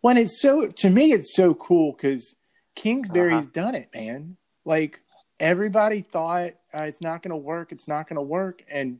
when 0.00 0.16
it's 0.16 0.40
so 0.40 0.66
to 0.68 0.90
me 0.90 1.12
it's 1.12 1.34
so 1.34 1.54
cool 1.54 1.92
because 1.92 2.36
kingsbury's 2.74 3.46
Uh-huh. 3.46 3.50
done 3.52 3.74
it 3.74 3.88
man 3.94 4.36
like 4.64 5.00
everybody 5.40 6.00
thought 6.02 6.50
uh, 6.74 6.82
it's 6.82 7.00
not 7.00 7.22
going 7.22 7.30
to 7.30 7.36
work 7.36 7.72
it's 7.72 7.88
not 7.88 8.08
going 8.08 8.16
to 8.16 8.22
work 8.22 8.62
and 8.70 8.98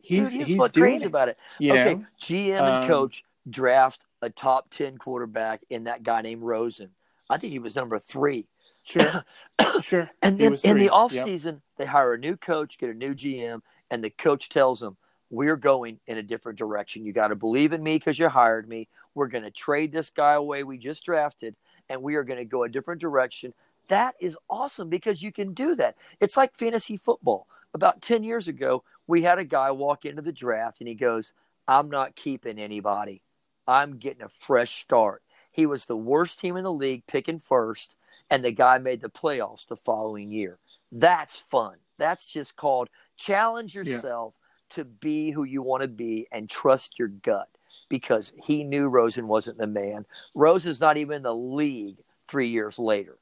he's 0.00 0.30
Dude, 0.32 0.48
he's 0.48 0.68
doing 0.68 0.90
crazy 0.92 1.04
it, 1.04 1.08
about 1.08 1.28
it. 1.28 1.38
you 1.58 1.72
okay, 1.72 1.94
know 1.94 2.04
GM 2.20 2.60
Um, 2.60 2.66
and 2.68 2.86
coach 2.88 3.24
draft 3.48 4.04
a 4.20 4.30
top 4.30 4.70
10 4.70 4.98
quarterback 4.98 5.62
in 5.70 5.84
that 5.84 6.02
guy 6.02 6.20
named 6.22 6.42
Rosen. 6.42 6.90
I 7.30 7.36
think 7.38 7.52
he 7.52 7.58
was 7.58 7.76
number 7.76 7.98
three. 7.98 8.46
sure 8.84 9.24
sure 9.80 10.10
And 10.22 10.38
then 10.38 10.54
in 10.64 10.78
the 10.78 10.88
three. 10.88 10.88
off 10.88 11.12
Yep. 11.12 11.24
season, 11.24 11.62
they 11.76 11.86
hire 11.86 12.14
a 12.14 12.18
new 12.18 12.36
coach, 12.36 12.78
get 12.78 12.90
a 12.90 12.94
new 12.94 13.14
GM, 13.14 13.62
and 13.90 14.02
the 14.02 14.10
coach 14.10 14.48
tells 14.48 14.80
them, 14.80 14.96
We're 15.30 15.56
going 15.56 16.00
in 16.06 16.18
a 16.18 16.22
different 16.22 16.58
direction. 16.58 17.04
You 17.04 17.12
got 17.12 17.28
to 17.28 17.36
believe 17.36 17.72
in 17.72 17.82
me 17.82 17.96
because 17.96 18.18
you 18.18 18.28
hired 18.28 18.68
me. 18.68 18.88
We're 19.18 19.26
going 19.26 19.42
to 19.42 19.50
trade 19.50 19.90
this 19.90 20.10
guy 20.10 20.34
away 20.34 20.62
we 20.62 20.78
just 20.78 21.04
drafted, 21.04 21.56
and 21.88 22.04
we 22.04 22.14
are 22.14 22.22
going 22.22 22.38
to 22.38 22.44
go 22.44 22.62
a 22.62 22.68
different 22.68 23.00
direction. 23.00 23.52
That 23.88 24.14
is 24.20 24.38
awesome 24.48 24.88
because 24.88 25.22
you 25.22 25.32
can 25.32 25.54
do 25.54 25.74
that. 25.74 25.96
It's 26.20 26.36
like 26.36 26.54
fantasy 26.54 26.96
football. 26.96 27.48
About 27.74 28.00
10 28.00 28.22
years 28.22 28.46
ago, 28.46 28.84
we 29.08 29.22
had 29.22 29.40
a 29.40 29.44
guy 29.44 29.72
walk 29.72 30.04
into 30.04 30.22
the 30.22 30.30
draft 30.30 30.80
and 30.80 30.86
he 30.86 30.94
goes, 30.94 31.32
I'm 31.66 31.90
not 31.90 32.14
keeping 32.14 32.60
anybody. 32.60 33.22
I'm 33.66 33.96
getting 33.96 34.22
a 34.22 34.28
fresh 34.28 34.80
start. 34.80 35.24
He 35.50 35.66
was 35.66 35.86
the 35.86 35.96
worst 35.96 36.38
team 36.38 36.56
in 36.56 36.62
the 36.62 36.72
league, 36.72 37.02
picking 37.08 37.40
first, 37.40 37.96
and 38.30 38.44
the 38.44 38.52
guy 38.52 38.78
made 38.78 39.00
the 39.00 39.10
playoffs 39.10 39.66
the 39.66 39.74
following 39.74 40.30
year. 40.30 40.60
That's 40.92 41.34
fun. 41.34 41.78
That's 41.98 42.24
just 42.24 42.54
called 42.54 42.88
challenge 43.16 43.74
yourself 43.74 44.34
to 44.70 44.84
be 44.84 45.32
who 45.32 45.42
you 45.42 45.60
want 45.60 45.82
to 45.82 45.88
be 45.88 46.28
and 46.30 46.48
trust 46.48 47.00
your 47.00 47.08
gut 47.08 47.48
because 47.88 48.32
he 48.44 48.64
knew 48.64 48.88
Rosen 48.88 49.28
wasn't 49.28 49.58
the 49.58 49.66
man. 49.66 50.06
Rosen's 50.34 50.80
not 50.80 50.96
even 50.96 51.16
in 51.16 51.22
the 51.22 51.34
league 51.34 51.98
three 52.28 52.48
years 52.48 52.78
later. 52.78 53.18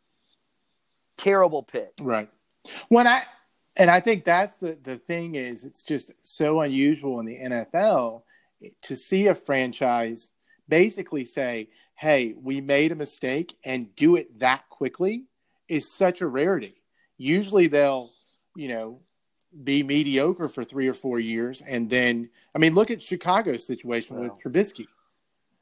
Terrible 1.17 1.63
pick. 1.63 1.93
right 2.01 2.29
when 2.89 3.07
i 3.07 3.23
and 3.77 3.91
i 3.91 4.01
think 4.01 4.25
that's 4.25 4.57
the 4.57 4.79
the 4.83 4.99
thing 4.99 5.35
is 5.35 5.65
it's 5.65 5.83
just 5.83 6.11
so 6.23 6.61
unusual 6.61 7.21
in 7.21 7.27
the 7.27 7.39
nfl 7.39 8.23
to 8.83 8.97
see 8.97 9.27
a 9.27 9.35
franchise 9.35 10.31
basically 10.69 11.25
say 11.25 11.69
hey 11.95 12.35
we 12.41 12.61
made 12.61 12.93
a 12.93 12.97
mistake 12.97 13.57
and 13.65 13.95
do 13.97 14.17
it 14.17 14.39
that 14.39 14.69
quickly 14.69 15.25
is 15.69 15.93
such 15.93 16.21
a 16.21 16.27
rarity 16.27 16.83
usually 17.19 17.67
they'll 17.67 18.11
you 18.55 18.69
know 18.69 19.01
be 19.65 19.83
mediocre 19.83 20.49
for 20.49 20.65
three 20.65 20.87
or 20.89 20.93
four 20.95 21.19
years 21.19 21.63
and 21.67 21.89
then 21.89 22.29
i 22.55 22.59
mean 22.59 22.75
look 22.75 22.91
at 22.91 23.01
chicago's 23.01 23.67
situation 23.67 24.19
with 24.19 24.33
Trubisky. 24.33 24.87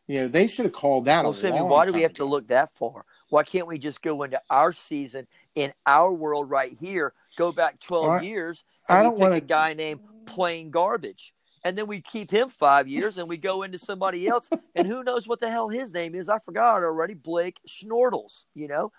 you 0.08 0.20
know 0.20 0.28
they 0.28 0.46
should 0.48 0.64
have 0.64 0.72
called 0.74 1.04
that 1.04 1.22
Well, 1.22 1.32
a 1.32 1.34
Sammy, 1.34 1.60
why 1.60 1.86
do 1.86 1.92
we 1.92 2.02
have 2.02 2.14
to 2.14 2.24
look 2.24 2.48
that 2.48 2.70
far? 2.70 3.04
Why 3.30 3.42
can't 3.42 3.66
we 3.66 3.78
just 3.78 4.02
go 4.02 4.22
into 4.22 4.40
our 4.50 4.72
season 4.72 5.26
in 5.54 5.72
our 5.86 6.12
world 6.12 6.50
right 6.50 6.72
here, 6.78 7.12
go 7.36 7.52
back 7.52 7.80
12 7.80 8.06
Well, 8.06 8.22
years, 8.22 8.64
I 8.88 9.02
don't 9.02 9.18
wanna- 9.18 9.36
a 9.36 9.40
guy 9.40 9.74
named 9.74 10.00
Plain 10.26 10.70
Garbage. 10.70 11.32
And 11.66 11.78
then 11.78 11.86
we 11.86 12.02
keep 12.02 12.30
him 12.30 12.50
five 12.50 12.86
years 12.88 13.16
and 13.16 13.26
we 13.26 13.38
go 13.38 13.62
into 13.62 13.78
somebody 13.78 14.28
else. 14.28 14.50
And 14.74 14.86
who 14.86 15.02
knows 15.02 15.26
what 15.26 15.40
the 15.40 15.50
hell 15.50 15.70
his 15.70 15.94
name 15.94 16.14
is? 16.14 16.28
I 16.28 16.38
forgot 16.38 16.82
already. 16.82 17.14
Blake 17.14 17.58
Schnortles, 17.66 18.44
you 18.54 18.68
know? 18.68 18.92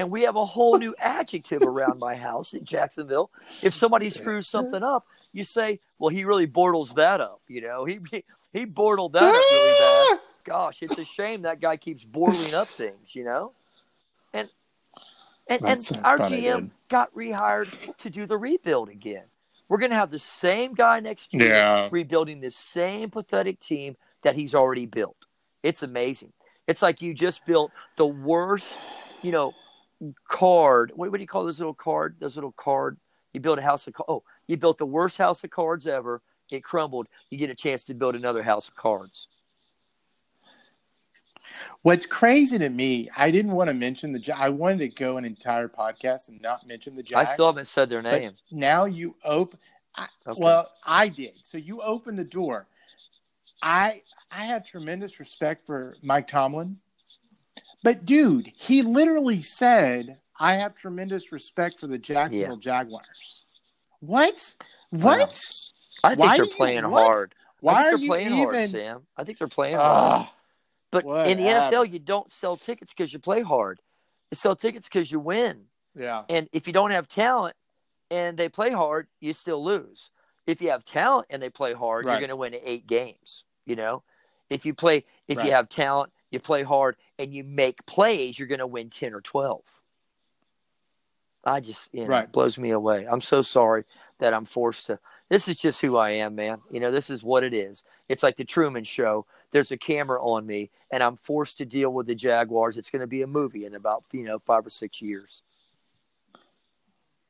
And 0.00 0.10
we 0.10 0.22
have 0.22 0.36
a 0.36 0.44
whole 0.46 0.78
new 0.78 0.94
adjective 0.98 1.62
around 1.62 1.98
my 1.98 2.16
house 2.16 2.54
in 2.54 2.64
Jacksonville. 2.64 3.30
If 3.62 3.74
somebody 3.74 4.08
screws 4.08 4.48
something 4.48 4.82
up, 4.82 5.02
you 5.32 5.44
say, 5.44 5.78
well, 5.98 6.08
he 6.08 6.24
really 6.24 6.46
bortles 6.46 6.94
that 6.94 7.20
up. 7.20 7.42
You 7.48 7.60
know, 7.60 7.84
he, 7.84 8.00
he, 8.10 8.24
he 8.52 8.64
bortled 8.66 9.12
that 9.12 9.22
up 9.22 9.34
really 9.34 9.78
bad 9.78 10.20
gosh, 10.44 10.82
it's 10.82 10.98
a 10.98 11.04
shame 11.04 11.42
that 11.42 11.60
guy 11.60 11.76
keeps 11.76 12.04
bortling 12.04 12.54
up 12.54 12.66
things, 12.66 13.14
you 13.14 13.24
know? 13.24 13.52
And 14.32 14.48
And, 15.46 15.62
and 15.64 16.00
our 16.04 16.18
GM 16.18 16.70
got 16.88 17.14
rehired 17.14 17.96
to 17.98 18.10
do 18.10 18.26
the 18.26 18.36
rebuild 18.36 18.88
again. 18.88 19.24
We're 19.68 19.78
going 19.78 19.90
to 19.90 19.96
have 19.96 20.10
the 20.10 20.18
same 20.18 20.74
guy 20.74 20.98
next 20.98 21.32
year 21.32 21.54
yeah. 21.54 21.88
rebuilding 21.92 22.40
the 22.40 22.50
same 22.50 23.10
pathetic 23.10 23.60
team 23.60 23.96
that 24.22 24.34
he's 24.34 24.54
already 24.54 24.86
built. 24.86 25.26
It's 25.62 25.82
amazing. 25.82 26.32
It's 26.66 26.82
like 26.82 27.02
you 27.02 27.14
just 27.14 27.46
built 27.46 27.70
the 27.96 28.06
worst, 28.06 28.78
you 29.22 29.30
know, 29.30 29.52
card. 30.26 30.92
What, 30.94 31.10
what 31.10 31.18
do 31.18 31.22
you 31.22 31.28
call 31.28 31.44
those 31.44 31.58
little 31.58 31.74
card? 31.74 32.16
Those 32.18 32.36
little 32.36 32.52
card. 32.52 32.98
You 33.32 33.40
build 33.40 33.58
a 33.58 33.62
house 33.62 33.86
of 33.86 33.94
cards. 33.94 34.08
oh, 34.08 34.22
you 34.46 34.56
built 34.56 34.78
the 34.78 34.86
worst 34.86 35.18
house 35.18 35.44
of 35.44 35.50
cards 35.50 35.86
ever. 35.86 36.22
It 36.50 36.64
crumbled. 36.64 37.06
You 37.30 37.38
get 37.38 37.50
a 37.50 37.54
chance 37.54 37.84
to 37.84 37.94
build 37.94 38.16
another 38.16 38.42
house 38.42 38.68
of 38.68 38.74
cards. 38.74 39.28
What's 41.82 42.06
crazy 42.06 42.58
to 42.58 42.68
me, 42.68 43.08
I 43.16 43.30
didn't 43.30 43.52
want 43.52 43.68
to 43.68 43.74
mention 43.74 44.12
the. 44.12 44.32
I 44.36 44.50
wanted 44.50 44.78
to 44.78 44.88
go 44.88 45.16
an 45.16 45.24
entire 45.24 45.68
podcast 45.68 46.28
and 46.28 46.40
not 46.40 46.66
mention 46.66 46.94
the 46.94 47.02
Jags. 47.02 47.30
I 47.30 47.32
still 47.32 47.46
haven't 47.46 47.66
said 47.66 47.88
their 47.88 48.02
name. 48.02 48.32
Now 48.50 48.84
you 48.84 49.16
open. 49.24 49.58
Okay. 50.26 50.40
Well, 50.40 50.70
I 50.84 51.08
did. 51.08 51.32
So 51.42 51.58
you 51.58 51.80
open 51.80 52.16
the 52.16 52.24
door. 52.24 52.66
I 53.62 54.02
I 54.30 54.44
have 54.44 54.64
tremendous 54.64 55.18
respect 55.18 55.66
for 55.66 55.96
Mike 56.02 56.28
Tomlin, 56.28 56.78
but 57.82 58.04
dude, 58.04 58.52
he 58.56 58.82
literally 58.82 59.42
said, 59.42 60.18
"I 60.38 60.54
have 60.54 60.74
tremendous 60.74 61.32
respect 61.32 61.78
for 61.78 61.86
the 61.86 61.98
Jacksonville 61.98 62.60
yeah. 62.62 62.82
Jaguars." 62.82 63.42
What? 64.00 64.54
What? 64.90 65.40
I 66.02 66.14
think 66.14 66.20
Why 66.20 66.36
they're 66.36 66.46
playing 66.46 66.84
you, 66.84 66.90
hard. 66.90 67.34
Why 67.60 67.88
are 67.88 67.96
you 67.96 68.08
playing 68.08 68.32
even... 68.32 68.38
hard, 68.38 68.70
Sam? 68.70 69.02
I 69.16 69.24
think 69.24 69.38
they're 69.38 69.48
playing 69.48 69.76
uh, 69.76 69.80
hard. 69.82 70.28
But 70.90 71.04
in 71.28 71.38
the 71.38 71.44
NFL, 71.44 71.92
you 71.92 71.98
don't 71.98 72.30
sell 72.32 72.56
tickets 72.56 72.92
because 72.92 73.12
you 73.12 73.18
play 73.18 73.42
hard. 73.42 73.80
You 74.30 74.36
sell 74.36 74.56
tickets 74.56 74.88
because 74.88 75.10
you 75.10 75.20
win. 75.20 75.66
Yeah. 75.94 76.24
And 76.28 76.48
if 76.52 76.66
you 76.66 76.72
don't 76.72 76.90
have 76.90 77.06
talent 77.06 77.56
and 78.10 78.36
they 78.36 78.48
play 78.48 78.70
hard, 78.70 79.06
you 79.20 79.32
still 79.32 79.62
lose. 79.62 80.10
If 80.46 80.60
you 80.60 80.70
have 80.70 80.84
talent 80.84 81.26
and 81.30 81.42
they 81.42 81.50
play 81.50 81.74
hard, 81.74 82.04
right. 82.04 82.12
you're 82.12 82.20
going 82.20 82.30
to 82.30 82.36
win 82.36 82.54
eight 82.64 82.86
games. 82.86 83.44
You 83.66 83.76
know, 83.76 84.02
if 84.48 84.64
you 84.64 84.74
play, 84.74 85.04
if 85.28 85.38
right. 85.38 85.46
you 85.46 85.52
have 85.52 85.68
talent, 85.68 86.12
you 86.30 86.40
play 86.40 86.62
hard, 86.62 86.96
and 87.18 87.32
you 87.34 87.44
make 87.44 87.84
plays, 87.86 88.38
you're 88.38 88.48
going 88.48 88.60
to 88.60 88.66
win 88.66 88.90
ten 88.90 89.14
or 89.14 89.20
twelve. 89.20 89.64
I 91.42 91.60
just, 91.60 91.88
you 91.92 92.02
know, 92.02 92.08
right. 92.08 92.30
blows 92.30 92.58
me 92.58 92.70
away. 92.70 93.06
I'm 93.10 93.22
so 93.22 93.40
sorry 93.40 93.84
that 94.18 94.34
I'm 94.34 94.44
forced 94.44 94.86
to. 94.86 94.98
This 95.30 95.48
is 95.48 95.56
just 95.56 95.80
who 95.80 95.96
I 95.96 96.10
am, 96.10 96.34
man. 96.34 96.58
You 96.70 96.80
know, 96.80 96.90
this 96.90 97.08
is 97.08 97.22
what 97.22 97.44
it 97.44 97.54
is. 97.54 97.82
It's 98.08 98.22
like 98.22 98.36
the 98.36 98.44
Truman 98.44 98.84
Show 98.84 99.26
there's 99.50 99.72
a 99.72 99.76
camera 99.76 100.22
on 100.22 100.46
me 100.46 100.70
and 100.90 101.02
I'm 101.02 101.16
forced 101.16 101.58
to 101.58 101.64
deal 101.64 101.90
with 101.90 102.06
the 102.06 102.14
Jaguars. 102.14 102.76
It's 102.76 102.90
going 102.90 103.00
to 103.00 103.06
be 103.06 103.22
a 103.22 103.26
movie 103.26 103.64
in 103.64 103.74
about, 103.74 104.04
you 104.12 104.22
know, 104.22 104.38
five 104.38 104.66
or 104.66 104.70
six 104.70 105.02
years. 105.02 105.42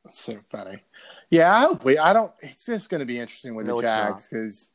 That's 0.05 0.21
so 0.21 0.39
funny. 0.49 0.83
Yeah, 1.31 1.55
I 1.55 1.61
hope 1.61 1.85
we, 1.85 1.99
I 1.99 2.13
don't, 2.13 2.33
it's 2.41 2.65
just 2.65 2.91
going 2.91 3.01
to 3.01 3.07
be 3.07 3.19
interesting 3.19 3.55
with 3.55 3.67
no, 3.67 3.77
the 3.77 3.83
Jags 3.83 4.29
because. 4.29 4.73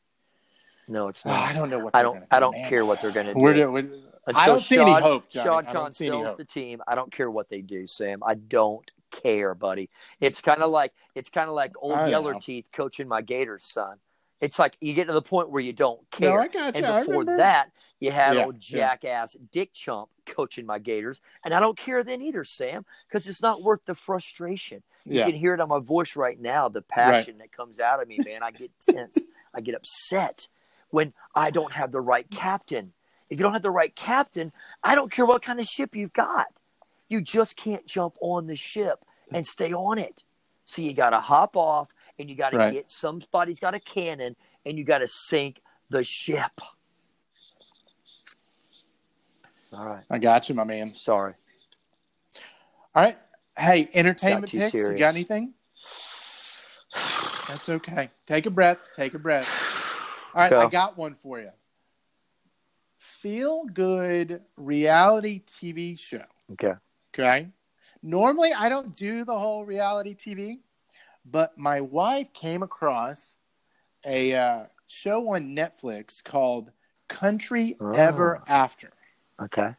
No, 0.88 1.08
it's 1.08 1.24
not. 1.24 1.40
Oh, 1.40 1.42
I 1.42 1.52
don't 1.52 1.68
know 1.68 1.80
what 1.80 1.96
I 1.96 2.02
don't. 2.02 2.24
I 2.30 2.38
don't 2.38 2.54
man. 2.54 2.68
care 2.68 2.84
what 2.84 3.02
they're 3.02 3.10
going 3.10 3.26
to 3.26 3.34
do. 3.34 3.40
We're, 3.40 3.70
we're, 3.70 3.90
I 4.34 4.46
don't 4.46 4.60
see 4.60 4.78
any 4.78 4.92
hope. 4.92 5.28
Johnny. 5.28 5.66
Shad 5.66 5.72
Khan 5.72 5.92
sells 5.92 6.36
the 6.36 6.44
team. 6.44 6.82
I 6.86 6.94
don't 6.94 7.12
care 7.12 7.30
what 7.30 7.48
they 7.48 7.60
do, 7.60 7.86
Sam. 7.86 8.22
I 8.26 8.34
don't 8.34 8.90
care, 9.10 9.54
buddy. 9.54 9.90
It's 10.20 10.40
kind 10.40 10.62
of 10.62 10.70
like 10.70 10.92
it's 11.14 11.30
kind 11.30 11.48
of 11.48 11.54
like 11.54 11.72
old 11.78 12.10
Yeller 12.10 12.34
Teeth 12.40 12.68
coaching 12.72 13.08
my 13.08 13.22
Gators 13.22 13.70
son. 13.72 13.98
It's 14.40 14.58
like 14.58 14.76
you 14.80 14.92
get 14.92 15.06
to 15.06 15.14
the 15.14 15.22
point 15.22 15.50
where 15.50 15.62
you 15.62 15.72
don't 15.72 16.10
care. 16.10 16.34
No, 16.34 16.42
I 16.42 16.48
got 16.48 16.76
you. 16.76 16.84
And 16.84 17.06
before 17.06 17.24
that, 17.24 17.70
you 18.00 18.10
had 18.10 18.36
yeah, 18.36 18.44
old 18.44 18.60
jackass 18.60 19.34
yeah. 19.34 19.46
Dick 19.50 19.72
Chump 19.72 20.10
coaching 20.26 20.66
my 20.66 20.78
Gators, 20.78 21.22
and 21.42 21.54
I 21.54 21.60
don't 21.60 21.78
care 21.78 22.04
then 22.04 22.20
either, 22.20 22.44
Sam, 22.44 22.84
because 23.08 23.26
it's 23.26 23.40
not 23.40 23.62
worth 23.62 23.86
the 23.86 23.94
frustration. 23.94 24.82
You 25.04 25.20
yeah. 25.20 25.26
can 25.26 25.36
hear 25.36 25.54
it 25.54 25.60
on 25.60 25.68
my 25.68 25.78
voice 25.78 26.16
right 26.16 26.38
now, 26.38 26.68
the 26.68 26.82
passion 26.82 27.34
right. 27.34 27.50
that 27.50 27.56
comes 27.56 27.80
out 27.80 28.02
of 28.02 28.08
me, 28.08 28.18
man. 28.26 28.42
I 28.42 28.50
get 28.50 28.72
tense, 28.78 29.18
I 29.54 29.62
get 29.62 29.74
upset 29.74 30.48
when 30.90 31.14
I 31.34 31.50
don't 31.50 31.72
have 31.72 31.90
the 31.90 32.00
right 32.00 32.28
captain. 32.30 32.92
If 33.28 33.38
you 33.38 33.42
don't 33.42 33.52
have 33.52 33.62
the 33.62 33.70
right 33.70 33.94
captain, 33.94 34.52
I 34.82 34.94
don't 34.94 35.10
care 35.10 35.26
what 35.26 35.42
kind 35.42 35.60
of 35.60 35.66
ship 35.66 35.96
you've 35.96 36.12
got. 36.12 36.46
You 37.08 37.20
just 37.20 37.56
can't 37.56 37.86
jump 37.86 38.16
on 38.20 38.46
the 38.46 38.56
ship 38.56 39.04
and 39.32 39.46
stay 39.46 39.72
on 39.72 39.98
it. 39.98 40.22
So 40.64 40.82
you 40.82 40.94
got 40.94 41.10
to 41.10 41.20
hop 41.20 41.56
off 41.56 41.90
and 42.18 42.28
you 42.28 42.36
got 42.36 42.50
to 42.50 42.58
right. 42.58 42.72
get 42.72 42.90
somebody's 42.90 43.60
got 43.60 43.74
a 43.74 43.80
cannon 43.80 44.36
and 44.64 44.78
you 44.78 44.84
got 44.84 44.98
to 44.98 45.08
sink 45.08 45.60
the 45.90 46.04
ship. 46.04 46.60
All 49.72 49.86
right. 49.86 50.04
I 50.10 50.18
got 50.18 50.48
you, 50.48 50.54
my 50.54 50.64
man. 50.64 50.94
Sorry. 50.94 51.34
All 52.94 53.04
right. 53.04 53.18
Hey, 53.58 53.88
entertainment 53.94 54.50
picks. 54.50 54.72
Serious. 54.72 54.92
You 54.92 54.98
got 54.98 55.14
anything? 55.14 55.54
That's 57.48 57.68
okay. 57.68 58.10
Take 58.26 58.46
a 58.46 58.50
breath. 58.50 58.78
Take 58.94 59.14
a 59.14 59.18
breath. 59.18 59.48
All 60.34 60.42
right, 60.42 60.50
Go. 60.50 60.60
I 60.60 60.68
got 60.68 60.96
one 60.98 61.14
for 61.14 61.40
you. 61.40 61.50
Feel 63.26 63.64
good 63.64 64.42
reality 64.56 65.42
TV 65.48 65.98
show. 65.98 66.22
Okay. 66.52 66.74
Okay. 67.12 67.48
Normally, 68.00 68.52
I 68.56 68.68
don't 68.68 68.94
do 68.94 69.24
the 69.24 69.36
whole 69.36 69.64
reality 69.64 70.14
TV. 70.14 70.58
But 71.28 71.58
my 71.58 71.80
wife 71.80 72.32
came 72.32 72.62
across 72.62 73.34
a 74.04 74.32
uh, 74.32 74.66
show 74.86 75.26
on 75.30 75.56
Netflix 75.56 76.22
called 76.22 76.70
Country 77.08 77.76
oh. 77.80 77.90
Ever 77.96 78.44
After. 78.46 78.92
Okay. 79.42 79.74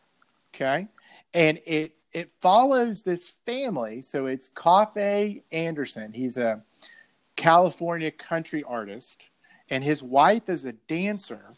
Okay. 0.53 0.89
And 1.33 1.61
it 1.65 1.93
it 2.11 2.31
follows 2.41 3.03
this 3.03 3.29
family. 3.45 4.01
So 4.01 4.25
it's 4.25 4.49
Coffey 4.49 5.43
Anderson. 5.53 6.11
He's 6.11 6.35
a 6.35 6.63
California 7.37 8.11
country 8.11 8.65
artist, 8.65 9.23
and 9.69 9.85
his 9.85 10.03
wife 10.03 10.49
is 10.49 10.65
a 10.65 10.73
dancer, 10.73 11.55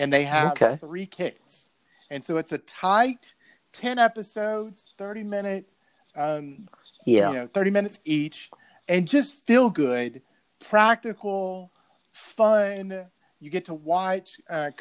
and 0.00 0.12
they 0.12 0.24
have 0.24 0.52
okay. 0.52 0.76
three 0.78 1.06
kids. 1.06 1.68
And 2.10 2.24
so 2.24 2.36
it's 2.38 2.52
a 2.52 2.58
tight 2.58 3.34
ten 3.72 3.98
episodes, 3.98 4.84
thirty 4.98 5.22
minute, 5.22 5.68
um, 6.16 6.68
yeah, 7.06 7.30
you 7.30 7.36
know, 7.36 7.46
thirty 7.46 7.70
minutes 7.70 8.00
each 8.04 8.50
and 8.90 9.06
just 9.06 9.36
feel 9.46 9.70
good, 9.70 10.20
practical, 10.58 11.70
fun. 12.12 13.06
You 13.38 13.48
get 13.48 13.66
to 13.66 13.74
watch 13.74 14.38
uh, 14.50 14.72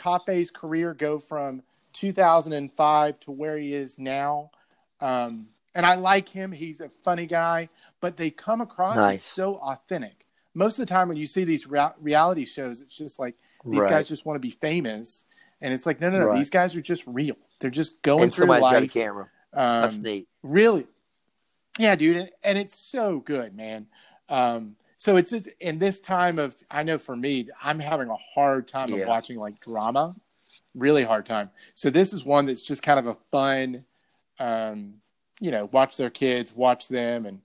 career 0.53 0.93
go 0.93 1.19
from 1.19 1.61
2005 1.93 3.19
to 3.21 3.31
where 3.31 3.57
he 3.57 3.73
is 3.73 3.99
now. 3.99 4.51
Um, 4.99 5.47
and 5.75 5.85
I 5.85 5.95
like 5.95 6.27
him. 6.27 6.51
He's 6.51 6.81
a 6.81 6.89
funny 7.03 7.27
guy, 7.27 7.69
but 8.01 8.17
they 8.17 8.31
come 8.31 8.59
across 8.59 8.97
nice. 8.97 9.19
as 9.19 9.23
so 9.23 9.57
authentic. 9.57 10.25
Most 10.55 10.79
of 10.79 10.87
the 10.87 10.93
time, 10.93 11.07
when 11.07 11.17
you 11.17 11.27
see 11.27 11.43
these 11.43 11.67
rea- 11.67 11.93
reality 12.01 12.43
shows, 12.43 12.81
it's 12.81 12.97
just 12.97 13.19
like 13.19 13.35
these 13.65 13.81
right. 13.81 13.89
guys 13.89 14.07
just 14.07 14.25
want 14.25 14.35
to 14.35 14.39
be 14.39 14.51
famous, 14.51 15.25
and 15.61 15.73
it's 15.73 15.85
like 15.85 15.99
no, 15.99 16.09
no, 16.09 16.19
no. 16.19 16.25
Right. 16.27 16.37
These 16.37 16.49
guys 16.49 16.75
are 16.75 16.81
just 16.81 17.05
real. 17.07 17.35
They're 17.59 17.69
just 17.69 18.01
going 18.01 18.23
and 18.23 18.33
through 18.33 18.47
life. 18.47 18.61
Got 18.61 18.83
a 18.83 18.87
camera. 18.87 19.29
Um, 19.53 19.81
That's 19.81 19.97
neat. 19.97 20.27
Really, 20.43 20.87
yeah, 21.77 21.95
dude, 21.95 22.29
and 22.43 22.57
it's 22.57 22.77
so 22.77 23.19
good, 23.19 23.55
man. 23.55 23.87
Um, 24.27 24.75
so 24.97 25.15
it's, 25.15 25.31
it's 25.31 25.47
in 25.61 25.79
this 25.79 26.01
time 26.01 26.39
of 26.39 26.55
I 26.69 26.83
know 26.83 26.97
for 26.97 27.15
me, 27.15 27.47
I'm 27.63 27.79
having 27.79 28.09
a 28.09 28.17
hard 28.35 28.67
time 28.67 28.89
yeah. 28.89 28.97
of 28.97 29.07
watching 29.07 29.39
like 29.39 29.59
drama, 29.59 30.13
really 30.75 31.03
hard 31.03 31.25
time. 31.25 31.51
So 31.73 31.89
this 31.89 32.11
is 32.11 32.25
one 32.25 32.45
that's 32.45 32.61
just 32.61 32.83
kind 32.83 32.99
of 32.99 33.07
a 33.07 33.15
fun, 33.31 33.85
um, 34.39 34.95
you 35.39 35.51
know, 35.51 35.69
watch 35.71 35.95
their 35.95 36.09
kids, 36.09 36.53
watch 36.53 36.89
them, 36.89 37.25
and 37.25 37.39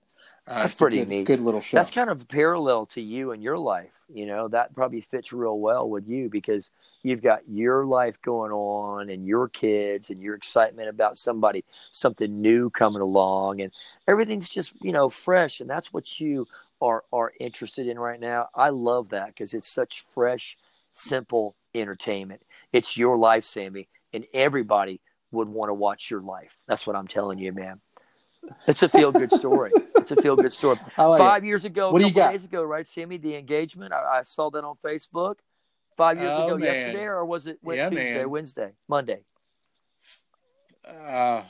uh, 0.47 0.59
that's 0.59 0.75
pretty 0.75 0.99
good, 0.99 1.07
neat. 1.07 1.25
Good 1.25 1.39
little 1.39 1.59
show. 1.59 1.77
That's 1.77 1.89
kind 1.89 2.07
of 2.07 2.27
parallel 2.27 2.85
to 2.87 3.01
you 3.01 3.31
and 3.31 3.41
your 3.41 3.57
life. 3.57 4.03
You 4.13 4.27
know, 4.27 4.47
that 4.49 4.75
probably 4.75 5.01
fits 5.01 5.33
real 5.33 5.57
well 5.57 5.89
with 5.89 6.07
you 6.07 6.29
because 6.29 6.69
you've 7.01 7.23
got 7.23 7.41
your 7.49 7.83
life 7.83 8.21
going 8.21 8.51
on 8.51 9.09
and 9.09 9.25
your 9.25 9.49
kids 9.49 10.11
and 10.11 10.21
your 10.21 10.35
excitement 10.35 10.87
about 10.87 11.17
somebody, 11.17 11.65
something 11.91 12.41
new 12.41 12.69
coming 12.69 13.01
along, 13.01 13.61
and 13.61 13.71
everything's 14.07 14.47
just 14.47 14.73
you 14.83 14.91
know 14.91 15.09
fresh. 15.09 15.61
And 15.61 15.69
that's 15.69 15.91
what 15.91 16.19
you 16.19 16.47
are 16.79 17.03
are 17.11 17.33
interested 17.39 17.87
in 17.87 17.97
right 17.97 18.19
now. 18.19 18.49
I 18.53 18.69
love 18.69 19.09
that 19.09 19.27
because 19.27 19.55
it's 19.55 19.67
such 19.67 20.05
fresh, 20.13 20.57
simple 20.93 21.55
entertainment. 21.73 22.43
It's 22.71 22.95
your 22.95 23.17
life, 23.17 23.45
Sammy, 23.45 23.87
and 24.13 24.25
everybody 24.31 25.01
would 25.31 25.49
want 25.49 25.69
to 25.69 25.73
watch 25.73 26.11
your 26.11 26.21
life. 26.21 26.55
That's 26.67 26.85
what 26.85 26.95
I'm 26.95 27.07
telling 27.07 27.39
you, 27.39 27.51
man. 27.51 27.81
It's 28.67 28.83
a 28.83 28.89
feel 28.89 29.11
good 29.11 29.31
story. 29.31 29.71
it's 30.11 30.19
a 30.19 30.21
feel 30.21 30.35
good 30.35 30.53
story. 30.53 30.77
Like 30.97 31.19
Five 31.19 31.43
it. 31.43 31.47
years 31.47 31.65
ago, 31.65 31.91
what 31.91 32.01
do 32.01 32.07
a 32.07 32.11
couple 32.11 32.31
days 32.31 32.43
ago, 32.43 32.63
right, 32.63 32.87
Sammy? 32.87 33.17
The 33.17 33.35
engagement. 33.35 33.93
I, 33.93 34.19
I, 34.19 34.23
saw 34.23 34.49
that 34.51 34.63
on 34.63 34.75
Facebook. 34.75 35.35
Five 35.97 36.19
years 36.19 36.33
oh, 36.35 36.47
ago, 36.47 36.57
man. 36.57 36.73
yesterday, 36.73 37.05
or 37.05 37.25
was 37.25 37.47
it 37.47 37.59
yeah, 37.63 37.89
Tuesday, 37.89 38.17
man. 38.17 38.29
Wednesday, 38.29 38.71
Monday? 38.87 39.19
Uh, 40.87 41.43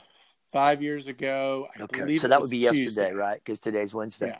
five 0.52 0.82
years 0.82 1.08
ago. 1.08 1.66
I 1.76 1.82
okay, 1.82 2.18
so 2.18 2.28
that 2.28 2.40
would 2.40 2.50
be 2.50 2.60
Tuesday. 2.60 2.82
yesterday, 2.82 3.12
right? 3.12 3.40
Because 3.44 3.60
today's 3.60 3.92
Wednesday. 3.92 4.28
Yeah. 4.28 4.38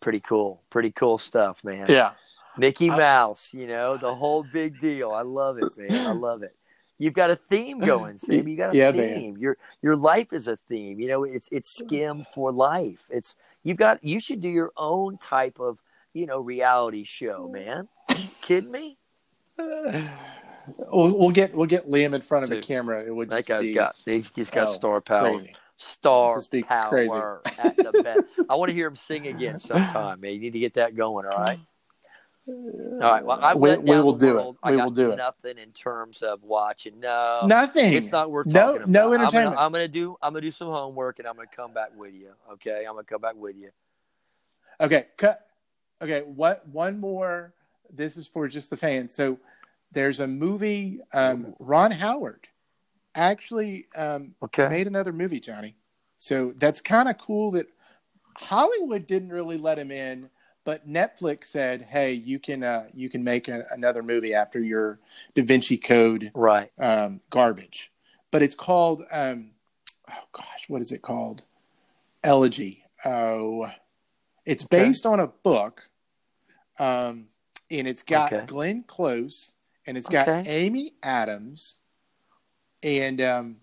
Pretty 0.00 0.20
cool. 0.20 0.62
Pretty 0.70 0.92
cool 0.92 1.18
stuff, 1.18 1.64
man. 1.64 1.86
Yeah. 1.88 2.12
Mickey 2.56 2.88
Mouse, 2.88 3.50
you 3.52 3.66
know, 3.66 3.96
the 3.96 4.14
whole 4.14 4.42
big 4.42 4.80
deal. 4.80 5.12
I 5.12 5.22
love 5.22 5.58
it, 5.58 5.76
man. 5.76 6.06
I 6.06 6.12
love 6.12 6.42
it. 6.42 6.54
You've 7.00 7.14
got 7.14 7.30
a 7.30 7.36
theme 7.36 7.80
going, 7.84 8.18
Sam. 8.18 8.46
You 8.46 8.56
got 8.56 8.74
a 8.74 8.76
yeah, 8.76 8.92
theme. 8.92 9.32
Man. 9.32 9.40
Your 9.40 9.56
your 9.82 9.96
life 9.96 10.32
is 10.32 10.46
a 10.46 10.56
theme. 10.56 11.00
You 11.00 11.08
know, 11.08 11.24
it's 11.24 11.48
it's 11.50 11.76
skim 11.76 12.22
for 12.22 12.52
life. 12.52 13.06
It's 13.10 13.34
you've 13.64 13.78
got 13.78 14.04
you 14.04 14.20
should 14.20 14.40
do 14.40 14.48
your 14.48 14.70
own 14.76 15.16
type 15.16 15.58
of 15.58 15.82
you 16.12 16.26
know 16.26 16.40
reality 16.40 17.04
show, 17.04 17.48
man. 17.48 17.88
kidding 18.42 18.70
me? 18.70 18.98
We'll, 20.92 21.18
we'll, 21.18 21.30
get 21.30 21.54
we'll 21.54 21.66
get 21.66 21.88
Liam 21.88 22.14
in 22.14 22.20
front 22.20 22.44
of 22.44 22.50
Dude, 22.50 22.62
a 22.62 22.66
camera. 22.66 23.04
It 23.04 23.14
would 23.14 23.30
that 23.30 23.46
guy's 23.46 23.66
be, 23.66 23.74
got 23.74 23.96
he's, 24.04 24.30
he's 24.34 24.50
got 24.50 24.68
oh, 24.68 24.72
star 24.72 25.00
power. 25.00 25.38
Crazy. 25.38 25.54
Star 25.76 26.42
power 26.68 27.40
at 27.46 27.76
the 27.76 28.02
best. 28.04 28.24
I 28.48 28.54
want 28.54 28.68
to 28.68 28.74
hear 28.74 28.86
him 28.86 28.96
sing 28.96 29.26
again 29.26 29.58
sometime, 29.58 30.20
man. 30.20 30.34
You 30.34 30.38
need 30.38 30.52
to 30.52 30.58
get 30.58 30.74
that 30.74 30.94
going. 30.94 31.24
All 31.24 31.38
right. 31.38 31.58
All 32.48 32.98
right. 33.00 33.24
Well, 33.24 33.38
I 33.42 33.54
we, 33.54 33.76
we 33.76 34.00
will 34.00 34.12
do 34.12 34.38
it. 34.38 34.56
We 34.64 34.76
will 34.76 34.90
do 34.90 35.12
it. 35.12 35.16
Nothing 35.16 35.58
in 35.58 35.70
terms 35.72 36.22
of 36.22 36.42
watching. 36.42 37.00
No, 37.00 37.42
nothing. 37.46 37.92
It's 37.92 38.10
not 38.10 38.30
worth 38.30 38.46
no, 38.46 38.52
talking 38.60 38.76
about. 38.76 38.88
No 38.88 39.12
entertainment. 39.12 39.36
I'm 39.36 39.54
gonna, 39.54 39.66
I'm 39.66 39.72
gonna 39.72 39.88
do. 39.88 40.16
I'm 40.22 40.32
gonna 40.32 40.40
do 40.42 40.50
some 40.50 40.68
homework, 40.68 41.18
and 41.18 41.28
I'm 41.28 41.36
gonna 41.36 41.48
come 41.54 41.72
back 41.72 41.90
with 41.96 42.14
you. 42.14 42.30
Okay. 42.52 42.84
I'm 42.88 42.94
gonna 42.94 43.04
come 43.04 43.20
back 43.20 43.36
with 43.36 43.56
you. 43.56 43.70
Okay. 44.80 45.06
Cut. 45.16 45.46
Okay. 46.02 46.22
What? 46.22 46.66
One 46.68 46.98
more. 46.98 47.52
This 47.92 48.16
is 48.16 48.26
for 48.26 48.48
just 48.48 48.70
the 48.70 48.76
fans. 48.76 49.14
So, 49.14 49.38
there's 49.92 50.20
a 50.20 50.26
movie. 50.26 51.00
Um, 51.12 51.54
Ron 51.58 51.90
Howard 51.90 52.48
actually 53.14 53.86
um, 53.96 54.34
okay. 54.42 54.68
made 54.68 54.86
another 54.86 55.12
movie, 55.12 55.40
Johnny. 55.40 55.74
So 56.16 56.52
that's 56.56 56.80
kind 56.80 57.08
of 57.08 57.18
cool 57.18 57.52
that 57.52 57.66
Hollywood 58.36 59.06
didn't 59.06 59.30
really 59.30 59.56
let 59.56 59.78
him 59.78 59.90
in 59.90 60.28
but 60.64 60.88
Netflix 60.88 61.46
said, 61.46 61.82
"Hey, 61.82 62.12
you 62.12 62.38
can 62.38 62.62
uh, 62.62 62.86
you 62.94 63.08
can 63.08 63.24
make 63.24 63.48
a, 63.48 63.66
another 63.70 64.02
movie 64.02 64.34
after 64.34 64.60
your 64.60 64.98
Da 65.34 65.42
Vinci 65.42 65.76
Code 65.76 66.30
right 66.34 66.70
um, 66.78 67.20
garbage." 67.30 67.90
But 68.30 68.42
it's 68.42 68.54
called 68.54 69.02
um, 69.10 69.50
oh 70.08 70.24
gosh, 70.32 70.68
what 70.68 70.80
is 70.80 70.92
it 70.92 71.02
called? 71.02 71.44
Elegy. 72.22 72.84
Oh, 73.04 73.70
it's 74.44 74.64
okay. 74.64 74.84
based 74.84 75.06
on 75.06 75.20
a 75.20 75.26
book, 75.26 75.88
um, 76.78 77.28
and 77.70 77.88
it's 77.88 78.02
got 78.02 78.32
okay. 78.32 78.46
Glenn 78.46 78.84
Close 78.86 79.52
and 79.86 79.98
it's 79.98 80.08
got. 80.08 80.46
Amy 80.46 80.94
Adams, 81.02 81.80
and 82.82 83.20
um, 83.20 83.56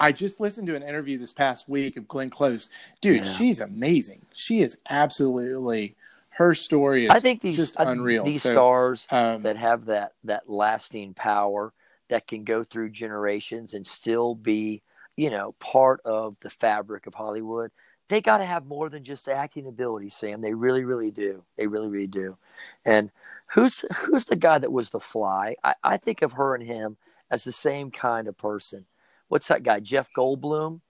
I 0.00 0.12
just 0.12 0.40
listened 0.40 0.66
to 0.68 0.74
an 0.74 0.82
interview 0.82 1.18
this 1.18 1.32
past 1.32 1.68
week 1.68 1.96
of 1.96 2.08
Glenn 2.08 2.30
Close. 2.30 2.70
Dude, 3.02 3.26
yeah. 3.26 3.32
she's 3.32 3.60
amazing. 3.60 4.22
She 4.32 4.62
is 4.62 4.78
absolutely 4.88 5.94
her 6.30 6.54
story 6.54 7.04
is 7.04 7.10
I 7.10 7.20
think 7.20 7.42
these, 7.42 7.58
just 7.58 7.76
unreal. 7.78 8.24
These 8.24 8.42
so, 8.42 8.52
stars 8.52 9.06
um, 9.10 9.42
that 9.42 9.58
have 9.58 9.84
that 9.84 10.14
that 10.24 10.48
lasting 10.48 11.12
power 11.12 11.74
that 12.08 12.26
can 12.26 12.44
go 12.44 12.64
through 12.64 12.90
generations 12.90 13.74
and 13.74 13.86
still 13.86 14.34
be, 14.34 14.82
you 15.16 15.28
know, 15.28 15.52
part 15.60 16.00
of 16.06 16.38
the 16.40 16.48
fabric 16.48 17.06
of 17.06 17.14
Hollywood. 17.14 17.70
They 18.08 18.22
got 18.22 18.38
to 18.38 18.46
have 18.46 18.64
more 18.64 18.88
than 18.88 19.04
just 19.04 19.28
acting 19.28 19.66
ability, 19.66 20.08
Sam. 20.08 20.40
They 20.40 20.54
really, 20.54 20.82
really 20.82 21.10
do. 21.10 21.44
They 21.58 21.66
really, 21.66 21.88
really 21.88 22.06
do. 22.06 22.38
And 22.86 23.10
who's 23.52 23.84
who's 23.98 24.24
the 24.24 24.34
guy 24.36 24.56
that 24.56 24.72
was 24.72 24.90
the 24.90 24.98
fly? 24.98 25.56
I, 25.62 25.74
I 25.84 25.96
think 25.98 26.22
of 26.22 26.32
her 26.32 26.54
and 26.54 26.64
him 26.64 26.96
as 27.30 27.44
the 27.44 27.52
same 27.52 27.90
kind 27.90 28.26
of 28.26 28.38
person 28.38 28.86
what's 29.30 29.48
that 29.48 29.62
guy, 29.62 29.80
Jeff 29.80 30.10
Goldblum? 30.14 30.80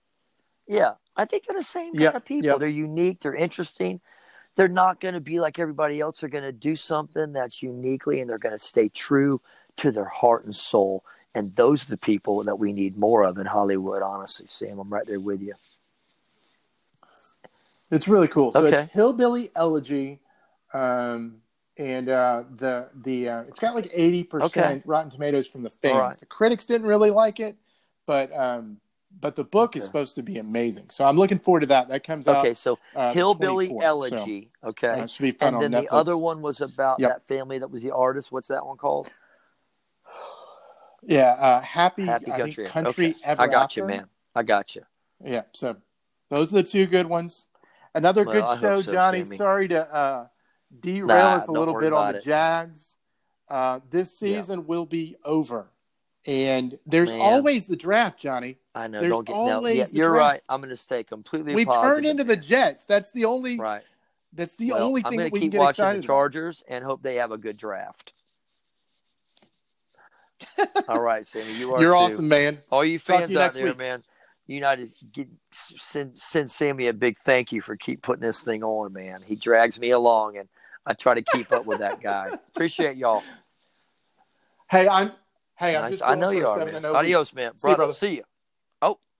Yeah, 0.66 0.92
I 1.14 1.26
think 1.26 1.46
they're 1.46 1.56
the 1.56 1.62
same 1.62 1.92
kind 1.92 2.00
yep, 2.00 2.14
of 2.16 2.24
people. 2.24 2.50
Yep. 2.50 2.58
They're 2.58 2.68
unique. 2.68 3.20
They're 3.20 3.34
interesting. 3.34 4.00
They're 4.56 4.68
not 4.68 5.00
going 5.00 5.14
to 5.14 5.20
be 5.20 5.38
like 5.40 5.58
everybody 5.58 6.00
else. 6.00 6.20
They're 6.20 6.28
going 6.28 6.44
to 6.44 6.52
do 6.52 6.74
something 6.74 7.32
that's 7.32 7.62
uniquely, 7.62 8.20
and 8.20 8.28
they're 8.28 8.38
going 8.38 8.54
to 8.54 8.58
stay 8.58 8.88
true 8.88 9.40
to 9.76 9.92
their 9.92 10.08
heart 10.08 10.44
and 10.44 10.54
soul. 10.54 11.04
And 11.34 11.54
those 11.54 11.84
are 11.84 11.90
the 11.90 11.96
people 11.96 12.42
that 12.44 12.56
we 12.58 12.72
need 12.72 12.96
more 12.96 13.22
of 13.22 13.38
in 13.38 13.46
Hollywood. 13.46 14.02
Honestly, 14.02 14.46
Sam, 14.48 14.78
I'm 14.78 14.92
right 14.92 15.06
there 15.06 15.20
with 15.20 15.42
you. 15.42 15.54
It's 17.90 18.08
really 18.08 18.28
cool. 18.28 18.52
So 18.52 18.66
okay. 18.66 18.82
it's 18.82 18.92
Hillbilly 18.92 19.50
Elegy, 19.54 20.20
um, 20.72 21.36
and 21.76 22.08
uh, 22.08 22.44
the 22.56 22.88
the 22.94 23.28
uh, 23.28 23.42
it's 23.42 23.60
got 23.60 23.74
like 23.74 23.90
eighty 23.92 24.20
okay. 24.20 24.28
percent 24.28 24.82
Rotten 24.86 25.10
Tomatoes 25.10 25.48
from 25.48 25.62
the 25.62 25.70
fans. 25.70 25.96
Right. 25.96 26.18
The 26.18 26.26
critics 26.26 26.64
didn't 26.64 26.86
really 26.86 27.10
like 27.10 27.40
it 27.40 27.56
but 28.06 28.34
um, 28.36 28.78
but 29.18 29.36
the 29.36 29.44
book 29.44 29.70
okay. 29.70 29.80
is 29.80 29.84
supposed 29.84 30.14
to 30.16 30.22
be 30.22 30.38
amazing. 30.38 30.86
So 30.90 31.04
I'm 31.04 31.16
looking 31.16 31.38
forward 31.38 31.60
to 31.60 31.66
that. 31.68 31.88
That 31.88 32.04
comes 32.04 32.28
out. 32.28 32.44
Okay, 32.44 32.54
so 32.54 32.78
uh, 32.94 33.12
Hillbilly 33.12 33.76
Elegy. 33.80 34.50
So, 34.62 34.68
okay, 34.70 34.88
uh, 34.88 35.06
should 35.06 35.22
be 35.22 35.32
fun 35.32 35.54
and 35.54 35.62
then 35.62 35.72
Netflix. 35.72 35.88
the 35.88 35.94
other 35.94 36.16
one 36.16 36.42
was 36.42 36.60
about 36.60 37.00
yep. 37.00 37.10
that 37.10 37.22
family 37.26 37.58
that 37.58 37.70
was 37.70 37.82
the 37.82 37.94
artist. 37.94 38.30
What's 38.30 38.48
that 38.48 38.64
one 38.64 38.76
called? 38.76 39.10
Yeah, 41.02 41.30
uh, 41.30 41.60
Happy, 41.62 42.04
Happy 42.04 42.26
Country, 42.26 42.66
country 42.66 43.10
okay. 43.10 43.18
Ever 43.24 43.42
I 43.42 43.46
got 43.46 43.62
After. 43.64 43.80
you, 43.80 43.86
man. 43.86 44.06
I 44.34 44.42
got 44.42 44.74
you. 44.76 44.82
Yeah, 45.24 45.42
so 45.52 45.76
those 46.28 46.52
are 46.52 46.56
the 46.56 46.62
two 46.62 46.86
good 46.86 47.06
ones. 47.06 47.46
Another 47.94 48.24
well, 48.24 48.34
good 48.34 48.60
show, 48.60 48.80
so, 48.80 48.92
Johnny. 48.92 49.24
Sammy. 49.24 49.36
Sorry 49.36 49.68
to 49.68 49.92
uh, 49.92 50.26
derail 50.78 51.06
nah, 51.06 51.34
us 51.34 51.48
a 51.48 51.52
little 51.52 51.78
bit 51.78 51.92
on 51.92 52.12
the 52.12 52.18
it. 52.18 52.24
Jags. 52.24 52.96
Uh, 53.48 53.80
this 53.90 54.16
season 54.16 54.60
yeah. 54.60 54.64
will 54.66 54.86
be 54.86 55.16
over. 55.24 55.70
And 56.26 56.78
there's 56.86 57.12
Man. 57.12 57.20
always 57.20 57.66
the 57.66 57.76
draft, 57.76 58.18
Johnny. 58.18 58.58
I 58.74 58.88
know. 58.88 59.00
There's 59.00 59.10
don't 59.10 59.26
get, 59.26 59.32
always 59.32 59.76
no, 59.76 59.82
yeah, 59.84 59.86
you're 59.92 60.10
draft. 60.10 60.20
right. 60.20 60.42
I'm 60.48 60.60
going 60.60 60.70
to 60.70 60.76
stay 60.76 61.02
completely. 61.02 61.54
We 61.54 61.64
turned 61.64 62.06
into 62.06 62.24
the 62.24 62.36
Jets. 62.36 62.84
That's 62.84 63.10
the 63.12 63.24
only. 63.24 63.58
Right. 63.58 63.82
That's 64.32 64.54
the 64.56 64.72
well, 64.72 64.84
only 64.84 65.02
thing 65.02 65.18
that 65.18 65.32
we 65.32 65.40
keep 65.40 65.50
can 65.50 65.50
get 65.50 65.58
watching 65.58 65.84
excited 65.84 66.02
the 66.02 66.06
Chargers 66.06 66.62
about. 66.66 66.76
and 66.76 66.84
hope 66.84 67.02
they 67.02 67.16
have 67.16 67.32
a 67.32 67.38
good 67.38 67.56
draft. 67.56 68.12
All 70.88 71.00
right, 71.00 71.26
Sammy, 71.26 71.52
you 71.54 71.74
are. 71.74 71.80
You're 71.80 71.92
too. 71.92 71.98
awesome, 71.98 72.28
man. 72.28 72.58
All 72.70 72.84
you 72.84 72.98
fans 72.98 73.30
you 73.30 73.40
out 73.40 73.52
there, 73.52 73.66
week. 73.66 73.78
man. 73.78 74.02
United 74.46 74.92
get, 75.12 75.28
send 75.52 76.18
send 76.18 76.50
Sammy 76.50 76.88
a 76.88 76.92
big 76.92 77.18
thank 77.18 77.52
you 77.52 77.62
for 77.62 77.76
keep 77.76 78.02
putting 78.02 78.22
this 78.22 78.40
thing 78.40 78.64
on, 78.64 78.92
man. 78.92 79.22
He 79.24 79.36
drags 79.36 79.78
me 79.78 79.90
along, 79.90 80.38
and 80.38 80.48
I 80.84 80.94
try 80.94 81.14
to 81.14 81.22
keep 81.22 81.52
up 81.52 81.66
with 81.66 81.78
that 81.78 82.00
guy. 82.00 82.30
Appreciate 82.54 82.96
y'all. 82.96 83.22
Hey, 84.68 84.88
I'm 84.88 85.12
Hey, 85.60 85.74
nice. 85.74 85.92
just 85.92 86.02
I 86.02 86.14
know 86.14 86.30
you 86.30 86.46
are. 86.46 86.64
Man. 86.64 86.84
Adios, 86.86 87.34
man. 87.34 87.52
Brother, 87.60 87.92
see, 87.92 88.16
you. 88.16 88.24